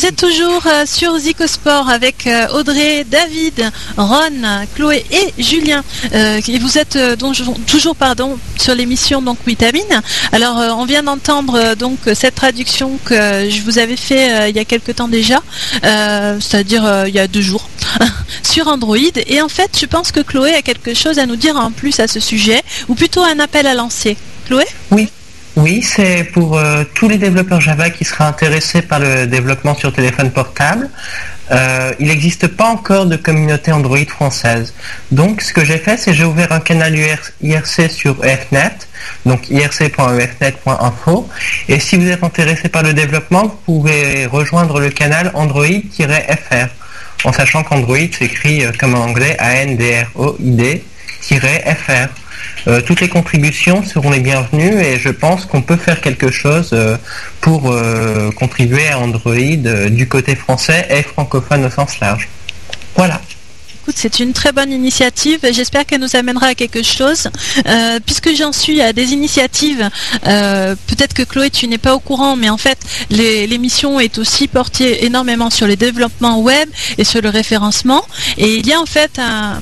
Vous 0.00 0.06
êtes 0.06 0.16
toujours 0.16 0.66
euh, 0.66 0.86
sur 0.86 1.18
Zico 1.18 1.46
Sport 1.46 1.90
avec 1.90 2.26
euh, 2.26 2.48
Audrey, 2.54 3.04
David, 3.04 3.70
Ron, 3.98 4.64
Chloé 4.74 5.04
et 5.10 5.42
Julien. 5.42 5.84
Euh, 6.14 6.40
et 6.48 6.58
vous 6.58 6.78
êtes 6.78 6.96
donc, 7.18 7.36
toujours 7.66 7.94
pardon, 7.94 8.38
sur 8.58 8.74
l'émission 8.74 9.20
donc 9.20 9.36
Vitamine. 9.46 10.00
Alors 10.32 10.56
on 10.78 10.86
vient 10.86 11.02
d'entendre 11.02 11.74
donc 11.74 11.98
cette 12.14 12.34
traduction 12.34 12.98
que 13.04 13.50
je 13.50 13.60
vous 13.60 13.78
avais 13.78 13.98
fait 13.98 14.48
il 14.48 14.56
y 14.56 14.58
a 14.58 14.64
quelque 14.64 14.90
temps 14.90 15.06
déjà, 15.06 15.42
c'est-à-dire 15.82 17.04
il 17.06 17.14
y 17.14 17.18
a 17.18 17.28
deux 17.28 17.42
jours 17.42 17.68
sur 18.42 18.68
Android. 18.68 18.96
Et 19.26 19.42
en 19.42 19.50
fait, 19.50 19.76
je 19.78 19.84
pense 19.84 20.12
que 20.12 20.20
Chloé 20.20 20.54
a 20.54 20.62
quelque 20.62 20.94
chose 20.94 21.18
à 21.18 21.26
nous 21.26 21.36
dire 21.36 21.56
en 21.56 21.72
plus 21.72 22.00
à 22.00 22.08
ce 22.08 22.20
sujet, 22.20 22.62
ou 22.88 22.94
plutôt 22.94 23.22
un 23.22 23.38
appel 23.38 23.66
à 23.66 23.74
lancer. 23.74 24.16
Chloé? 24.46 24.64
Oui. 24.92 25.10
Oui, 25.62 25.82
c'est 25.82 26.24
pour 26.24 26.56
euh, 26.56 26.84
tous 26.94 27.06
les 27.06 27.18
développeurs 27.18 27.60
Java 27.60 27.90
qui 27.90 28.06
seraient 28.06 28.24
intéressés 28.24 28.80
par 28.80 28.98
le 28.98 29.26
développement 29.26 29.74
sur 29.74 29.92
téléphone 29.92 30.30
portable. 30.30 30.88
Euh, 31.50 31.92
il 32.00 32.08
n'existe 32.08 32.46
pas 32.46 32.64
encore 32.64 33.04
de 33.04 33.16
communauté 33.16 33.70
Android 33.70 34.06
française. 34.08 34.72
Donc, 35.10 35.42
ce 35.42 35.52
que 35.52 35.62
j'ai 35.62 35.76
fait, 35.76 35.98
c'est 35.98 36.14
j'ai 36.14 36.24
ouvert 36.24 36.50
un 36.52 36.60
canal 36.60 36.96
IRC 37.42 37.90
sur 37.90 38.24
EFNet, 38.24 38.88
donc 39.26 39.50
irc.efnet.info. 39.50 41.28
Et 41.68 41.78
si 41.78 41.98
vous 41.98 42.08
êtes 42.08 42.24
intéressé 42.24 42.70
par 42.70 42.82
le 42.82 42.94
développement, 42.94 43.42
vous 43.42 43.58
pouvez 43.66 44.24
rejoindre 44.24 44.80
le 44.80 44.88
canal 44.88 45.30
Android-FR, 45.34 46.68
en 47.24 47.32
sachant 47.34 47.64
qu'Android 47.64 47.98
s'écrit 48.18 48.64
euh, 48.64 48.72
comme 48.78 48.94
en 48.94 49.04
anglais 49.04 49.36
ANDROID-FR. 49.38 50.30
Euh, 52.68 52.80
toutes 52.80 53.00
les 53.00 53.08
contributions 53.08 53.82
seront 53.82 54.10
les 54.10 54.20
bienvenues 54.20 54.80
et 54.80 54.98
je 54.98 55.08
pense 55.08 55.46
qu'on 55.46 55.62
peut 55.62 55.76
faire 55.76 56.00
quelque 56.00 56.30
chose 56.30 56.70
euh, 56.72 56.96
pour 57.40 57.70
euh, 57.70 58.30
contribuer 58.32 58.88
à 58.88 58.98
Android 58.98 59.34
du 59.90 60.08
côté 60.08 60.34
français 60.34 60.86
et 60.90 61.02
francophone 61.02 61.64
au 61.64 61.70
sens 61.70 62.00
large. 62.00 62.28
Voilà. 62.96 63.20
C'est 63.96 64.20
une 64.20 64.32
très 64.32 64.52
bonne 64.52 64.72
initiative. 64.72 65.40
J'espère 65.52 65.86
qu'elle 65.86 66.00
nous 66.00 66.16
amènera 66.16 66.48
à 66.48 66.54
quelque 66.54 66.82
chose. 66.82 67.28
Euh, 67.66 67.98
puisque 68.04 68.34
j'en 68.34 68.52
suis 68.52 68.80
à 68.80 68.92
des 68.92 69.12
initiatives, 69.12 69.88
euh, 70.26 70.74
peut-être 70.86 71.14
que 71.14 71.22
Chloé, 71.22 71.50
tu 71.50 71.66
n'es 71.68 71.78
pas 71.78 71.94
au 71.94 72.00
courant, 72.00 72.36
mais 72.36 72.50
en 72.50 72.56
fait, 72.56 72.78
l'émission 73.10 74.00
est 74.00 74.18
aussi 74.18 74.48
portée 74.48 75.04
énormément 75.04 75.50
sur 75.50 75.66
les 75.66 75.76
développements 75.76 76.40
web 76.40 76.68
et 76.98 77.04
sur 77.04 77.20
le 77.20 77.28
référencement. 77.28 78.04
Et 78.36 78.56
il 78.56 78.66
y 78.66 78.72
a 78.72 78.80
en 78.80 78.86
fait 78.86 79.18
un, 79.18 79.60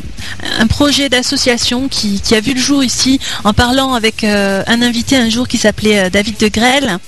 projet 0.69 1.09
d'association 1.09 1.89
qui, 1.89 2.21
a 2.33 2.41
vu 2.41 2.53
le 2.55 2.61
jour 2.61 2.85
ici 2.85 3.19
en 3.45 3.55
parlant 3.55 3.95
avec 3.95 4.23
euh, 4.23 4.63
un 4.67 4.83
invité 4.83 5.17
un 5.17 5.31
jour 5.31 5.49
qui 5.49 5.57
s'appelait 5.57 6.11
David 6.11 6.37
de 6.39 6.49
Grelle, 6.49 6.99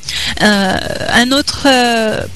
un 0.40 1.32
autre 1.32 1.68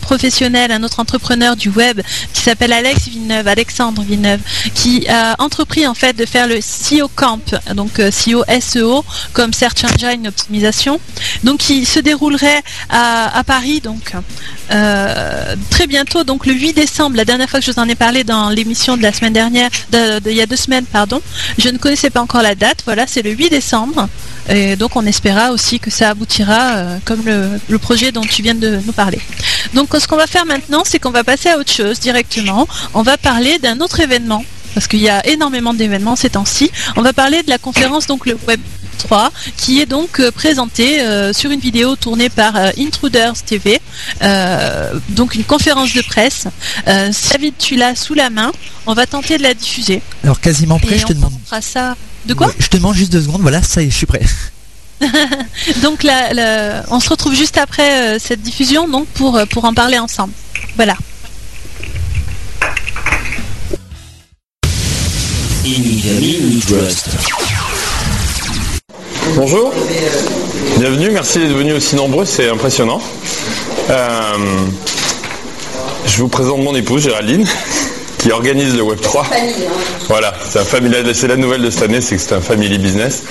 professionnel, 0.00 0.70
un 0.70 0.82
autre 0.82 1.00
entrepreneur 1.00 1.56
du 1.56 1.70
web 1.70 2.00
qui 2.32 2.42
s'appelle 2.42 2.72
Alex 2.72 3.08
Villeneuve, 3.08 3.48
Alexandre 3.48 4.02
Villeneuve, 4.02 4.40
qui 4.74 5.06
a 5.08 5.36
entrepris 5.38 5.86
en 5.86 5.94
fait 5.94 6.14
de 6.14 6.26
faire 6.26 6.46
le 6.46 6.60
SEO 6.60 7.08
Camp, 7.14 7.54
donc 7.74 7.98
euh, 8.00 8.10
SEO 8.10 8.44
SEO 8.60 9.04
comme 9.32 9.52
Search 9.52 9.84
Engine 9.84 10.26
Optimisation, 10.28 11.00
donc 11.44 11.58
qui 11.58 11.84
se 11.84 12.00
déroulerait 12.00 12.62
à, 12.90 13.42
Paris 13.46 13.80
donc 13.80 14.12
euh, 14.72 15.56
très 15.70 15.86
bientôt, 15.86 16.24
donc 16.24 16.46
le 16.46 16.52
8 16.52 16.72
décembre, 16.72 17.16
la 17.16 17.24
dernière 17.24 17.48
fois 17.48 17.60
que 17.60 17.66
je 17.66 17.70
vous 17.72 17.78
en 17.78 17.88
ai 17.88 17.94
parlé 17.94 18.24
dans 18.24 18.48
l'émission 18.50 18.96
de 18.96 19.02
la 19.02 19.12
semaine 19.12 19.32
dernière, 19.32 19.70
de- 19.92 20.18
de- 20.20 20.30
il 20.30 20.36
y 20.36 20.40
a 20.40 20.46
deux 20.46 20.56
semaines, 20.56 20.84
pardon, 20.86 21.20
je 21.58 21.68
ne 21.68 21.78
connaissais 21.78 22.10
pas 22.10 22.20
encore 22.20 22.42
la 22.42 22.54
date, 22.54 22.78
voilà, 22.84 23.06
c'est 23.06 23.22
le 23.22 23.30
8 23.30 23.50
décembre, 23.50 24.08
et 24.48 24.76
donc 24.76 24.96
on 24.96 25.06
espéra 25.06 25.50
aussi 25.52 25.78
que 25.78 25.90
ça 25.90 26.10
aboutira 26.10 26.60
euh, 26.76 26.98
comme 27.04 27.22
le, 27.24 27.60
le 27.68 27.78
projet 27.78 28.10
dont 28.12 28.22
tu 28.22 28.42
viens 28.42 28.54
de 28.54 28.80
nous 28.84 28.92
parler. 28.92 29.20
Donc 29.74 29.90
ce 29.98 30.06
qu'on 30.08 30.16
va 30.16 30.26
faire 30.26 30.46
maintenant, 30.46 30.82
c'est 30.84 30.98
qu'on 30.98 31.10
va 31.10 31.24
passer 31.24 31.50
à 31.50 31.58
autre 31.58 31.72
chose 31.72 32.00
directement, 32.00 32.66
on 32.94 33.02
va 33.02 33.16
parler 33.18 33.58
d'un 33.58 33.80
autre 33.80 34.00
événement, 34.00 34.44
parce 34.74 34.86
qu'il 34.88 35.00
y 35.00 35.08
a 35.08 35.26
énormément 35.26 35.72
d'événements 35.74 36.16
ces 36.16 36.30
temps-ci, 36.30 36.70
on 36.96 37.02
va 37.02 37.12
parler 37.12 37.42
de 37.42 37.48
la 37.50 37.58
conférence 37.58 38.06
donc 38.06 38.26
le 38.26 38.36
Web 38.46 38.60
3 38.98 39.32
qui 39.56 39.80
est 39.80 39.86
donc 39.86 40.20
euh, 40.20 40.30
présentée 40.30 41.00
euh, 41.00 41.32
sur 41.32 41.50
une 41.50 41.60
vidéo 41.60 41.96
tournée 41.96 42.28
par 42.28 42.56
euh, 42.56 42.70
Intruders 42.78 43.34
TV, 43.42 43.80
euh, 44.22 44.92
donc 45.10 45.34
une 45.34 45.44
conférence 45.44 45.92
de 45.94 46.02
presse. 46.02 46.46
David, 46.86 47.54
tu 47.58 47.76
l'as 47.76 47.94
sous 47.96 48.14
la 48.14 48.30
main, 48.30 48.52
on 48.86 48.94
va 48.94 49.06
tenter 49.06 49.38
de 49.38 49.42
la 49.42 49.54
diffuser. 49.54 50.02
Alors 50.22 50.40
quasiment 50.40 50.78
prêt, 50.78 50.96
Et 50.96 50.98
je 50.98 51.06
te 51.06 51.12
on 51.12 51.16
demande. 51.16 51.32
fera 51.46 51.60
ça. 51.60 51.96
De 52.26 52.34
quoi 52.34 52.46
Ouais, 52.48 52.54
Je 52.58 52.68
te 52.68 52.76
demande 52.76 52.94
juste 52.94 53.12
deux 53.12 53.22
secondes, 53.22 53.42
voilà, 53.42 53.62
ça 53.62 53.82
y 53.82 53.86
est, 53.86 53.90
je 53.90 53.96
suis 53.96 54.06
prêt. 54.06 54.22
Donc 55.82 56.02
la- 56.04 56.32
la- 56.32 56.84
on 56.90 57.00
se 57.00 57.08
retrouve 57.10 57.34
juste 57.34 57.58
après 57.58 58.18
cette 58.18 58.40
diffusion 58.42 58.88
donc 58.88 59.06
pour, 59.08 59.38
pour 59.50 59.64
en 59.64 59.74
parler 59.74 59.98
ensemble. 59.98 60.32
Voilà. 60.76 60.96
Bonjour, 69.34 69.72
bienvenue, 70.78 71.10
merci 71.10 71.38
d'être 71.38 71.56
venus 71.56 71.74
aussi 71.74 71.96
nombreux, 71.96 72.26
c'est 72.26 72.48
impressionnant. 72.50 73.00
Euh, 73.88 74.36
je 76.06 76.18
vous 76.18 76.28
présente 76.28 76.58
mon 76.62 76.74
épouse 76.74 77.02
Géraldine, 77.04 77.46
qui 78.18 78.30
organise 78.30 78.76
le 78.76 78.82
Web3. 78.82 79.24
Voilà, 80.08 80.34
c'est 80.50 80.58
un 80.58 80.64
family- 80.64 81.14
c'est 81.14 81.28
la 81.28 81.36
nouvelle 81.36 81.62
de 81.62 81.70
cette 81.70 81.84
année, 81.84 82.02
c'est 82.02 82.16
que 82.16 82.22
c'est 82.22 82.34
un 82.34 82.40
family 82.42 82.76
business. 82.78 83.22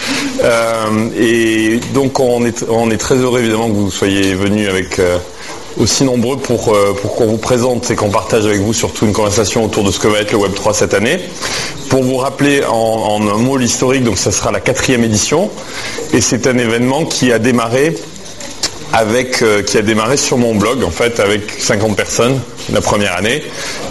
Euh, 0.43 1.09
et 1.15 1.79
donc 1.93 2.19
on 2.19 2.43
est, 2.45 2.65
on 2.67 2.89
est 2.89 2.97
très 2.97 3.15
heureux 3.15 3.41
évidemment 3.41 3.67
que 3.69 3.75
vous 3.75 3.91
soyez 3.91 4.34
venus 4.34 4.67
avec 4.69 4.97
euh, 4.97 5.17
aussi 5.78 6.03
nombreux 6.03 6.38
pour, 6.38 6.74
euh, 6.74 6.93
pour 7.01 7.15
qu'on 7.15 7.26
vous 7.26 7.38
présente 7.38 7.89
et 7.91 7.95
qu'on 7.95 8.09
partage 8.09 8.45
avec 8.45 8.61
vous 8.61 8.74
surtout 8.74 9.05
une 9.05 9.13
conversation 9.13 9.63
autour 9.63 9.84
de 9.84 9.91
ce 9.91 9.99
que 9.99 10.07
va 10.07 10.19
être 10.19 10.32
le 10.32 10.38
Web3 10.38 10.74
cette 10.74 10.93
année. 10.93 11.19
Pour 11.89 12.03
vous 12.03 12.17
rappeler 12.17 12.63
en, 12.65 12.74
en 12.74 13.28
un 13.28 13.38
mot 13.38 13.57
l'historique, 13.57 14.03
donc 14.03 14.17
ça 14.17 14.32
sera 14.32 14.51
la 14.51 14.59
quatrième 14.59 15.03
édition, 15.03 15.49
et 16.13 16.21
c'est 16.21 16.47
un 16.47 16.57
événement 16.57 17.05
qui 17.05 17.32
a 17.32 17.39
démarré 17.39 17.95
avec 18.93 19.41
euh, 19.41 19.63
qui 19.63 19.77
a 19.77 19.81
démarré 19.81 20.15
sur 20.17 20.37
mon 20.37 20.55
blog 20.55 20.83
en 20.83 20.91
fait 20.91 21.19
avec 21.19 21.51
50 21.59 21.97
personnes 21.97 22.39
la 22.71 22.81
première 22.81 23.15
année 23.17 23.43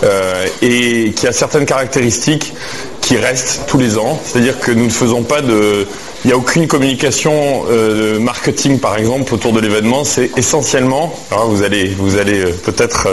euh, 0.04 0.46
et 0.62 1.12
qui 1.12 1.26
a 1.26 1.32
certaines 1.32 1.66
caractéristiques 1.66 2.54
qui 3.00 3.16
restent 3.16 3.62
tous 3.66 3.78
les 3.78 3.98
ans. 3.98 4.20
C'est-à-dire 4.24 4.60
que 4.60 4.70
nous 4.70 4.84
ne 4.84 4.90
faisons 4.90 5.22
pas 5.22 5.42
de 5.42 5.86
il 6.24 6.28
n'y 6.28 6.34
a 6.34 6.36
aucune 6.36 6.68
communication 6.68 7.64
euh, 7.68 8.20
marketing 8.20 8.78
par 8.78 8.96
exemple 8.96 9.34
autour 9.34 9.52
de 9.52 9.58
l'événement. 9.58 10.04
C'est 10.04 10.30
essentiellement, 10.38 11.12
alors 11.32 11.50
vous 11.50 11.64
allez, 11.64 11.88
vous 11.98 12.16
allez 12.16 12.44
euh, 12.44 12.52
peut-être 12.64 13.08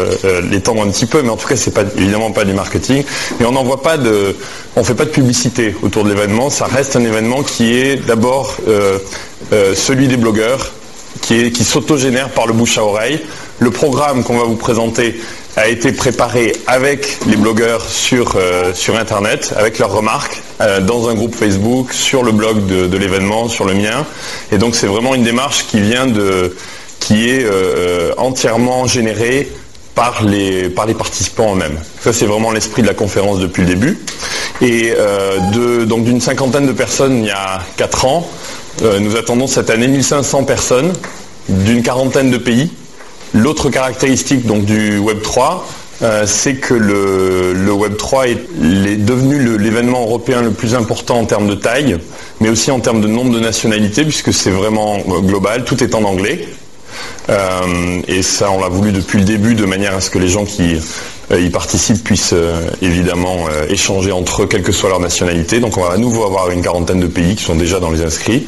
l'étendre 0.51 0.83
un 0.83 0.91
petit 0.91 1.07
peu, 1.07 1.23
mais 1.23 1.29
en 1.29 1.35
tout 1.35 1.47
cas 1.47 1.55
c'est 1.55 1.73
pas 1.73 1.85
évidemment 1.97 2.31
pas 2.31 2.45
du 2.45 2.53
marketing. 2.53 3.03
Mais 3.39 3.47
on 3.47 3.51
n'envoie 3.51 3.81
pas 3.81 3.97
de, 3.97 4.35
on 4.75 4.83
fait 4.83 4.93
pas 4.93 5.05
de 5.05 5.09
publicité 5.09 5.75
autour 5.81 6.03
de 6.03 6.09
l'événement. 6.09 6.51
Ça 6.51 6.65
reste 6.67 6.95
un 6.95 7.03
événement 7.03 7.41
qui 7.41 7.73
est 7.73 7.95
d'abord 8.05 8.57
celui 9.73 10.07
des 10.07 10.17
blogueurs, 10.17 10.71
qui, 11.29 11.63
s'autogénère 11.63 12.29
par 12.29 12.47
le 12.47 12.53
bouche 12.53 12.77
à 12.77 12.83
oreille. 12.83 13.19
Le 13.59 13.69
programme 13.69 14.23
qu'on 14.23 14.37
va 14.37 14.45
vous 14.45 14.55
présenter 14.55 15.19
a 15.55 15.67
été 15.67 15.91
préparé 15.91 16.53
avec 16.65 17.19
les 17.27 17.35
blogueurs 17.35 17.83
sur, 17.87 18.35
euh, 18.35 18.73
Internet, 18.99 19.53
avec 19.55 19.77
leurs 19.77 19.91
remarques, 19.91 20.41
euh, 20.61 20.79
dans 20.79 21.07
un 21.09 21.13
groupe 21.13 21.35
Facebook, 21.35 21.93
sur 21.93 22.23
le 22.23 22.31
blog 22.31 22.65
de, 22.65 22.97
l'événement, 22.97 23.47
sur 23.47 23.65
le 23.65 23.75
mien. 23.75 24.05
Et 24.51 24.57
donc 24.57 24.75
c'est 24.75 24.87
vraiment 24.87 25.13
une 25.13 25.23
démarche 25.23 25.67
qui 25.67 25.79
vient 25.81 26.07
de, 26.07 26.55
qui 26.99 27.29
est 27.29 27.43
euh, 27.43 28.11
entièrement 28.17 28.87
générée 28.87 29.51
par 29.93 30.23
les, 30.23 30.69
par 30.69 30.87
les 30.87 30.95
participants 30.95 31.53
eux-mêmes. 31.53 31.77
Ça, 32.01 32.13
c'est 32.13 32.25
vraiment 32.25 32.51
l'esprit 32.51 32.81
de 32.81 32.87
la 32.87 32.93
conférence 32.93 33.39
depuis 33.39 33.61
le 33.63 33.67
début. 33.67 33.99
Et 34.61 34.93
donc 35.85 36.03
d'une 36.03 36.19
cinquantaine 36.19 36.67
de 36.67 36.73
personnes 36.73 37.19
il 37.19 37.27
y 37.27 37.31
a 37.31 37.61
4 37.77 38.05
ans, 38.05 38.29
nous 38.99 39.15
attendons 39.15 39.47
cette 39.47 39.69
année 39.69 39.87
1500 39.87 40.43
personnes 40.43 40.91
d'une 41.49 41.83
quarantaine 41.83 42.31
de 42.31 42.37
pays. 42.37 42.71
L'autre 43.33 43.69
caractéristique 43.69 44.45
du 44.65 44.97
Web 44.97 45.21
3, 45.21 45.67
euh, 46.01 46.23
c'est 46.25 46.55
que 46.55 46.73
le, 46.73 47.71
Web 47.71 47.97
3 47.97 48.27
est, 48.29 48.37
devenu 48.97 49.57
l'événement 49.57 50.01
européen 50.01 50.41
le 50.41 50.51
plus 50.51 50.73
important 50.73 51.19
en 51.19 51.25
termes 51.25 51.47
de 51.47 51.55
taille, 51.55 51.97
mais 52.39 52.49
aussi 52.49 52.71
en 52.71 52.79
termes 52.79 53.01
de 53.01 53.07
nombre 53.07 53.33
de 53.33 53.39
nationalités, 53.39 54.03
puisque 54.03 54.33
c'est 54.33 54.49
vraiment 54.49 54.97
euh, 54.97 55.19
global, 55.19 55.65
tout 55.65 55.83
est 55.83 55.93
en 55.95 56.03
anglais. 56.03 56.47
Euh, 57.29 58.01
et 58.07 58.23
ça, 58.23 58.49
on 58.49 58.59
l'a 58.59 58.69
voulu 58.69 58.91
depuis 58.91 59.19
le 59.19 59.25
début, 59.25 59.55
de 59.55 59.65
manière 59.65 59.95
à 59.95 60.01
ce 60.01 60.09
que 60.09 60.17
les 60.17 60.29
gens 60.29 60.45
qui 60.45 60.77
y 61.31 61.49
participent 61.49 62.03
puissent 62.03 62.33
évidemment 62.81 63.45
échanger 63.69 64.11
entre 64.11 64.43
eux, 64.43 64.47
quelle 64.47 64.63
que 64.63 64.71
soit 64.71 64.89
leur 64.89 64.99
nationalité. 64.99 65.59
Donc 65.59 65.77
on 65.77 65.83
va 65.83 65.93
à 65.93 65.97
nouveau 65.97 66.25
avoir 66.25 66.49
une 66.49 66.63
quarantaine 66.63 66.99
de 66.99 67.07
pays 67.07 67.35
qui 67.35 67.43
sont 67.43 67.53
déjà 67.55 67.79
dans 67.79 67.91
les 67.91 68.01
inscrits. 68.01 68.47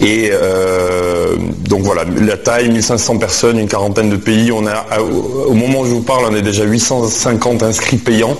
Et 0.00 0.30
euh, 0.32 1.36
donc 1.68 1.82
voilà, 1.82 2.04
la 2.04 2.36
taille, 2.36 2.70
1500 2.70 3.18
personnes, 3.18 3.58
une 3.58 3.68
quarantaine 3.68 4.08
de 4.08 4.16
pays. 4.16 4.50
On 4.50 4.66
a, 4.66 5.00
au 5.00 5.52
moment 5.52 5.80
où 5.80 5.84
je 5.84 5.90
vous 5.90 6.00
parle, 6.00 6.24
on 6.30 6.34
est 6.34 6.42
déjà 6.42 6.64
850 6.64 7.62
inscrits 7.62 7.98
payants, 7.98 8.36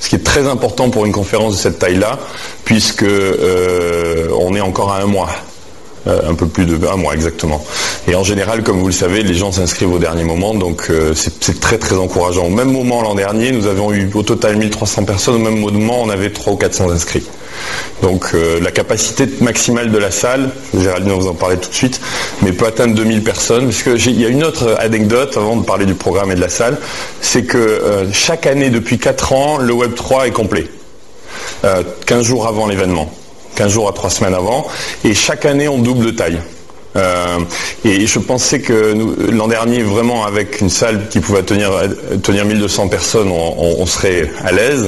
ce 0.00 0.08
qui 0.08 0.16
est 0.16 0.24
très 0.24 0.48
important 0.48 0.90
pour 0.90 1.06
une 1.06 1.12
conférence 1.12 1.52
de 1.52 1.58
cette 1.58 1.78
taille-là, 1.78 2.18
puisque 2.64 3.04
euh, 3.04 4.28
on 4.40 4.54
est 4.56 4.60
encore 4.60 4.92
à 4.92 5.00
un 5.00 5.06
mois. 5.06 5.30
Euh, 6.06 6.30
un 6.30 6.34
peu 6.34 6.46
plus 6.46 6.64
de 6.64 6.78
un 6.86 6.96
mois 6.96 7.12
exactement. 7.12 7.62
Et 8.08 8.14
en 8.14 8.24
général, 8.24 8.62
comme 8.62 8.78
vous 8.78 8.86
le 8.86 8.92
savez, 8.92 9.22
les 9.22 9.34
gens 9.34 9.52
s'inscrivent 9.52 9.92
au 9.92 9.98
dernier 9.98 10.24
moment, 10.24 10.54
donc 10.54 10.90
c'est 11.14 11.60
très 11.60 11.76
très 11.76 11.94
encourageant. 11.94 12.46
Au 12.46 12.50
même 12.50 12.72
moment 12.72 13.02
l'an 13.02 13.14
dernier, 13.14 13.52
nous 13.52 13.66
avions 13.66 13.92
eu 13.92 14.10
au 14.14 14.22
total 14.22 14.56
1300 14.56 15.04
personnes, 15.04 15.34
au 15.34 15.38
même 15.38 15.60
moment 15.60 16.00
on 16.00 16.08
avait 16.08 16.30
300 16.30 16.52
ou 16.52 16.56
400 16.56 16.90
inscrits. 16.90 17.26
Donc 18.02 18.30
euh, 18.34 18.60
la 18.60 18.70
capacité 18.70 19.28
maximale 19.40 19.90
de 19.90 19.98
la 19.98 20.10
salle, 20.10 20.50
Géraldine 20.78 21.12
vous 21.12 21.28
en 21.28 21.34
parler 21.34 21.56
tout 21.58 21.68
de 21.68 21.74
suite, 21.74 22.00
mais 22.42 22.52
peut 22.52 22.66
atteindre 22.66 22.94
2000 22.94 23.22
personnes. 23.22 23.64
Parce 23.66 23.82
que 23.82 23.96
j'ai- 23.96 24.10
il 24.10 24.20
y 24.20 24.24
a 24.26 24.28
une 24.28 24.44
autre 24.44 24.76
anecdote 24.78 25.36
avant 25.36 25.56
de 25.56 25.64
parler 25.64 25.86
du 25.86 25.94
programme 25.94 26.30
et 26.32 26.34
de 26.34 26.40
la 26.40 26.48
salle, 26.48 26.78
c'est 27.20 27.44
que 27.44 27.58
euh, 27.58 28.10
chaque 28.12 28.46
année 28.46 28.70
depuis 28.70 28.98
4 28.98 29.32
ans, 29.32 29.58
le 29.58 29.72
Web 29.72 29.94
3 29.94 30.26
est 30.26 30.30
complet. 30.32 30.66
Euh, 31.64 31.82
15 32.06 32.24
jours 32.24 32.46
avant 32.46 32.66
l'événement. 32.66 33.12
15 33.56 33.70
jours 33.72 33.88
à 33.88 33.92
3 33.92 34.10
semaines 34.10 34.34
avant. 34.34 34.66
Et 35.04 35.12
chaque 35.14 35.44
année, 35.44 35.68
on 35.68 35.78
double 35.78 36.06
de 36.06 36.10
taille. 36.12 36.40
Euh, 36.96 37.38
et 37.84 38.06
je 38.06 38.18
pensais 38.18 38.60
que 38.60 38.94
l'an 39.30 39.46
dernier, 39.46 39.82
vraiment 39.82 40.24
avec 40.24 40.60
une 40.60 40.70
salle 40.70 41.08
qui 41.08 41.20
pouvait 41.20 41.42
tenir, 41.42 41.70
tenir 42.22 42.44
1200 42.44 42.88
personnes, 42.88 43.28
on, 43.30 43.54
on- 43.58 43.76
on 43.82 43.86
serait 43.86 44.30
à 44.44 44.50
l'aise. 44.52 44.86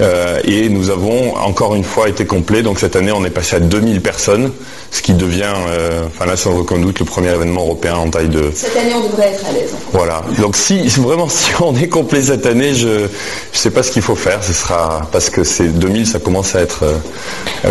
Euh, 0.00 0.40
et 0.44 0.68
nous 0.68 0.90
avons 0.90 1.36
encore 1.36 1.74
une 1.76 1.84
fois 1.84 2.08
été 2.08 2.26
complet. 2.26 2.62
Donc 2.62 2.80
cette 2.80 2.96
année, 2.96 3.12
on 3.12 3.24
est 3.24 3.30
passé 3.30 3.56
à 3.56 3.60
2000 3.60 4.00
personnes, 4.00 4.50
ce 4.90 5.02
qui 5.02 5.12
devient, 5.12 5.52
euh, 5.68 6.02
enfin 6.06 6.24
là 6.26 6.36
sans 6.36 6.52
aucun 6.56 6.78
doute, 6.78 6.98
le 6.98 7.04
premier 7.04 7.30
événement 7.30 7.62
européen 7.62 7.96
en 7.96 8.08
taille 8.10 8.28
de, 8.28 8.50
Cette 8.54 8.76
année, 8.76 8.94
on 8.94 9.06
devrait 9.08 9.28
être 9.34 9.44
à 9.48 9.52
l'aise. 9.52 9.70
voilà. 9.92 10.22
Donc 10.38 10.56
si 10.56 10.86
vraiment 10.98 11.28
si 11.28 11.50
on 11.60 11.74
est 11.76 11.88
complet 11.88 12.22
cette 12.22 12.46
année, 12.46 12.74
je 12.74 12.88
ne 12.88 13.08
sais 13.52 13.70
pas 13.70 13.82
ce 13.82 13.90
qu'il 13.90 14.02
faut 14.02 14.14
faire. 14.16 14.42
Ce 14.42 14.52
sera 14.52 15.02
parce 15.12 15.28
que 15.30 15.44
c'est 15.44 15.68
2000, 15.68 16.06
ça 16.06 16.18
commence 16.18 16.54
à 16.54 16.60
être. 16.60 16.84
euh, 16.84 16.94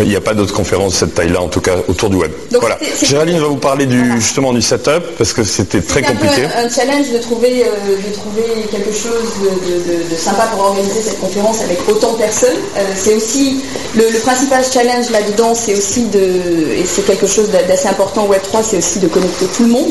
Il 0.02 0.08
n'y 0.08 0.16
a 0.16 0.20
pas 0.20 0.34
d'autres 0.34 0.54
conférences 0.54 0.92
de 0.92 0.98
cette 0.98 1.14
taille-là, 1.14 1.40
en 1.42 1.48
tout 1.48 1.60
cas 1.60 1.76
autour 1.88 2.08
du 2.10 2.16
web. 2.16 2.30
Donc, 2.52 2.60
voilà. 2.60 2.78
Géraldine 3.02 3.38
va 3.40 3.46
vous 3.48 3.56
parler 3.56 3.86
du 3.86 4.12
justement 4.20 4.52
du 4.52 4.62
setup 4.62 5.02
parce 5.18 5.32
que 5.32 5.42
c'était 5.44 5.80
très 5.80 6.02
compliqué. 6.02 6.44
un, 6.44 6.66
un 6.66 6.70
challenge 6.70 7.10
de 7.12 7.18
trouver, 7.18 7.64
euh, 7.64 7.96
de 7.96 8.12
trouver 8.14 8.44
quelque 8.70 8.92
chose 8.92 9.26
de, 9.42 9.48
de- 9.48 10.04
de- 10.04 10.10
de 10.10 10.16
sympa 10.16 10.48
pour 10.52 10.60
organiser 10.66 11.00
cette 11.02 11.18
conférence 11.20 11.62
avec 11.62 11.78
autant 11.88 12.12
de 12.12 12.18
personnes. 12.18 12.56
Euh, 12.76 12.80
c'est 12.96 13.14
aussi 13.14 13.60
le, 13.96 14.04
le 14.12 14.18
principal 14.20 14.62
challenge 14.72 15.10
là-dedans, 15.10 15.54
c'est 15.54 15.74
aussi 15.74 16.04
de, 16.04 16.18
et 16.18 16.84
c'est 16.86 17.02
quelque 17.08 17.26
chose 17.26 17.48
d'a- 17.50 17.62
d'assez 17.62 17.88
important 17.88 18.24
au 18.24 18.28
Web 18.28 18.42
3, 18.42 18.62
c'est 18.62 18.76
aussi 18.76 18.98
de 18.98 19.08
connecter 19.08 19.46
tout 19.46 19.62
le 19.62 19.70
monde. 19.70 19.88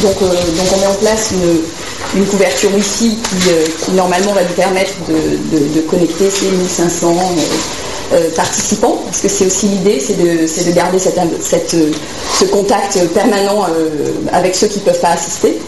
Donc, 0.00 0.14
euh, 0.22 0.26
on 0.28 0.80
met 0.80 0.86
en 0.86 0.94
place 0.94 1.30
une, 1.32 2.26
couverture 2.26 2.70
Wi-Fi 2.74 3.16
qui, 3.16 3.50
euh, 3.50 3.64
qui 3.84 3.90
normalement 3.92 4.32
va 4.32 4.42
nous 4.42 4.54
permettre 4.54 4.92
de, 5.08 5.80
connecter 5.82 6.30
ces 6.30 6.46
1500 6.46 7.14
euh, 8.12 8.30
participants, 8.34 9.00
parce 9.04 9.20
que 9.20 9.28
c'est 9.28 9.46
aussi 9.46 9.66
l'idée, 9.66 10.00
c'est 10.00 10.14
de, 10.64 10.72
garder 10.72 10.98
ce 10.98 12.44
contact 12.46 12.98
permanent 13.08 13.66
avec 14.32 14.54
ceux 14.54 14.68
qui 14.68 14.78
ne 14.78 14.84
peuvent 14.84 15.00
pas 15.00 15.10
assister. 15.10 15.58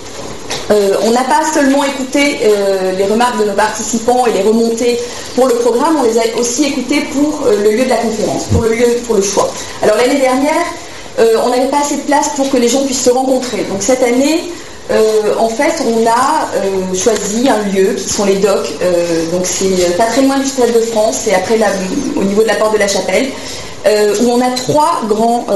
Euh, 0.73 0.97
on 1.03 1.11
n'a 1.11 1.25
pas 1.25 1.43
seulement 1.53 1.85
écouté 1.85 2.39
euh, 2.45 2.93
les 2.93 3.05
remarques 3.05 3.39
de 3.39 3.45
nos 3.45 3.53
participants 3.53 4.27
et 4.27 4.33
les 4.33 4.43
remontées 4.43 4.99
pour 5.35 5.47
le 5.47 5.55
programme, 5.57 5.97
on 6.01 6.05
les 6.05 6.19
a 6.19 6.23
aussi 6.39 6.65
écoutées 6.65 7.03
pour 7.13 7.47
euh, 7.47 7.63
le 7.63 7.73
lieu 7.73 7.85
de 7.85 7.91
la 7.91 7.97
conférence, 7.97 8.45
pour 8.45 8.63
le 8.63 8.71
pour 9.07 9.17
le 9.17 9.23
choix. 9.23 9.53
Alors 9.83 9.97
l'année 9.97 10.21
dernière, 10.21 10.65
on 11.45 11.51
n'avait 11.51 11.69
pas 11.69 11.81
assez 11.81 11.97
de 11.97 12.03
place 12.03 12.31
pour 12.37 12.51
que 12.51 12.57
les 12.57 12.69
gens 12.69 12.85
puissent 12.85 13.05
se 13.05 13.11
rencontrer. 13.11 13.65
Donc 13.65 13.83
cette 13.83 14.03
année, 14.03 14.45
euh, 14.91 15.35
en 15.39 15.49
fait, 15.49 15.83
on 15.87 16.07
a 16.07 16.49
euh, 16.57 16.95
choisi 16.95 17.49
un 17.49 17.63
lieu 17.73 17.95
qui 17.95 18.09
sont 18.09 18.25
les 18.25 18.37
docks. 18.37 18.69
Euh, 18.83 19.31
donc 19.31 19.43
c'est 19.47 19.97
pas 19.97 20.05
très 20.07 20.23
loin 20.23 20.39
du 20.39 20.47
Stade 20.47 20.73
de 20.75 20.81
France, 20.81 21.21
c'est 21.25 21.35
après 21.35 21.59
au 22.17 22.25
niveau 22.25 22.43
de 22.43 22.49
la 22.49 22.57
porte 22.57 22.75
de 22.75 22.79
la 22.79 22.89
Chapelle. 22.89 23.29
où 23.87 24.29
on 24.31 24.41
a 24.41 24.51
trois 24.57 25.01
grands, 25.09 25.47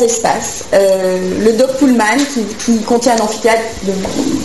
espaces. 0.00 0.64
Le 0.72 1.52
dock 1.52 1.76
Pullman 1.78 2.16
qui, 2.64 2.78
contient 2.80 3.14
un 3.16 3.22
amphithéâtre 3.22 3.62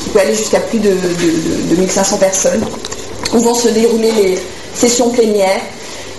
qui 0.03 0.09
peut 0.09 0.19
aller 0.19 0.36
jusqu'à 0.36 0.59
plus 0.59 0.79
de, 0.79 0.89
de- 0.89 0.93
de- 0.93 1.75
de 1.75 1.79
1500 1.79 2.17
personnes, 2.17 2.63
où 3.33 3.39
vont 3.39 3.55
se 3.55 3.69
dérouler 3.69 4.11
les 4.11 4.39
sessions 4.73 5.09
plénières. 5.09 5.61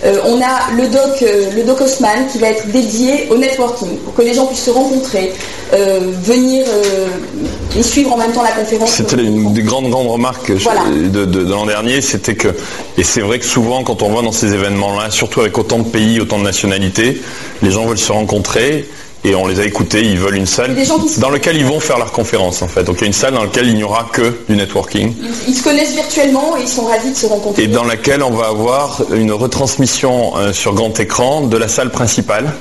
Euh, 0.05 0.17
on 0.25 0.39
a 0.41 0.71
le 0.75 0.87
doc, 0.89 1.21
euh, 1.23 1.49
le 1.55 1.63
doc 1.63 1.81
Haussmann 1.81 2.27
qui 2.31 2.37
va 2.37 2.49
être 2.49 2.67
dédié 2.67 3.27
au 3.31 3.37
networking, 3.37 3.97
pour 3.99 4.13
que 4.13 4.21
les 4.21 4.33
gens 4.33 4.45
puissent 4.45 4.65
se 4.65 4.69
rencontrer, 4.69 5.33
euh, 5.73 5.99
venir 6.23 6.65
et 7.77 7.83
suivre 7.83 8.13
en 8.13 8.17
même 8.17 8.31
temps 8.31 8.43
la 8.43 8.51
conférence. 8.51 8.91
C'était 8.91 9.17
une 9.23 9.53
des 9.53 9.63
grandes 9.63 9.89
grandes 9.89 10.07
remarques 10.07 10.51
Voilà. 10.51 10.81
de, 10.91 11.25
de- 11.25 11.43
de 11.43 11.51
l'an 11.51 11.65
dernier, 11.65 12.01
c'était 12.01 12.35
que, 12.35 12.49
et 12.97 13.03
c'est 13.03 13.21
vrai 13.21 13.39
que 13.39 13.45
souvent 13.45 13.83
quand 13.83 14.01
on 14.03 14.09
voit 14.09 14.21
dans 14.21 14.31
ces 14.31 14.53
événements-là, 14.53 15.09
surtout 15.09 15.41
avec 15.41 15.57
autant 15.57 15.79
de 15.79 15.87
pays, 15.89 16.19
autant 16.19 16.37
de 16.37 16.43
nationalités, 16.43 17.21
les 17.63 17.71
gens 17.71 17.85
veulent 17.85 17.97
se 17.97 18.11
rencontrer 18.11 18.87
et 19.23 19.35
on 19.35 19.47
les 19.47 19.59
a 19.59 19.65
écoutés, 19.65 20.01
ils 20.03 20.17
veulent 20.19 20.35
une 20.37 20.45
salle 20.45 20.75
dans 21.17 21.29
laquelle 21.29 21.57
ils 21.57 21.65
vont 21.65 21.79
faire 21.79 21.97
leur 21.97 22.11
conférence 22.11 22.61
en 22.61 22.67
fait. 22.67 22.83
Donc 22.83 22.97
il 22.97 23.01
y 23.01 23.03
a 23.05 23.07
une 23.07 23.13
salle 23.13 23.33
dans 23.33 23.43
laquelle 23.43 23.67
il 23.67 23.75
n'y 23.75 23.83
aura 23.83 24.09
que 24.13 24.37
du 24.47 24.55
networking 24.55 25.13
Ils, 25.21 25.49
ils 25.49 25.55
se 25.55 25.63
connaissent 25.63 25.93
virtuellement 25.95 26.55
et 26.57 26.61
ils 26.61 26.67
sont 26.67 26.85
ravis 26.85 27.11
de 27.11 27.15
se 27.17 27.25
rencontrer. 27.25 27.63
et 27.63 27.67
dans 27.67 27.83
laquelle 27.83 28.23
on 28.23 28.31
va 28.31 28.47
avoir 28.47 29.01
une 29.13 29.31
retransmission 29.31 30.37
euh, 30.37 30.53
sur 30.53 30.73
grand 30.73 30.97
écran 30.99 31.41
de 31.41 31.57
la 31.57 31.67
salle 31.67 31.89
principale. 31.91 32.51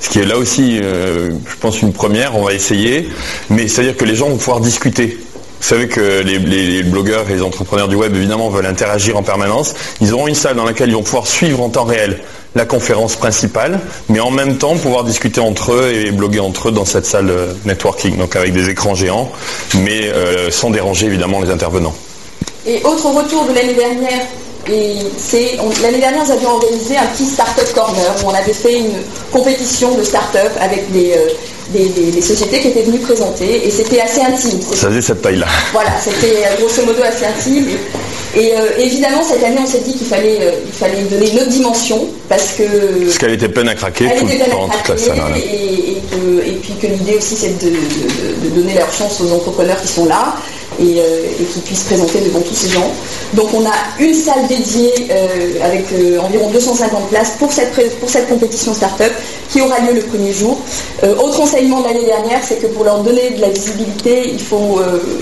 Ce 0.00 0.10
qui 0.10 0.18
est 0.18 0.26
là 0.26 0.36
aussi, 0.36 0.78
euh, 0.82 1.30
je 1.48 1.56
pense, 1.58 1.80
une 1.80 1.92
première, 1.94 2.36
on 2.36 2.42
va 2.44 2.52
essayer. 2.52 3.08
Mais 3.48 3.68
c'est-à-dire 3.68 3.96
que 3.96 4.04
les 4.04 4.14
gens 4.14 4.28
vont 4.28 4.36
pouvoir 4.36 4.60
discuter. 4.60 5.18
Vous 5.64 5.70
savez 5.70 5.88
que 5.88 6.20
les, 6.20 6.82
blogueurs 6.82 7.30
et 7.30 7.36
les 7.36 7.40
entrepreneurs 7.40 7.88
du 7.88 7.96
web, 7.96 8.14
évidemment, 8.14 8.50
veulent 8.50 8.66
interagir 8.66 9.16
en 9.16 9.22
permanence. 9.22 9.72
Ils 10.02 10.12
auront 10.12 10.28
une 10.28 10.34
salle 10.34 10.56
dans 10.56 10.66
laquelle 10.66 10.90
ils 10.90 10.94
vont 10.94 11.02
pouvoir 11.02 11.26
suivre 11.26 11.62
en 11.62 11.70
temps 11.70 11.84
réel 11.84 12.20
la 12.54 12.66
conférence 12.66 13.16
principale, 13.16 13.80
mais 14.10 14.20
en 14.20 14.30
même 14.30 14.58
temps 14.58 14.76
pouvoir 14.76 15.04
discuter 15.04 15.40
entre 15.40 15.72
eux 15.72 15.90
et 15.90 16.10
bloguer 16.10 16.40
entre 16.40 16.68
eux 16.68 16.70
dans 16.70 16.84
cette 16.84 17.06
salle 17.06 17.32
networking, 17.64 18.18
donc 18.18 18.36
avec 18.36 18.52
des 18.52 18.68
écrans 18.68 18.94
géants, 18.94 19.32
mais 19.76 20.08
euh, 20.08 20.50
sans 20.50 20.68
déranger 20.68 21.06
évidemment 21.06 21.40
les 21.40 21.48
intervenants. 21.48 21.94
Et 22.66 22.82
autre 22.84 23.06
retour 23.06 23.46
de 23.46 23.54
l'année 23.54 23.72
dernière, 23.72 24.20
c'est 25.16 25.56
l'année 25.82 25.98
dernière 25.98 26.26
nous 26.26 26.30
avions 26.30 26.50
organisé 26.50 26.98
un 26.98 27.06
petit 27.06 27.24
startup 27.24 27.72
corner 27.74 28.14
où 28.22 28.28
on 28.28 28.34
avait 28.34 28.52
fait 28.52 28.80
une 28.80 28.96
compétition 29.32 29.96
de 29.96 30.02
start-up 30.02 30.52
avec 30.60 30.92
des, 30.92 31.12
euh, 31.12 31.30
des, 31.70 31.86
des- 31.88 32.10
des 32.12 32.20
sociétés 32.22 32.60
qui 32.60 32.68
étaient 32.68 32.82
venues 32.82 32.98
présenter 32.98 33.66
et 33.66 33.70
c'était 33.70 34.00
assez 34.00 34.20
intime. 34.20 34.60
Ça 34.74 34.88
faisait 34.88 35.00
cette 35.00 35.22
taille-là. 35.22 35.46
Voilà, 35.72 35.90
c'était 36.02 36.36
euh, 36.44 36.56
grosso 36.60 36.84
modo 36.86 37.02
assez 37.02 37.24
intime. 37.24 37.66
Et, 38.36 38.40
et, 38.40 38.52
euh, 38.56 38.66
évidemment 38.78 39.22
cette 39.22 39.42
année 39.42 39.58
on 39.62 39.66
s'est 39.66 39.80
dit 39.80 39.94
qu'il 39.94 40.06
fallait, 40.06 40.38
euh, 40.40 40.50
il 40.66 40.72
fallait 40.72 41.02
donner 41.02 41.30
une 41.30 41.38
autre 41.38 41.48
dimension 41.48 42.06
parce 42.28 42.52
que 42.58 43.04
Parce 43.04 43.18
qu'elle 43.18 43.32
était 43.34 43.48
pleine 43.48 43.68
à 43.68 43.74
craquer 43.74 44.06
tout 44.18 44.26
était 44.26 44.44
toute 44.50 44.88
la 44.88 44.96
salle. 44.96 45.18
et, 45.36 45.92
et 45.92 46.02
que- 46.10 46.46
et 46.46 46.52
puis 46.62 46.74
que 46.80 46.86
l'idée 46.88 47.16
aussi 47.16 47.36
c'est 47.36 47.58
de, 47.58 47.70
de- 47.70 47.70
de- 47.70 48.50
de 48.50 48.60
donner 48.60 48.74
leur 48.74 48.92
chance 48.92 49.20
aux 49.20 49.32
entrepreneurs 49.32 49.80
qui 49.80 49.88
sont 49.88 50.06
là 50.06 50.34
et, 50.80 51.00
euh, 51.00 51.24
et 51.40 51.44
qui 51.44 51.60
puissent 51.60 51.84
présenter 51.84 52.20
devant 52.20 52.40
tous 52.40 52.54
ces 52.54 52.68
gens. 52.68 52.90
Donc 53.34 53.48
on 53.54 53.64
a 53.66 53.72
une 54.00 54.14
salle 54.14 54.46
dédiée 54.48 54.92
euh, 55.10 55.64
avec 55.64 55.86
euh, 55.92 56.18
environ 56.20 56.50
250 56.50 57.08
places 57.08 57.32
pour 57.38 57.52
cette, 57.52 57.72
pré- 57.72 57.90
pour 58.00 58.08
cette 58.10 58.28
compétition 58.28 58.74
start-up 58.74 59.12
qui 59.50 59.60
aura 59.60 59.78
lieu 59.80 59.94
le 59.94 60.02
premier 60.02 60.32
jour. 60.32 60.58
Autre 61.22 61.40
enseignement 61.40 61.80
de 61.80 61.84
l'année 61.86 62.04
dernière, 62.06 62.40
c'est 62.42 62.56
que 62.56 62.66
pour 62.68 62.84
leur 62.84 63.00
donner 63.00 63.30
de 63.30 63.40
la 63.40 63.48
visibilité, 63.50 64.30
il 64.32 64.40
faut, 64.40 64.80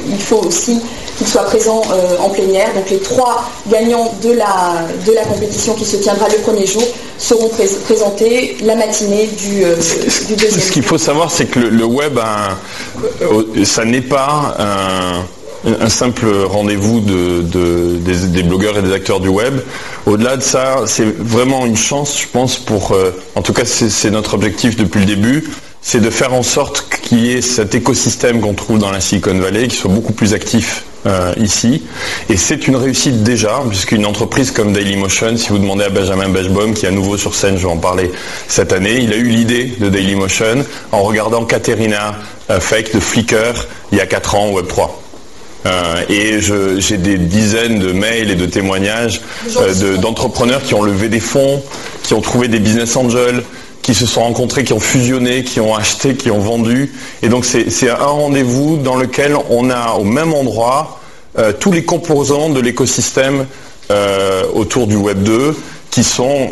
il 0.08 0.18
faut 0.20 0.40
aussi 0.46 0.78
qu'ils 1.18 1.26
soient 1.26 1.42
présents 1.44 1.82
en 2.20 2.28
plénière. 2.30 2.68
Donc 2.74 2.88
les 2.90 2.98
trois 3.00 3.44
gagnants 3.70 4.12
de 4.22 4.30
la, 4.32 4.86
de 5.06 5.12
la 5.12 5.22
compétition 5.24 5.74
qui 5.74 5.84
se 5.84 5.96
tiendra 5.96 6.28
le 6.28 6.38
premier 6.38 6.66
jour 6.66 6.82
seront 7.18 7.48
pré- 7.48 7.68
présentés 7.84 8.56
la 8.64 8.74
matinée 8.76 9.26
du, 9.26 9.64
euh, 9.64 9.76
du 10.28 10.34
deuxième 10.36 10.60
Ce 10.60 10.70
qu'il 10.72 10.82
faut 10.82 10.98
savoir, 10.98 11.30
c'est 11.30 11.46
que 11.46 11.58
le, 11.60 11.68
le 11.70 11.84
web, 11.84 12.18
a 12.18 12.50
un- 13.22 13.64
ça 13.64 13.84
n'est 13.84 14.00
pas 14.00 14.54
un, 14.58 15.24
un 15.64 15.88
simple 15.88 16.26
rendez-vous 16.44 17.00
de, 17.00 17.42
de- 17.42 17.96
des, 17.98 18.42
blogueurs 18.42 18.78
et 18.78 18.82
des 18.82 18.92
acteurs 18.92 19.20
du 19.20 19.28
web. 19.28 19.54
Au-delà 20.06 20.36
de 20.36 20.42
ça, 20.42 20.82
c'est 20.86 21.06
vraiment 21.18 21.66
une 21.66 21.76
chance, 21.76 22.20
je 22.20 22.26
pense, 22.26 22.56
pour, 22.58 22.92
euh, 22.92 23.14
en 23.34 23.42
tout 23.42 23.52
cas, 23.52 23.64
c'est 23.64 23.88
c'est 23.90 24.10
notre 24.10 24.34
objectif 24.34 24.76
depuis 24.76 25.00
le 25.00 25.06
début, 25.06 25.44
c'est 25.80 26.00
de 26.00 26.10
faire 26.10 26.32
en 26.34 26.42
sorte 26.42 26.88
qu'il 27.02 27.24
y 27.24 27.32
ait 27.32 27.42
cet 27.42 27.74
écosystème 27.74 28.40
qu'on 28.40 28.54
trouve 28.54 28.78
dans 28.78 28.90
la 28.90 29.00
Silicon 29.00 29.38
Valley, 29.38 29.68
qui 29.68 29.76
soit 29.76 29.90
beaucoup 29.90 30.12
plus 30.12 30.34
actif 30.34 30.84
euh, 31.06 31.32
ici. 31.36 31.82
Et 32.28 32.36
c'est 32.36 32.66
une 32.68 32.76
réussite 32.76 33.22
déjà, 33.22 33.60
puisqu'une 33.68 34.06
entreprise 34.06 34.50
comme 34.52 34.72
Dailymotion, 34.72 35.36
si 35.36 35.48
vous 35.48 35.58
demandez 35.58 35.84
à 35.84 35.88
Benjamin 35.90 36.28
Bechbaum, 36.28 36.74
qui 36.74 36.86
est 36.86 36.88
à 36.88 36.92
nouveau 36.92 37.16
sur 37.16 37.34
scène, 37.34 37.56
je 37.56 37.62
vais 37.66 37.72
en 37.72 37.76
parler 37.78 38.10
cette 38.48 38.72
année, 38.72 38.98
il 39.00 39.12
a 39.12 39.16
eu 39.16 39.28
l'idée 39.28 39.72
de 39.80 39.88
Dailymotion 39.88 40.64
en 40.92 41.02
regardant 41.02 41.44
Katerina 41.44 42.14
euh, 42.50 42.60
Fake 42.60 42.94
de 42.94 43.00
Flickr 43.00 43.66
il 43.90 43.98
y 43.98 44.00
a 44.00 44.06
4 44.06 44.34
ans 44.36 44.46
au 44.50 44.60
Web3. 44.60 44.88
Euh, 45.64 46.02
et 46.08 46.40
j'ai 46.80 46.96
des 46.96 47.18
dizaines 47.18 47.78
de 47.78 47.92
mails 47.92 48.30
et 48.30 48.34
de 48.34 48.46
témoignages 48.46 49.20
euh, 49.58 49.72
de- 49.74 49.96
d'entrepreneurs 49.96 50.62
qui 50.62 50.74
ont 50.74 50.82
levé 50.82 51.08
des 51.08 51.20
fonds, 51.20 51.62
qui 52.02 52.14
ont 52.14 52.20
trouvé 52.20 52.48
des 52.48 52.58
business 52.58 52.96
angels, 52.96 53.44
qui 53.80 53.94
se 53.94 54.06
sont 54.06 54.22
rencontrés, 54.22 54.64
qui 54.64 54.72
ont 54.72 54.80
fusionné, 54.80 55.44
qui 55.44 55.60
ont 55.60 55.74
acheté, 55.76 56.14
qui 56.16 56.30
ont 56.32 56.40
vendu. 56.40 56.92
Et 57.22 57.28
donc 57.28 57.44
c'est 57.44 57.70
c'est 57.70 57.90
un 57.90 57.94
rendez-vous 57.96 58.76
dans 58.76 58.96
lequel 58.96 59.36
on 59.50 59.70
a 59.70 59.92
au 59.92 60.04
même 60.04 60.32
endroit 60.32 61.00
euh, 61.38 61.52
tous 61.52 61.70
les 61.70 61.84
composants 61.84 62.48
de 62.48 62.60
l'écosystème 62.60 63.46
autour 64.54 64.86
du 64.86 64.96
Web 64.96 65.22
2, 65.22 65.54
qui 65.90 66.02
sont 66.02 66.50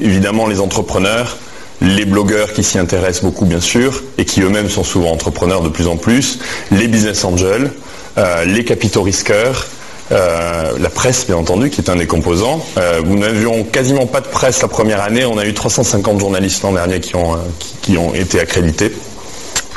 évidemment 0.00 0.46
les 0.46 0.60
entrepreneurs, 0.60 1.36
les 1.80 2.04
blogueurs 2.04 2.52
qui 2.52 2.64
s'y 2.64 2.78
intéressent 2.78 3.24
beaucoup 3.24 3.44
bien 3.44 3.60
sûr, 3.60 4.02
et 4.18 4.24
qui 4.24 4.42
eux-mêmes 4.42 4.68
sont 4.68 4.84
souvent 4.84 5.12
entrepreneurs 5.12 5.62
de 5.62 5.68
plus 5.68 5.86
en 5.86 5.96
plus, 5.96 6.40
les 6.70 6.88
business 6.88 7.24
angels, 7.24 7.70
euh, 8.18 8.44
les 8.44 8.64
capitaux 8.64 9.02
risqueurs, 9.02 9.66
euh, 10.10 10.72
la 10.80 10.88
presse 10.88 11.26
bien 11.26 11.36
entendu 11.36 11.70
qui 11.70 11.80
est 11.80 11.90
un 11.90 11.96
des 11.96 12.06
composants. 12.06 12.64
Euh, 12.78 13.02
nous 13.04 13.18
n'avions 13.18 13.62
quasiment 13.62 14.06
pas 14.06 14.20
de 14.20 14.26
presse 14.26 14.62
la 14.62 14.68
première 14.68 15.02
année, 15.02 15.24
on 15.24 15.38
a 15.38 15.46
eu 15.46 15.54
350 15.54 16.18
journalistes 16.18 16.62
l'an 16.62 16.72
dernier 16.72 17.00
qui 17.00 17.14
ont, 17.14 18.14
été 18.14 18.40
accrédités 18.40 18.92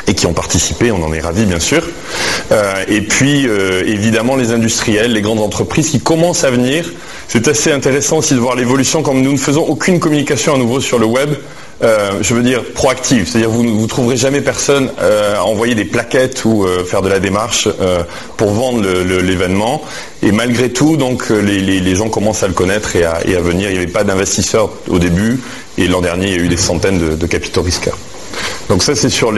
et 0.08 0.16
qui 0.16 0.26
ont 0.26 0.34
participé, 0.34 0.92
on 0.92 1.04
en 1.04 1.14
est 1.14 1.20
ravis 1.20 1.46
bien 1.46 1.60
sûr. 1.60 1.84
Et 2.88 3.02
puis 3.02 3.46
évidemment 3.86 4.36
les 4.36 4.52
industriels, 4.52 5.14
les 5.14 5.22
grandes 5.22 5.40
entreprises 5.40 5.90
qui 5.90 6.00
commencent 6.00 6.44
à 6.44 6.52
venir. 6.52 6.92
C'est 7.28 7.48
assez 7.48 7.72
intéressant 7.72 8.18
aussi 8.18 8.34
de 8.34 8.40
voir 8.40 8.56
l'évolution 8.56 9.04
comme 9.04 9.22
nous 9.22 9.32
ne 9.32 9.38
faisons 9.38 9.62
aucune 9.62 10.00
communication 10.00 10.56
à 10.56 10.58
nouveau 10.58 10.82
sur 10.82 11.00
le 11.00 11.06
web. 11.06 11.30
Euh, 11.84 12.20
je 12.22 12.36
veux 12.36 12.44
dire 12.44 12.64
proactive, 12.74 13.28
c'est-à-dire 13.28 13.50
vous 13.50 13.64
ne 13.64 13.88
trouverez 13.88 14.16
jamais 14.16 14.42
personne 14.42 14.92
euh, 15.02 15.38
à 15.38 15.44
envoyer 15.44 15.74
des 15.74 15.86
plaquettes 15.86 16.46
ou 16.46 16.64
euh, 16.64 16.84
faire 16.86 17.02
de 17.02 17.10
la 17.10 17.20
démarche 17.20 17.68
pour 18.38 18.52
vendre 18.52 18.82
l'événement. 18.82 19.82
Et 20.22 20.32
malgré 20.32 20.70
tout, 20.70 20.96
donc 20.98 21.30
les, 21.30 21.96
gens 21.96 22.10
commencent 22.10 22.44
à 22.44 22.48
le 22.48 22.54
connaître 22.54 22.96
et 22.96 23.04
à, 23.04 23.20
venir. 23.42 23.70
Il 23.70 23.74
n'y 23.74 23.78
avait 23.80 23.88
pas 23.88 24.04
d'investisseurs 24.04 24.70
au 24.88 25.00
début 25.00 25.40
Et 25.78 25.88
l'an 25.88 26.02
dernier, 26.02 26.28
il 26.28 26.34
y 26.34 26.36
a 26.36 26.44
eu 26.44 26.48
des 26.48 26.58
centaines 26.58 27.16
de, 27.18 27.28
capitaux 27.28 27.64
risqueurs. 27.64 27.98
Donc 28.70 28.84
ça, 28.84 28.96
c'est 28.96 29.10
sur 29.10 29.32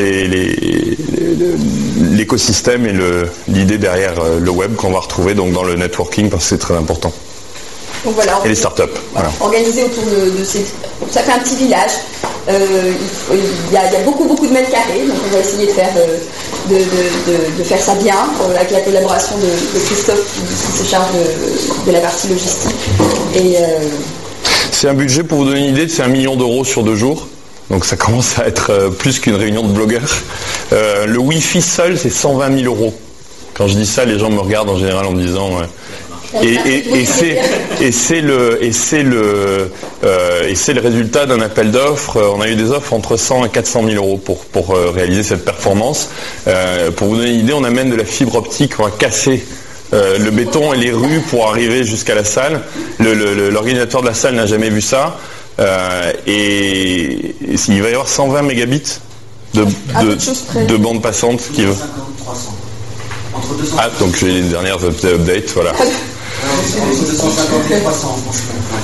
l'écosystème 2.02 2.86
et 2.86 2.94
l'idée 3.48 3.78
derrière 3.78 4.16
le 4.40 4.52
web 4.52 4.76
qu'on 4.76 4.92
va 4.92 5.00
retrouver 5.00 5.34
donc 5.34 5.54
dans 5.54 5.64
le 5.64 5.76
networking 5.76 6.30
parce 6.30 6.44
que 6.44 6.50
c'est 6.50 6.58
très 6.60 6.76
important. 6.76 7.14
Donc 8.06 8.16
voilà, 8.16 8.42
Et 8.44 8.50
les 8.50 8.56
startups. 8.56 8.84
Voilà. 9.14 9.32
organisé 9.40 9.84
autour 9.84 10.04
de, 10.04 10.38
de 10.40 10.44
ces... 10.44 10.66
Ça 11.10 11.22
fait 11.22 11.32
un 11.32 11.40
petit 11.40 11.56
village. 11.56 11.92
Euh, 12.50 12.92
il, 13.32 13.74
y 13.74 13.78
a, 13.78 13.88
il 13.88 13.94
y 13.94 13.96
a 13.96 14.00
beaucoup 14.04 14.26
beaucoup 14.26 14.46
de 14.46 14.52
mètres 14.52 14.70
carrés, 14.72 15.06
donc 15.08 15.16
on 15.26 15.34
va 15.34 15.40
essayer 15.40 15.68
de 15.68 15.72
faire, 15.72 15.90
euh, 15.96 16.18
de, 16.70 16.76
de- 16.76 16.82
de- 16.82 17.58
de 17.60 17.64
faire 17.64 17.80
ça 17.80 17.96
bien, 17.96 18.18
euh, 18.42 18.56
avec 18.58 18.72
la 18.72 18.82
collaboration 18.82 19.36
de, 19.38 19.80
Christophe 19.80 20.20
qui, 20.78 20.84
se 20.84 20.90
charge 20.90 21.08
de, 21.86 21.92
la 21.94 22.00
partie 22.02 22.28
logistique. 22.28 22.76
Et 23.36 23.56
euh, 23.58 23.62
C'est 24.72 24.90
un 24.90 24.94
budget, 24.94 25.24
pour 25.24 25.38
vous 25.38 25.46
donner 25.46 25.60
une 25.62 25.74
idée, 25.76 25.88
c'est 25.88 26.04
un 26.04 26.08
million 26.10 26.36
d'euros 26.36 26.66
sur 26.66 26.84
deux 26.84 26.96
jours. 26.96 27.28
Donc 27.70 27.86
ça 27.86 27.96
commence 27.96 28.38
à 28.40 28.46
être 28.48 28.90
plus 29.00 29.20
qu'une 29.22 29.36
réunion 29.36 29.64
de 29.64 29.72
blogueurs. 29.72 30.02
Euh, 30.74 31.06
le 31.06 31.18
Wi-Fi 31.20 31.62
seul, 31.62 31.98
c'est 31.98 32.10
120 32.10 32.60
000 32.60 32.66
euros. 32.76 32.94
Quand 33.54 33.68
je 33.70 33.76
dis 33.76 33.86
ça, 33.86 34.04
les 34.04 34.20
gens 34.20 34.30
me 34.30 34.40
regardent 34.42 34.70
en 34.70 34.78
général 34.78 35.06
en 35.06 35.12
me 35.12 35.22
disant... 35.22 35.50
et, 36.42 36.48
et- 36.66 37.00
et 37.02 37.06
c'est 37.06 37.38
et 37.82 37.92
c'est 37.92 38.22
le 38.22 38.64
et 38.64 38.72
c'est 38.72 39.04
le 39.04 39.70
euh, 40.04 40.48
et 40.48 40.56
c'est 40.56 40.74
le 40.74 40.82
résultat 40.82 41.26
d'un 41.26 41.42
appel 41.42 41.72
d'offres. 41.72 42.22
On 42.36 42.42
a 42.42 42.48
eu 42.50 42.56
des 42.56 42.72
offres 42.72 42.94
entre 42.94 43.18
100 43.18 43.46
et 43.46 43.50
400 43.50 43.84
000 43.86 43.96
euros 43.96 44.18
pour 44.18 44.46
pour 44.46 44.76
euh, 44.76 44.92
réaliser 44.94 45.24
cette 45.24 45.46
performance. 45.46 46.10
Euh, 46.48 46.92
pour 46.92 47.08
vous 47.10 47.18
donner 47.18 47.32
une 47.32 47.40
idée, 47.42 47.54
on 47.54 47.64
amène 47.64 47.90
de 47.90 47.96
la 47.96 48.06
fibre 48.06 48.36
optique, 48.36 48.74
on 48.80 48.84
va 48.84 48.92
casser 48.92 49.46
euh, 49.94 50.18
le 50.18 50.32
béton 50.32 50.74
et 50.74 50.78
les 50.78 50.92
rues 50.92 51.22
pour 51.30 51.48
arriver 51.50 51.84
jusqu'à 51.84 52.16
la 52.16 52.24
salle. 52.24 52.62
Le- 53.00 53.14
le- 53.14 53.34
le- 53.36 53.50
L'organisateur 53.52 54.02
de 54.02 54.08
la 54.08 54.14
salle 54.16 54.36
n'a 54.36 54.46
jamais 54.48 54.70
vu 54.70 54.82
ça. 54.82 55.18
Euh, 55.60 56.12
et, 56.26 56.32
et 56.34 57.56
il 57.68 57.82
va 57.84 57.90
y 57.90 57.94
avoir 57.94 58.08
120 58.10 58.42
mégabits 58.42 58.98
de, 59.54 59.66
À 59.94 60.02
de, 60.04 60.18
de 60.66 60.78
bande 60.78 61.00
passante 61.04 61.42
qui 61.54 61.64
veut. 61.66 61.76
Ah, 63.78 63.90
donc 64.00 64.16
j'ai 64.16 64.28
les 64.32 64.42
dernières 64.42 64.84
up- 64.84 65.04
updates, 65.04 65.52
voilà. 65.54 65.74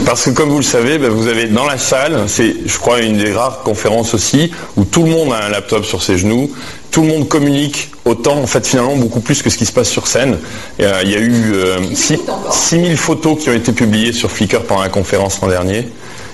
Parce 0.06 0.24
que 0.26 0.30
comme 0.32 0.50
vous 0.50 0.58
le 0.58 0.64
savez, 0.64 0.98
ben, 0.98 1.10
vous 1.10 1.28
avez 1.28 1.46
dans 1.48 1.66
la 1.66 1.78
salle, 1.78 2.24
c'est 2.28 2.56
je 2.66 2.78
crois 2.78 3.02
une 3.02 3.18
des 3.18 3.32
rares 3.34 3.62
conférences 3.64 4.14
aussi, 4.14 4.52
où 4.78 4.84
tout 4.86 5.04
le 5.04 5.10
monde 5.12 5.34
a 5.34 5.46
un 5.46 5.50
laptop 5.50 5.84
sur 5.86 6.02
ses 6.02 6.18
genoux, 6.18 6.50
tout 6.92 7.02
le 7.02 7.08
monde 7.08 7.28
communique 7.28 7.92
autant, 8.06 8.38
en 8.38 8.48
fait 8.48 8.66
finalement 8.66 8.96
beaucoup 8.96 9.20
plus 9.20 9.42
que 9.42 9.50
ce 9.50 9.58
qui 9.58 9.66
se 9.66 9.72
passe 9.74 9.90
sur 9.90 10.08
scène. 10.08 10.38
Euh, 10.80 11.02
il 11.04 11.12
y 11.12 11.16
a 11.16 11.20
eu 11.20 11.54
euh, 11.54 11.78
six- 11.96 12.20
6000 12.52 12.98
photos 12.98 13.38
qui 13.44 13.50
ont 13.50 13.54
été 13.54 13.72
publiées 13.72 14.14
sur 14.14 14.32
Flickr 14.32 14.62
pendant 14.64 14.82
la 14.82 14.90
conférence 14.90 15.40
l'an 15.42 15.48
dernier. 15.50 15.88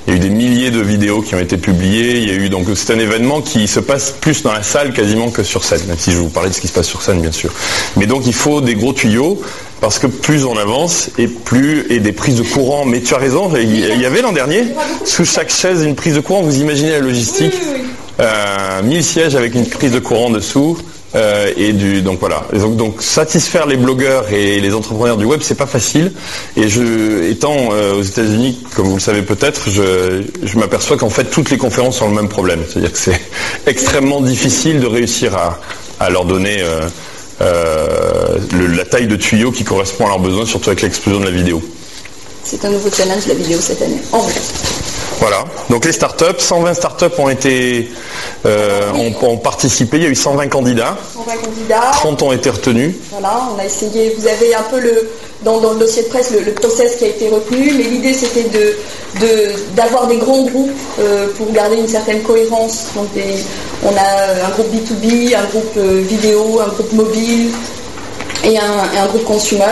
Il 0.08 0.12
y 0.12 0.14
a 0.14 0.18
eu 0.18 0.20
des 0.20 0.30
milliers 0.30 0.70
de 0.70 0.82
vidéos 0.82 1.22
qui 1.22 1.34
ont 1.34 1.40
été 1.40 1.58
publiées. 1.58 2.18
Il 2.20 2.28
y 2.28 2.32
a 2.32 2.36
eu 2.36 2.50
donc 2.50 2.68
c'est 2.76 2.94
un 2.94 3.00
événement 3.00 3.42
qui 3.42 3.68
se 3.68 3.80
passe 3.80 4.12
plus 4.22 4.44
dans 4.44 4.52
la 4.54 4.62
salle 4.62 4.94
quasiment 4.94 5.30
que 5.32 5.42
sur 5.44 5.64
scène, 5.64 5.82
même 5.88 5.98
si 5.98 6.12
je 6.12 6.18
vous 6.18 6.30
parler 6.30 6.50
de 6.50 6.56
ce 6.56 6.62
qui 6.62 6.68
se 6.68 6.74
passe 6.74 6.88
sur 6.88 7.02
scène 7.02 7.22
bien 7.22 7.32
sûr. 7.32 7.52
Mais 7.98 8.06
donc 8.06 8.28
il 8.28 8.34
faut 8.34 8.62
des 8.62 8.76
gros 8.76 8.94
tuyaux 8.94 9.42
parce 9.82 9.98
que 9.98 10.06
plus 10.08 10.46
on 10.46 10.58
avance 10.58 11.10
et 11.18 11.28
plus 11.28 11.86
et 11.90 12.00
des 12.00 12.12
prises 12.12 12.36
de 12.36 12.44
courant. 12.44 12.86
Mais 12.86 13.02
tu 13.02 13.14
as 13.16 13.18
raison, 13.18 13.52
il 13.56 13.76
y- 13.76 13.84
il 13.94 14.02
y 14.02 14.06
avait 14.06 14.22
l'an 14.22 14.32
dernier 14.32 14.64
sous 15.06 15.26
chaque 15.26 15.50
chaise 15.52 15.84
une 15.84 15.96
prise 15.96 16.14
de 16.16 16.20
courant. 16.22 16.42
Vous 16.44 16.60
imaginez 16.60 16.92
la 16.92 17.00
logistique 17.00 17.56
euh, 18.20 18.82
1000 18.84 19.04
sièges 19.04 19.36
avec 19.36 19.56
une 19.56 19.68
prise 19.68 19.92
de 19.92 20.00
courant 20.00 20.30
dessous. 20.30 20.78
Euh, 21.16 21.52
et 21.58 21.74
donc 22.02 22.20
voilà 22.20 22.46
donc, 22.54 23.02
satisfaire 23.02 23.66
les 23.66 23.78
blogueurs 23.78 24.32
et 24.32 24.60
les 24.60 24.74
entrepreneurs 24.74 25.18
du 25.18 25.26
web 25.26 25.42
c'est 25.44 25.56
pas 25.56 25.66
facile 25.66 26.12
et 26.58 26.68
je 26.68 27.24
étant 27.30 27.70
euh, 27.72 28.00
aux 28.00 28.04
États-Unis 28.04 28.64
comme 28.76 28.88
vous 28.88 28.96
le 28.96 29.02
savez 29.02 29.22
peut-être 29.22 29.70
je, 29.70 30.58
m'aperçois 30.58 30.98
qu'en 30.98 31.10
fait 31.10 31.26
toutes 31.26 31.50
les 31.52 31.58
conférences 31.58 32.02
ont 32.02 32.10
le 32.10 32.16
même 32.16 32.30
problème 32.30 32.64
c'est-à-dire 32.68 32.92
que 32.92 32.98
c'est 32.98 33.22
extrêmement 33.68 34.22
difficile 34.22 34.80
de 34.80 34.88
réussir 34.88 35.36
à, 36.00 36.10
leur 36.10 36.26
donner 36.26 36.58
euh, 37.42 38.38
la 38.52 38.86
taille 38.86 39.08
de 39.08 39.16
tuyau 39.16 39.52
qui 39.52 39.64
correspond 39.64 40.06
à 40.06 40.10
leurs 40.10 40.20
besoins 40.20 40.46
surtout 40.46 40.70
avec 40.70 40.82
l'explosion 40.82 41.20
de 41.20 41.26
la 41.26 41.32
vidéo 41.32 41.62
c'est 42.46 42.64
un 42.64 42.70
nouveau 42.70 42.92
challenge 42.92 43.26
la 43.26 43.34
vidéo 43.34 43.58
cette 43.60 43.82
année. 43.82 44.00
En 44.12 44.20
vrai. 44.20 44.34
Voilà. 45.20 45.46
Donc 45.70 45.86
les 45.86 45.92
startups, 45.94 46.40
120 46.40 46.74
startups 46.74 47.06
ont 47.20 47.30
été 47.30 47.90
euh, 48.46 48.92
ont, 48.94 49.14
ont 49.30 49.38
participé. 49.38 49.98
Il 49.98 50.04
y 50.04 50.06
a 50.08 50.10
eu 50.10 50.16
120 50.16 50.48
candidats. 50.50 50.98
120 51.16 51.32
candidats. 51.42 51.92
30 51.94 52.22
ont 52.24 52.32
été 52.32 52.50
retenus. 52.50 52.94
Voilà, 53.12 53.42
on 53.56 53.60
a 53.60 53.66
essayé, 53.66 54.16
vous 54.20 54.28
avez 54.28 54.54
un 54.54 54.64
peu 54.64 54.80
le, 54.80 55.10
dans, 55.44 55.60
dans 55.60 55.72
le 55.74 55.80
dossier 55.80 56.04
de 56.04 56.10
presse 56.10 56.32
le, 56.32 56.42
le 56.42 56.52
process 56.52 56.98
qui 56.98 57.06
a 57.06 57.08
été 57.08 57.30
retenu, 57.30 57.74
mais 57.78 57.84
l'idée 57.84 58.14
c'était 58.14 58.44
de, 58.44 58.78
de- 59.22 59.52
d'avoir 59.76 60.08
des 60.08 60.18
grands 60.18 60.44
groupes 60.44 60.72
euh, 61.00 61.28
pour 61.38 61.52
garder 61.52 61.78
une 61.78 61.88
certaine 61.88 62.22
cohérence. 62.22 62.88
Donc 62.96 63.12
des- 63.14 63.44
on 63.84 63.90
a 63.96 64.46
un 64.46 64.50
groupe 64.52 64.68
B2B, 64.74 65.36
un 65.36 65.46
groupe 65.46 65.74
euh, 65.78 66.02
vidéo, 66.08 66.60
un 66.64 66.68
groupe 66.70 66.92
mobile 66.94 67.52
et 68.44 68.58
un, 68.58 68.94
et 68.94 68.98
un 69.00 69.08
groupe 69.08 69.24
consumer. 69.24 69.64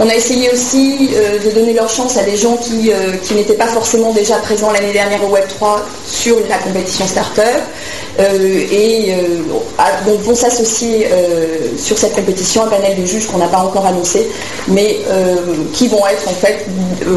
On 0.00 0.08
a 0.08 0.14
essayé 0.14 0.48
aussi 0.52 1.10
euh, 1.12 1.38
de 1.44 1.50
donner 1.50 1.74
leur 1.74 1.90
chance 1.90 2.16
à 2.16 2.22
des 2.22 2.36
gens 2.36 2.56
qui, 2.56 2.92
euh, 2.92 3.16
qui 3.20 3.34
n'étaient 3.34 3.54
pas 3.54 3.66
forcément 3.66 4.12
déjà 4.12 4.36
présents 4.36 4.70
l'année 4.70 4.92
dernière 4.92 5.20
au 5.24 5.34
Web3 5.34 5.80
sur 6.06 6.36
la 6.48 6.58
compétition 6.58 7.04
Starter 7.04 7.42
euh, 8.20 8.64
et 8.70 9.12
donc 10.06 10.20
vont 10.20 10.34
s'associer 10.34 11.08
sur 11.76 11.96
cette 11.98 12.14
compétition 12.14 12.64
un 12.64 12.68
panel 12.68 13.00
de 13.00 13.06
juges 13.06 13.26
qu'on 13.26 13.38
n'a 13.38 13.46
pas 13.46 13.58
encore 13.58 13.86
annoncé, 13.86 14.28
mais 14.66 14.98
qui 15.72 15.88
vont 15.88 16.06
être 16.06 16.28
en 16.28 16.32
fait 16.32 16.66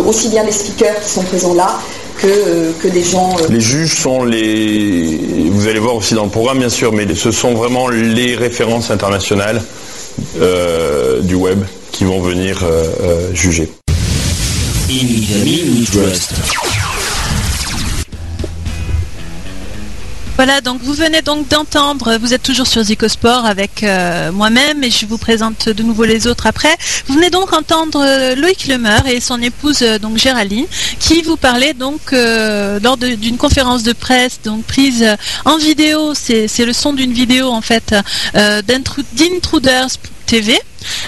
aussi 0.08 0.30
bien 0.30 0.44
des 0.44 0.52
speakers 0.52 1.00
qui 1.02 1.10
sont 1.10 1.24
présents 1.24 1.54
là 1.54 1.80
que, 2.18 2.88
des 2.88 3.04
gens 3.04 3.36
Les 3.50 3.60
juges 3.60 3.96
sont 3.96 4.24
les. 4.24 5.50
Vous 5.50 5.68
allez 5.68 5.80
voir 5.80 5.96
aussi 5.96 6.14
dans 6.14 6.26
le 6.26 6.30
programme, 6.30 6.60
bien 6.60 6.70
sûr, 6.70 6.94
mais 6.94 7.08
ce 7.16 7.32
sont 7.32 7.54
vraiment 7.54 7.90
les 7.90 8.36
références 8.36 8.92
internationales 8.92 9.62
du 11.24 11.36
web 11.36 11.64
qui 12.02 12.06
vont 12.06 12.20
venir 12.20 12.64
euh, 12.64 12.84
euh, 13.02 13.36
juger. 13.36 13.70
Voilà, 20.36 20.62
donc 20.62 20.82
vous 20.82 20.94
venez 20.94 21.22
donc 21.22 21.48
d'entendre, 21.50 22.18
vous 22.20 22.34
êtes 22.34 22.42
toujours 22.42 22.66
sur 22.66 22.82
Zicosport 22.82 23.46
avec 23.46 23.84
euh, 23.84 24.32
moi-même 24.32 24.84
et 24.84 24.90
je 24.90 25.06
vous 25.06 25.20
présente 25.20 25.70
de 25.70 25.84
nouveau 25.84 26.04
les 26.06 26.26
autres 26.26 26.48
après. 26.48 26.76
Vous 27.06 27.14
venez 27.14 27.30
donc 27.30 27.54
entendre 27.54 28.04
euh, 28.04 28.34
Loïc 28.34 28.66
Lemeur 28.66 29.06
et 29.06 29.22
son 29.22 29.40
épouse 29.40 29.84
euh, 29.84 30.00
donc 30.00 30.18
Géraldine 30.18 30.66
qui 31.00 31.22
vous 31.22 31.38
parlaient 31.38 31.76
donc 31.76 32.14
euh, 32.14 32.80
lors 32.82 32.98
d'une 32.98 33.38
conférence 33.38 33.84
de 33.84 33.94
presse 33.94 34.40
donc 34.44 34.64
prise 34.64 35.06
en 35.46 35.58
vidéo, 35.60 36.14
c'est 36.16 36.48
le 36.66 36.74
son 36.74 36.94
d'une 36.94 37.14
vidéo 37.14 37.50
en 37.52 37.62
fait 37.62 37.94
euh, 38.34 38.64
d'Intru- 38.64 39.06
d'Intruders 39.14 39.90
TV. 40.26 40.60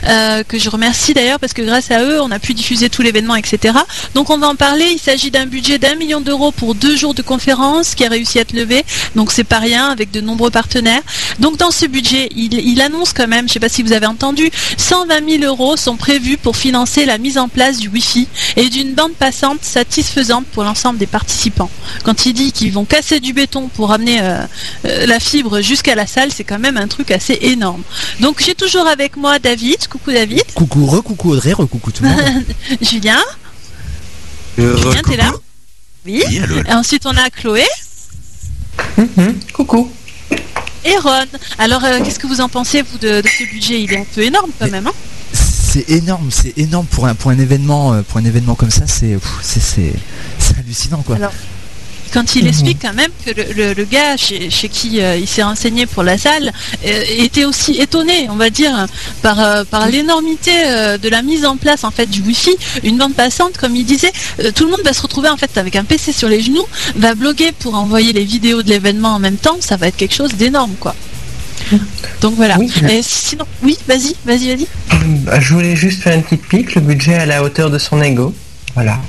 Euh, 0.08 0.44
que 0.44 0.60
je 0.60 0.70
remercie 0.70 1.14
d'ailleurs 1.14 1.40
parce 1.40 1.54
que 1.54 1.62
grâce 1.62 1.92
à 1.92 2.04
eux 2.04 2.22
on 2.22 2.32
a 2.32 2.40
pu 2.40 2.54
diffuser 2.54 2.90
tout 2.90 3.02
l'événement 3.02 3.36
etc. 3.36 3.78
Donc 4.16 4.30
on 4.30 4.38
va 4.38 4.48
en 4.48 4.56
parler, 4.56 4.86
il 4.92 5.00
s'agit 5.00 5.32
d'un 5.32 5.46
budget 5.46 5.80
d'un 5.80 5.96
million 5.96 6.22
d'euros 6.22 6.52
pour 6.52 6.76
deux 6.76 6.96
jours 6.96 7.14
de 7.14 7.22
conférence 7.22 7.96
qui 7.96 8.06
a 8.06 8.10
réussi 8.10 8.40
à 8.40 8.42
être 8.42 8.54
levé, 8.54 8.84
donc 9.16 9.32
c'est 9.32 9.44
pas 9.44 9.60
rien 9.60 9.88
avec 9.88 10.12
de 10.12 10.22
nombreux 10.22 10.52
partenaires. 10.52 11.02
Donc 11.40 11.58
dans 11.58 11.72
ce 11.72 11.86
budget, 11.86 12.30
il, 12.36 12.82
annonce 12.82 13.14
quand 13.14 13.28
même, 13.28 13.48
je 13.48 13.54
sais 13.54 13.60
pas 13.60 13.70
si 13.70 13.84
vous 13.84 13.94
avez 13.94 14.06
entendu, 14.06 14.50
120 14.78 15.40
000 15.40 15.44
euros 15.44 15.78
sont 15.78 15.96
prévus 15.96 16.38
pour 16.38 16.58
financer 16.58 17.06
la 17.06 17.18
mise 17.18 17.38
en 17.38 17.48
place 17.48 17.78
du 17.78 17.88
Wi-Fi 17.88 18.28
et 18.56 18.70
d'une 18.70 18.94
bande 18.94 19.14
passante 19.14 19.64
satisfaisante 19.64 20.46
pour 20.48 20.64
l'ensemble 20.64 21.00
des 21.00 21.08
participants. 21.08 21.70
Quand 22.04 22.26
il 22.26 22.34
dit 22.34 22.52
qu'ils 22.52 22.72
vont 22.72 22.86
casser 22.86 23.20
du 23.20 23.34
béton 23.34 23.70
pour 23.70 23.92
amener 23.92 24.22
euh, 24.22 24.38
euh, 24.86 25.06
la 25.06 25.20
fibre 25.20 25.62
jusqu'à 25.62 25.96
la 25.96 26.08
salle, 26.08 26.32
c'est 26.32 26.44
quand 26.44 26.60
même 26.60 26.78
un 26.78 26.88
truc 26.88 27.12
assez 27.12 27.38
énorme. 27.42 27.84
Donc 28.20 28.42
j'ai 28.44 28.56
toujours 28.56 28.88
avec 28.88 29.18
moi 29.18 29.40
David, 29.40 29.63
coucou 29.90 30.12
David, 30.12 30.44
Coucou, 30.54 30.86
re-coucou 30.86 31.32
Audrey, 31.32 31.54
re-coucou 31.54 31.92
tout 31.92 32.04
le 32.04 32.10
monde. 32.10 32.44
Julien, 32.82 33.20
Euh, 34.60 34.78
Julien 34.78 35.02
t'es 35.04 35.18
là 35.18 35.32
Oui. 36.06 36.22
Oui, 36.28 36.40
allô, 36.40 36.56
allô. 36.60 36.70
Et 36.70 36.74
ensuite 36.74 37.06
on 37.06 37.16
a 37.18 37.30
Chloé 37.30 37.64
Coucou. 39.54 39.90
et 40.86 40.98
Ron. 40.98 41.26
Alors 41.58 41.84
euh, 41.84 42.00
qu'est-ce 42.04 42.20
que 42.20 42.28
vous 42.28 42.42
en 42.42 42.50
pensez 42.50 42.82
vous 42.82 42.98
de, 42.98 43.22
de 43.22 43.28
ce 43.28 43.44
budget? 43.52 43.82
Il 43.84 43.94
est 43.94 44.00
un 44.00 44.06
peu 44.14 44.22
énorme 44.22 44.52
quand 44.60 44.70
même. 44.70 44.88
Hein? 44.88 44.94
C'est 45.34 45.90
énorme, 45.90 46.30
c'est 46.32 46.56
énorme 46.58 46.86
pour 46.86 47.08
un, 47.08 47.16
pour 47.16 47.32
un 47.32 47.40
événement, 47.40 47.94
euh, 47.94 48.02
pour 48.04 48.18
un 48.20 48.26
événement 48.26 48.54
comme 48.56 48.70
ça, 48.70 48.86
c'est, 48.86 49.18
c'est, 49.42 49.60
c'est, 49.62 49.94
c'est 50.38 50.58
hallucinant 50.60 51.02
quoi. 51.02 51.16
Alors, 51.16 51.32
quand 52.14 52.36
il 52.36 52.48
explique 52.48 52.78
quand 52.82 52.94
même 52.94 53.10
que 53.26 53.32
le, 53.32 53.46
le- 53.54 53.74
le 53.74 53.86
gars 53.86 54.16
chez, 54.18 54.50
chez 54.52 54.70
qui 54.70 55.02
euh, 55.02 55.18
il 55.18 55.28
s'est 55.28 55.42
renseigné 55.44 55.86
pour 55.88 56.04
la 56.04 56.18
salle 56.18 56.52
euh, 56.86 57.04
était 57.18 57.46
aussi 57.46 57.72
étonné, 57.82 58.28
on 58.30 58.36
va 58.36 58.50
dire, 58.50 58.86
par, 59.22 59.40
euh, 59.40 59.64
par 59.64 59.88
l'énormité 59.90 60.52
de 61.02 61.10
la 61.10 61.22
mise 61.24 61.46
en 61.46 61.58
place 61.58 61.84
en 61.84 61.92
fait 61.92 62.06
du 62.10 62.22
Wi-Fi, 62.22 62.52
une 62.84 62.98
bande 62.98 63.14
passante, 63.16 63.58
comme 63.58 63.76
il 63.76 63.86
disait, 63.86 64.12
tout 64.56 64.66
le 64.66 64.72
monde 64.72 64.82
va 64.86 64.94
se 64.94 65.02
retrouver 65.02 65.30
en 65.30 65.38
fait 65.38 65.58
avec 65.58 65.76
un 65.76 65.84
PC 65.84 66.12
sur 66.14 66.30
les 66.30 66.42
genoux, 66.42 66.66
va 66.96 67.16
bloguer 67.16 67.52
pour 67.58 67.76
envoyer 67.76 68.14
les 68.14 68.24
vidéos 68.26 68.62
de 68.64 68.70
l'événement 68.70 69.16
en 69.16 69.20
même 69.20 69.38
temps, 69.38 69.58
ça 69.60 69.76
va 69.78 69.88
être 69.88 69.98
quelque 69.98 70.16
chose 70.16 70.34
d'énorme 70.36 70.76
quoi. 70.80 70.96
Donc 72.22 72.36
voilà. 72.36 72.58
Oui. 72.60 72.72
Et 72.90 73.02
sinon, 73.02 73.46
oui, 73.64 73.78
vas-y, 73.88 74.16
vas-y, 74.26 74.56
vas-y. 74.56 74.68
Je 75.42 75.54
voulais 75.54 75.76
juste 75.76 76.02
faire 76.04 76.14
une 76.16 76.24
petite 76.24 76.46
pique. 76.48 76.76
Le 76.76 76.82
budget 76.82 77.16
à 77.16 77.26
la 77.26 77.44
hauteur 77.44 77.70
de 77.70 77.78
son 77.78 78.02
ego. 78.02 78.34
Voilà. 78.76 79.00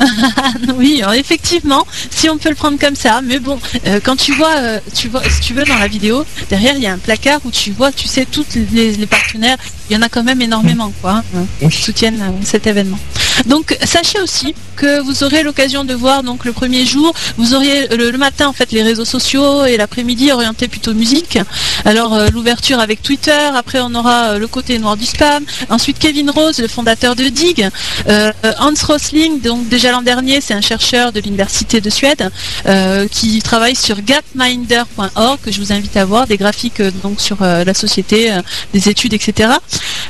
oui, 0.76 1.02
effectivement, 1.14 1.86
si 2.10 2.28
on 2.28 2.38
peut 2.38 2.48
le 2.48 2.54
prendre 2.54 2.78
comme 2.78 2.96
ça, 2.96 3.20
mais 3.22 3.38
bon, 3.38 3.58
euh, 3.86 4.00
quand 4.02 4.16
tu 4.16 4.32
vois, 4.34 4.56
euh, 4.56 4.80
tu 4.94 5.08
vois, 5.08 5.22
si 5.28 5.40
tu 5.40 5.54
veux 5.54 5.64
dans 5.64 5.78
la 5.78 5.88
vidéo, 5.88 6.24
derrière 6.50 6.76
il 6.76 6.82
y 6.82 6.86
a 6.86 6.92
un 6.92 6.98
placard 6.98 7.40
où 7.44 7.50
tu 7.50 7.70
vois, 7.70 7.92
tu 7.92 8.08
sais, 8.08 8.24
tous 8.24 8.46
les, 8.72 8.92
les 8.92 9.06
partenaires, 9.06 9.56
il 9.88 9.94
y 9.94 9.96
en 9.96 10.02
a 10.02 10.08
quand 10.08 10.22
même 10.22 10.40
énormément, 10.40 10.92
quoi, 11.00 11.22
hein, 11.36 11.68
qui 11.70 11.82
soutiennent 11.82 12.20
euh, 12.20 12.44
cet 12.44 12.66
événement. 12.66 12.98
Donc 13.46 13.76
sachez 13.84 14.20
aussi 14.20 14.54
que 14.76 15.00
vous 15.00 15.22
aurez 15.24 15.42
l'occasion 15.42 15.84
de 15.84 15.94
voir 15.94 16.22
donc 16.22 16.44
le 16.44 16.52
premier 16.52 16.84
jour, 16.86 17.14
vous 17.36 17.54
auriez 17.54 17.88
le, 17.88 18.10
le 18.10 18.18
matin 18.18 18.48
en 18.48 18.52
fait 18.52 18.72
les 18.72 18.82
réseaux 18.82 19.04
sociaux 19.04 19.64
et 19.64 19.76
l'après-midi 19.76 20.32
orienté 20.32 20.68
plutôt 20.68 20.94
musique. 20.94 21.38
Alors 21.84 22.14
euh, 22.14 22.28
l'ouverture 22.32 22.80
avec 22.80 23.02
Twitter, 23.02 23.50
après 23.54 23.80
on 23.80 23.94
aura 23.94 24.30
euh, 24.30 24.38
le 24.38 24.46
côté 24.46 24.78
noir 24.78 24.96
du 24.96 25.06
spam, 25.06 25.44
ensuite 25.70 25.98
Kevin 25.98 26.30
Rose, 26.30 26.58
le 26.58 26.68
fondateur 26.68 27.14
de 27.14 27.24
Dig, 27.24 27.68
euh, 28.08 28.32
Hans 28.58 28.72
Rosling, 28.86 29.40
donc 29.40 29.68
déjà 29.68 29.92
l'an 29.92 30.02
dernier 30.02 30.40
c'est 30.40 30.54
un 30.54 30.60
chercheur 30.60 31.12
de 31.12 31.20
l'université 31.20 31.80
de 31.80 31.90
Suède 31.90 32.30
euh, 32.66 33.06
qui 33.08 33.40
travaille 33.42 33.76
sur 33.76 34.00
gapminder.org 34.02 35.38
que 35.42 35.52
je 35.52 35.60
vous 35.60 35.72
invite 35.72 35.96
à 35.96 36.04
voir, 36.04 36.26
des 36.26 36.36
graphiques 36.36 36.80
euh, 36.80 36.90
donc 37.02 37.20
sur 37.20 37.42
euh, 37.42 37.64
la 37.64 37.74
société, 37.74 38.32
euh, 38.32 38.40
des 38.72 38.88
études, 38.88 39.14
etc. 39.14 39.50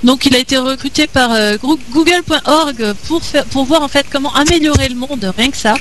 Donc 0.03 0.27
il 0.27 0.35
a 0.35 0.39
été 0.39 0.59
recruté 0.59 1.07
par 1.07 1.33
euh, 1.33 1.57
google.org 1.93 2.95
pour 3.07 3.14
pour 3.51 3.65
voir 3.65 3.83
en 3.83 3.89
fait 3.89 4.07
comment 4.11 4.33
améliorer 4.35 4.89
le 4.89 4.95
monde, 4.95 5.33
rien 5.37 5.51
que 5.51 5.57
ça. 5.57 5.75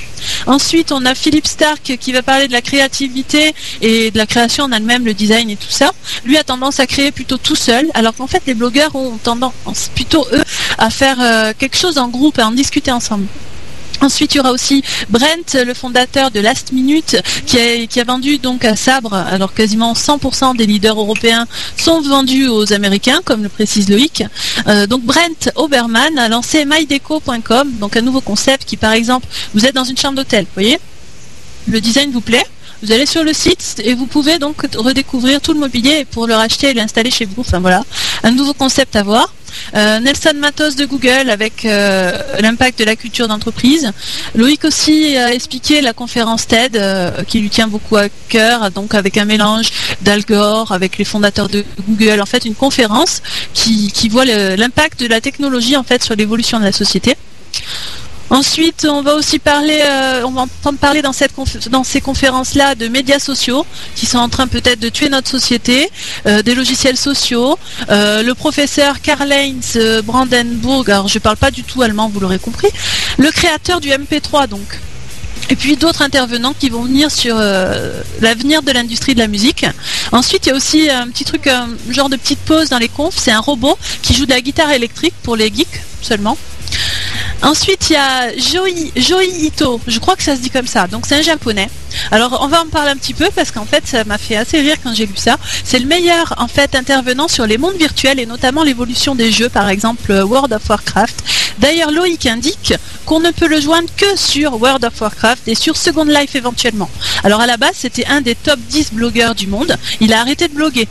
Ensuite, 0.46 0.92
on 0.92 1.04
a 1.06 1.14
Philippe 1.14 1.46
Stark 1.46 1.96
qui 1.98 2.12
va 2.12 2.22
parler 2.22 2.48
de 2.48 2.52
la 2.52 2.62
créativité 2.62 3.54
et 3.80 4.10
de 4.10 4.18
la 4.18 4.26
création 4.26 4.64
en 4.64 4.72
elle-même, 4.72 5.04
le 5.04 5.14
design 5.14 5.50
et 5.50 5.56
tout 5.56 5.70
ça. 5.70 5.92
Lui 6.24 6.36
a 6.36 6.44
tendance 6.44 6.80
à 6.80 6.86
créer 6.86 7.12
plutôt 7.12 7.38
tout 7.38 7.56
seul, 7.56 7.90
alors 7.94 8.14
qu'en 8.14 8.26
fait 8.26 8.42
les 8.46 8.54
blogueurs 8.54 8.94
ont 8.94 9.16
tendance 9.22 9.90
plutôt 9.94 10.26
eux 10.32 10.44
à 10.78 10.90
faire 10.90 11.20
euh, 11.20 11.52
quelque 11.58 11.76
chose 11.76 11.98
en 11.98 12.08
groupe, 12.08 12.38
à 12.38 12.46
en 12.46 12.52
discuter 12.52 12.92
ensemble. 12.92 13.26
Ensuite, 14.00 14.34
il 14.34 14.38
y 14.38 14.40
aura 14.40 14.52
aussi 14.52 14.82
Brent, 15.08 15.54
le 15.54 15.74
fondateur 15.74 16.30
de 16.30 16.40
Last 16.40 16.72
Minute, 16.72 17.16
qui 17.46 17.58
a, 17.58 18.04
vendu 18.04 18.38
donc 18.38 18.64
à 18.64 18.76
Sabre, 18.76 19.14
alors 19.14 19.54
quasiment 19.54 19.94
100% 19.94 20.56
des 20.56 20.66
leaders 20.66 20.98
européens 20.98 21.46
sont 21.76 22.00
vendus 22.00 22.48
aux 22.48 22.72
Américains, 22.72 23.20
comme 23.24 23.42
le 23.42 23.48
précise 23.48 23.88
Loïc. 23.88 24.24
Euh, 24.66 24.86
donc 24.86 25.02
Brent 25.02 25.50
Oberman 25.54 26.18
a 26.18 26.28
lancé 26.28 26.64
mydeco.com, 26.64 27.72
donc 27.80 27.96
un 27.96 28.02
nouveau 28.02 28.20
concept 28.20 28.64
qui, 28.64 28.76
par 28.76 28.92
exemple, 28.92 29.26
vous 29.54 29.64
êtes 29.64 29.74
dans 29.74 29.84
une 29.84 29.96
chambre 29.96 30.16
d'hôtel, 30.16 30.46
voyez? 30.54 30.78
Le 31.68 31.80
design 31.80 32.10
vous 32.10 32.20
plaît? 32.20 32.44
Vous 32.84 32.92
allez 32.92 33.06
sur 33.06 33.24
le 33.24 33.32
site 33.32 33.80
et 33.82 33.94
vous 33.94 34.06
pouvez 34.06 34.38
donc 34.38 34.66
redécouvrir 34.76 35.40
tout 35.40 35.54
le 35.54 35.58
mobilier 35.58 36.04
pour 36.04 36.26
le 36.26 36.34
racheter 36.34 36.70
et 36.70 36.74
l'installer 36.74 37.10
chez 37.10 37.24
vous. 37.24 37.40
Enfin 37.40 37.58
voilà, 37.58 37.82
un 38.22 38.30
nouveau 38.30 38.52
concept 38.52 38.94
à 38.94 39.02
voir. 39.02 39.32
Euh, 39.74 40.00
Nelson 40.00 40.34
Matos 40.36 40.76
de 40.76 40.84
Google 40.84 41.30
avec 41.30 41.64
euh, 41.64 42.12
l'impact 42.40 42.78
de 42.80 42.84
la 42.84 42.96
culture 42.96 43.26
d'entreprise. 43.28 43.90
Loïc 44.34 44.64
aussi 44.64 45.16
a 45.16 45.32
expliqué 45.32 45.80
la 45.80 45.92
conférence 45.92 46.46
TED 46.46 46.76
euh, 46.76 47.22
qui 47.22 47.40
lui 47.40 47.48
tient 47.48 47.68
beaucoup 47.68 47.96
à 47.96 48.08
cœur, 48.28 48.70
donc 48.70 48.94
avec 48.94 49.16
un 49.16 49.24
mélange 49.24 49.68
d'Al 50.02 50.22
Gore, 50.24 50.72
avec 50.72 50.98
les 50.98 51.04
fondateurs 51.04 51.48
de 51.48 51.64
Google. 51.88 52.20
En 52.20 52.26
fait, 52.26 52.44
une 52.44 52.56
conférence 52.56 53.22
qui, 53.54 53.90
qui 53.92 54.08
voit 54.08 54.24
l'impact 54.24 55.00
de 55.00 55.06
la 55.06 55.20
technologie 55.20 55.76
en 55.76 55.84
fait 55.84 56.02
sur 56.04 56.16
l'évolution 56.16 56.58
de 56.58 56.64
la 56.64 56.72
société. 56.72 57.16
Ensuite, 58.30 58.86
on 58.88 59.02
va 59.02 59.14
aussi 59.14 59.38
parler, 59.38 59.80
euh, 59.84 60.22
on 60.24 60.30
va 60.30 60.42
entendre 60.42 60.78
parler 60.78 61.02
dans, 61.02 61.12
ces 61.12 62.00
conférences-là 62.00 62.74
de 62.74 62.88
médias 62.88 63.18
sociaux 63.18 63.66
qui 63.94 64.06
sont 64.06 64.18
en 64.18 64.28
train 64.28 64.46
peut-être 64.46 64.80
de 64.80 64.88
tuer 64.88 65.08
notre 65.08 65.28
société, 65.28 65.90
euh, 66.26 66.42
des 66.42 66.54
logiciels 66.54 66.96
sociaux. 66.96 67.58
Euh, 67.90 68.22
le 68.22 68.34
professeur 68.34 69.00
Karl-Heinz 69.02 69.78
Brandenburg, 70.04 70.88
alors 70.90 71.08
je 71.08 71.18
ne 71.18 71.20
parle 71.20 71.36
pas 71.36 71.50
du 71.50 71.64
tout 71.64 71.82
allemand, 71.82 72.08
vous 72.12 72.20
l'aurez 72.20 72.38
compris, 72.38 72.68
le 73.18 73.30
créateur 73.30 73.80
du 73.80 73.90
MP3 73.90 74.48
donc. 74.48 74.80
Et 75.50 75.56
puis 75.56 75.76
d'autres 75.76 76.00
intervenants 76.00 76.54
qui 76.58 76.70
vont 76.70 76.84
venir 76.84 77.10
sur 77.10 77.36
l'avenir 78.20 78.62
de 78.62 78.72
l'industrie 78.72 79.14
de 79.14 79.18
la 79.18 79.26
musique. 79.26 79.66
Ensuite, 80.10 80.46
il 80.46 80.48
y 80.48 80.52
a 80.52 80.56
aussi 80.56 80.88
un 80.88 81.06
petit 81.08 81.24
truc, 81.24 81.46
un 81.48 81.68
genre 81.90 82.08
de 82.08 82.16
petite 82.16 82.38
pause 82.38 82.70
dans 82.70 82.78
les 82.78 82.88
confs. 82.88 83.16
C'est 83.18 83.32
un 83.32 83.40
robot 83.40 83.76
qui 84.00 84.14
joue 84.14 84.24
de 84.24 84.30
la 84.30 84.40
guitare 84.40 84.70
électrique 84.70 85.12
pour 85.22 85.36
les 85.36 85.52
geeks 85.52 85.82
seulement. 86.00 86.38
Ensuite, 87.42 87.90
il 87.90 87.92
y 87.92 87.96
a 87.96 88.36
Joi 88.38 89.24
Ito, 89.24 89.80
je 89.86 89.98
crois 89.98 90.16
que 90.16 90.22
ça 90.22 90.34
se 90.34 90.40
dit 90.40 90.48
comme 90.48 90.66
ça, 90.66 90.86
donc 90.86 91.04
c'est 91.06 91.16
un 91.16 91.22
japonais. 91.22 91.68
Alors, 92.10 92.38
on 92.40 92.48
va 92.48 92.62
en 92.62 92.66
parler 92.66 92.90
un 92.90 92.96
petit 92.96 93.12
peu 93.12 93.28
parce 93.34 93.50
qu'en 93.50 93.66
fait, 93.66 93.86
ça 93.86 94.04
m'a 94.04 94.16
fait 94.18 94.36
assez 94.36 94.60
rire 94.60 94.76
quand 94.82 94.94
j'ai 94.94 95.06
lu 95.06 95.16
ça. 95.16 95.36
C'est 95.62 95.78
le 95.78 95.86
meilleur, 95.86 96.34
en 96.38 96.48
fait, 96.48 96.74
intervenant 96.74 97.28
sur 97.28 97.46
les 97.46 97.58
mondes 97.58 97.76
virtuels 97.76 98.18
et 98.18 98.26
notamment 98.26 98.62
l'évolution 98.64 99.14
des 99.14 99.30
jeux, 99.30 99.48
par 99.48 99.68
exemple 99.68 100.10
euh, 100.10 100.24
World 100.24 100.52
of 100.54 100.68
Warcraft. 100.68 101.22
D'ailleurs, 101.58 101.90
Loïc 101.90 102.26
indique 102.26 102.74
qu'on 103.04 103.20
ne 103.20 103.30
peut 103.30 103.46
le 103.46 103.60
joindre 103.60 103.88
que 103.96 104.16
sur 104.16 104.60
World 104.60 104.84
of 104.84 104.98
Warcraft 105.00 105.46
et 105.46 105.54
sur 105.54 105.76
Second 105.76 106.04
Life 106.04 106.34
éventuellement. 106.34 106.90
Alors, 107.24 107.40
à 107.40 107.46
la 107.46 107.58
base, 107.58 107.74
c'était 107.74 108.06
un 108.06 108.22
des 108.22 108.34
top 108.34 108.58
10 108.70 108.94
blogueurs 108.94 109.34
du 109.34 109.46
monde. 109.46 109.76
Il 110.00 110.12
a 110.14 110.20
arrêté 110.20 110.48
de 110.48 110.54
bloguer. 110.54 110.88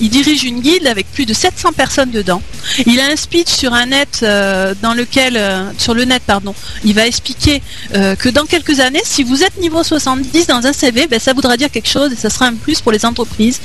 Il 0.00 0.10
dirige 0.10 0.44
une 0.44 0.60
guilde 0.60 0.86
avec 0.86 1.10
plus 1.12 1.24
de 1.24 1.32
700 1.32 1.72
personnes 1.72 2.10
dedans. 2.10 2.42
Il 2.86 3.00
a 3.00 3.06
un 3.06 3.16
speech 3.16 3.48
sur 3.48 3.72
un 3.72 3.86
net 3.86 4.20
euh, 4.22 4.74
dans 4.82 4.92
lequel, 4.92 5.36
euh, 5.36 5.70
sur 5.78 5.94
le 5.94 6.04
net 6.04 6.22
pardon, 6.26 6.54
il 6.84 6.94
va 6.94 7.06
expliquer 7.06 7.62
euh, 7.94 8.14
que 8.14 8.28
dans 8.28 8.44
quelques 8.44 8.80
années, 8.80 9.02
si 9.04 9.22
vous 9.22 9.42
êtes 9.42 9.58
niveau 9.58 9.82
70 9.82 10.46
dans 10.46 10.66
un 10.66 10.72
CV, 10.72 11.06
ben, 11.06 11.18
ça 11.18 11.32
voudra 11.32 11.56
dire 11.56 11.70
quelque 11.70 11.88
chose 11.88 12.12
et 12.12 12.16
ça 12.16 12.28
sera 12.28 12.46
un 12.46 12.54
plus 12.54 12.80
pour 12.80 12.92
les 12.92 13.04
entreprises. 13.06 13.60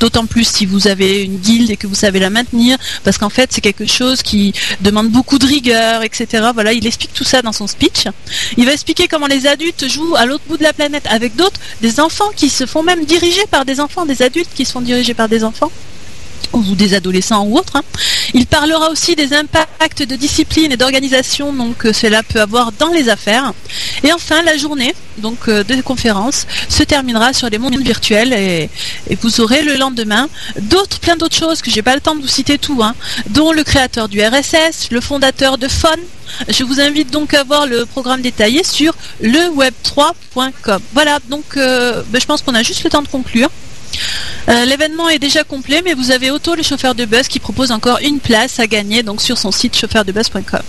D'autant 0.00 0.26
plus 0.26 0.46
si 0.48 0.66
vous 0.66 0.88
avez 0.88 1.22
une 1.22 1.36
guilde 1.36 1.70
et 1.70 1.76
que 1.76 1.86
vous 1.86 1.94
savez 1.94 2.18
la 2.18 2.30
maintenir, 2.30 2.78
parce 3.04 3.18
qu'en 3.18 3.28
fait 3.28 3.50
c'est 3.52 3.60
quelque 3.60 3.86
chose 3.86 4.22
qui 4.22 4.52
demande 4.80 5.08
beaucoup 5.08 5.38
de 5.38 5.46
rigueur, 5.46 6.02
etc. 6.02 6.48
Voilà, 6.54 6.72
il 6.72 6.86
explique 6.86 7.12
tout 7.12 7.24
ça 7.24 7.42
dans 7.42 7.52
son 7.52 7.66
speech. 7.66 8.04
Il 8.56 8.64
va 8.66 8.72
expliquer 8.72 9.08
comment 9.08 9.26
les 9.26 9.46
adultes 9.46 9.86
jouent 9.88 10.16
à 10.16 10.26
l'autre 10.26 10.44
bout 10.48 10.56
de 10.56 10.62
la 10.62 10.72
planète 10.72 11.06
avec 11.10 11.36
d'autres, 11.36 11.60
des 11.80 12.00
enfants 12.00 12.30
qui 12.34 12.48
se 12.48 12.66
font 12.66 12.82
même 12.82 13.04
diriger 13.04 13.44
par 13.50 13.64
des 13.64 13.80
enfants, 13.80 14.06
des 14.06 14.22
adultes 14.22 14.50
qui 14.54 14.64
se 14.64 14.72
font 14.72 14.80
diriger 14.80 14.93
par 15.14 15.28
des 15.28 15.42
enfants 15.44 15.70
ou 16.52 16.62
des 16.76 16.94
adolescents 16.94 17.44
ou 17.46 17.58
autres. 17.58 17.74
hein. 17.76 17.82
Il 18.32 18.46
parlera 18.46 18.90
aussi 18.90 19.16
des 19.16 19.32
impacts 19.34 20.02
de 20.02 20.14
discipline 20.14 20.70
et 20.70 20.76
d'organisation 20.76 21.52
donc 21.52 21.78
que 21.78 21.92
cela 21.92 22.22
peut 22.22 22.40
avoir 22.40 22.70
dans 22.70 22.92
les 22.92 23.08
affaires. 23.08 23.52
Et 24.04 24.12
enfin, 24.12 24.40
la 24.42 24.56
journée 24.56 24.94
donc 25.18 25.48
euh, 25.48 25.64
de 25.64 25.80
conférence 25.82 26.46
se 26.68 26.82
terminera 26.84 27.32
sur 27.32 27.48
les 27.50 27.58
mondes 27.58 27.76
virtuels 27.80 28.32
et, 28.32 28.70
et 29.10 29.16
vous 29.20 29.40
aurez 29.40 29.62
le 29.62 29.76
lendemain 29.76 30.28
d'autres, 30.60 31.00
plein 31.00 31.16
d'autres 31.16 31.34
choses 31.36 31.60
que 31.60 31.70
j'ai 31.72 31.82
pas 31.82 31.94
le 31.94 32.00
temps 32.00 32.14
de 32.14 32.22
vous 32.22 32.28
citer 32.28 32.56
tout, 32.58 32.80
hein, 32.82 32.94
dont 33.30 33.50
le 33.50 33.64
créateur 33.64 34.08
du 34.08 34.20
RSS, 34.22 34.90
le 34.92 35.00
fondateur 35.00 35.58
de 35.58 35.66
Fon. 35.66 35.88
Je 36.48 36.62
vous 36.62 36.80
invite 36.80 37.10
donc 37.10 37.34
à 37.34 37.42
voir 37.42 37.66
le 37.66 37.84
programme 37.84 38.22
détaillé 38.22 38.62
sur 38.62 38.94
leweb3.com. 39.22 40.80
Voilà, 40.92 41.18
donc 41.28 41.44
euh, 41.56 42.02
ben, 42.10 42.20
je 42.20 42.26
pense 42.26 42.42
qu'on 42.42 42.54
a 42.54 42.62
juste 42.62 42.84
le 42.84 42.90
temps 42.90 43.02
de 43.02 43.08
conclure. 43.08 43.50
Euh, 44.48 44.64
L'événement 44.64 45.08
est 45.08 45.18
déjà 45.18 45.44
complet, 45.44 45.82
mais 45.84 45.94
vous 45.94 46.10
avez 46.10 46.30
Auto, 46.30 46.54
le 46.54 46.62
chauffeur 46.62 46.94
de 46.94 47.04
bus, 47.04 47.28
qui 47.28 47.40
propose 47.40 47.72
encore 47.72 47.98
une 48.02 48.20
place 48.20 48.58
à 48.60 48.66
gagner 48.66 49.02
donc 49.02 49.20
sur 49.20 49.38
son 49.38 49.50
site 49.52 49.76
chauffeurdebus.com. 49.76 50.60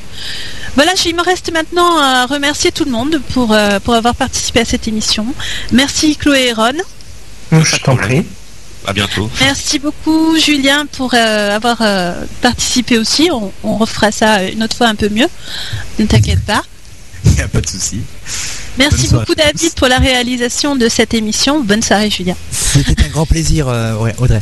Voilà, 0.76 0.91
il 1.06 1.16
me 1.16 1.22
reste 1.22 1.52
maintenant 1.52 1.98
à 2.00 2.26
remercier 2.26 2.72
tout 2.72 2.86
le 2.86 2.91
monde 2.91 3.22
pour, 3.34 3.54
euh, 3.54 3.80
pour 3.80 3.93
avoir 3.93 4.16
participé 4.16 4.62
à 4.62 4.66
cette 4.66 4.88
émission. 4.88 5.26
Merci 5.72 6.16
Chloé 6.16 6.48
et 6.48 6.54
Ron. 6.54 6.74
Je 7.52 7.78
t'en 7.78 7.96
prie. 7.96 8.26
À 8.88 8.93
bientôt. 8.93 9.30
Merci 9.41 9.80
beaucoup 9.80 10.38
Julien 10.38 10.86
pour 10.91 11.14
euh, 11.16 11.56
avoir 11.56 11.78
euh, 11.82 12.24
participé 12.41 13.00
aussi. 13.00 13.30
On, 13.32 13.52
on 13.64 13.78
refera 13.78 14.12
ça 14.12 14.43
une 14.43 14.62
autre 14.62 14.78
fois 14.78 14.88
un 14.88 14.96
peu 14.96 15.10
mieux. 15.10 15.28
Ne 15.98 16.06
t'inquiète 16.06 16.46
pas. 16.46 16.62
Il 17.26 17.32
n'y 17.32 17.41
a 17.41 17.48
pas 17.48 17.62
de 17.62 17.68
souci. 17.68 18.02
Merci 18.78 19.08
beaucoup 19.10 19.36
David 19.36 19.74
pour 19.76 19.88
la 19.88 20.00
réalisation 20.00 20.76
de 20.76 20.90
cette 20.90 21.14
émission. 21.14 21.64
Bonne 21.64 21.82
soirée 21.82 22.10
Julien. 22.10 22.36
C'était 22.52 23.04
un 23.04 23.10
grand 23.10 23.26
plaisir, 23.26 23.68
euh, 23.70 23.96
Audrey. 24.18 24.42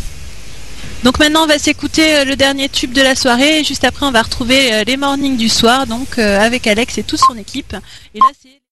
Donc 1.04 1.20
maintenant 1.20 1.44
on 1.44 1.48
va 1.48 1.60
s'écouter 1.60 2.16
euh, 2.16 2.26
le 2.26 2.36
dernier 2.36 2.70
tube 2.70 2.94
de 2.94 3.02
la 3.02 3.16
soirée 3.16 3.60
et 3.60 3.64
juste 3.64 3.84
après 3.84 4.06
on 4.06 4.12
va 4.12 4.22
retrouver 4.22 4.74
euh, 4.74 4.84
les 4.86 4.98
mornings 4.98 5.38
du 5.38 5.50
soir 5.50 5.86
donc 5.86 6.18
avec 6.18 6.66
Alex 6.66 6.98
et 6.98 7.04
toute 7.04 7.20
son 7.20 7.38
équipe. 7.38 7.76
Et 8.16 8.20
là 8.20 8.26
c'est 8.42 8.64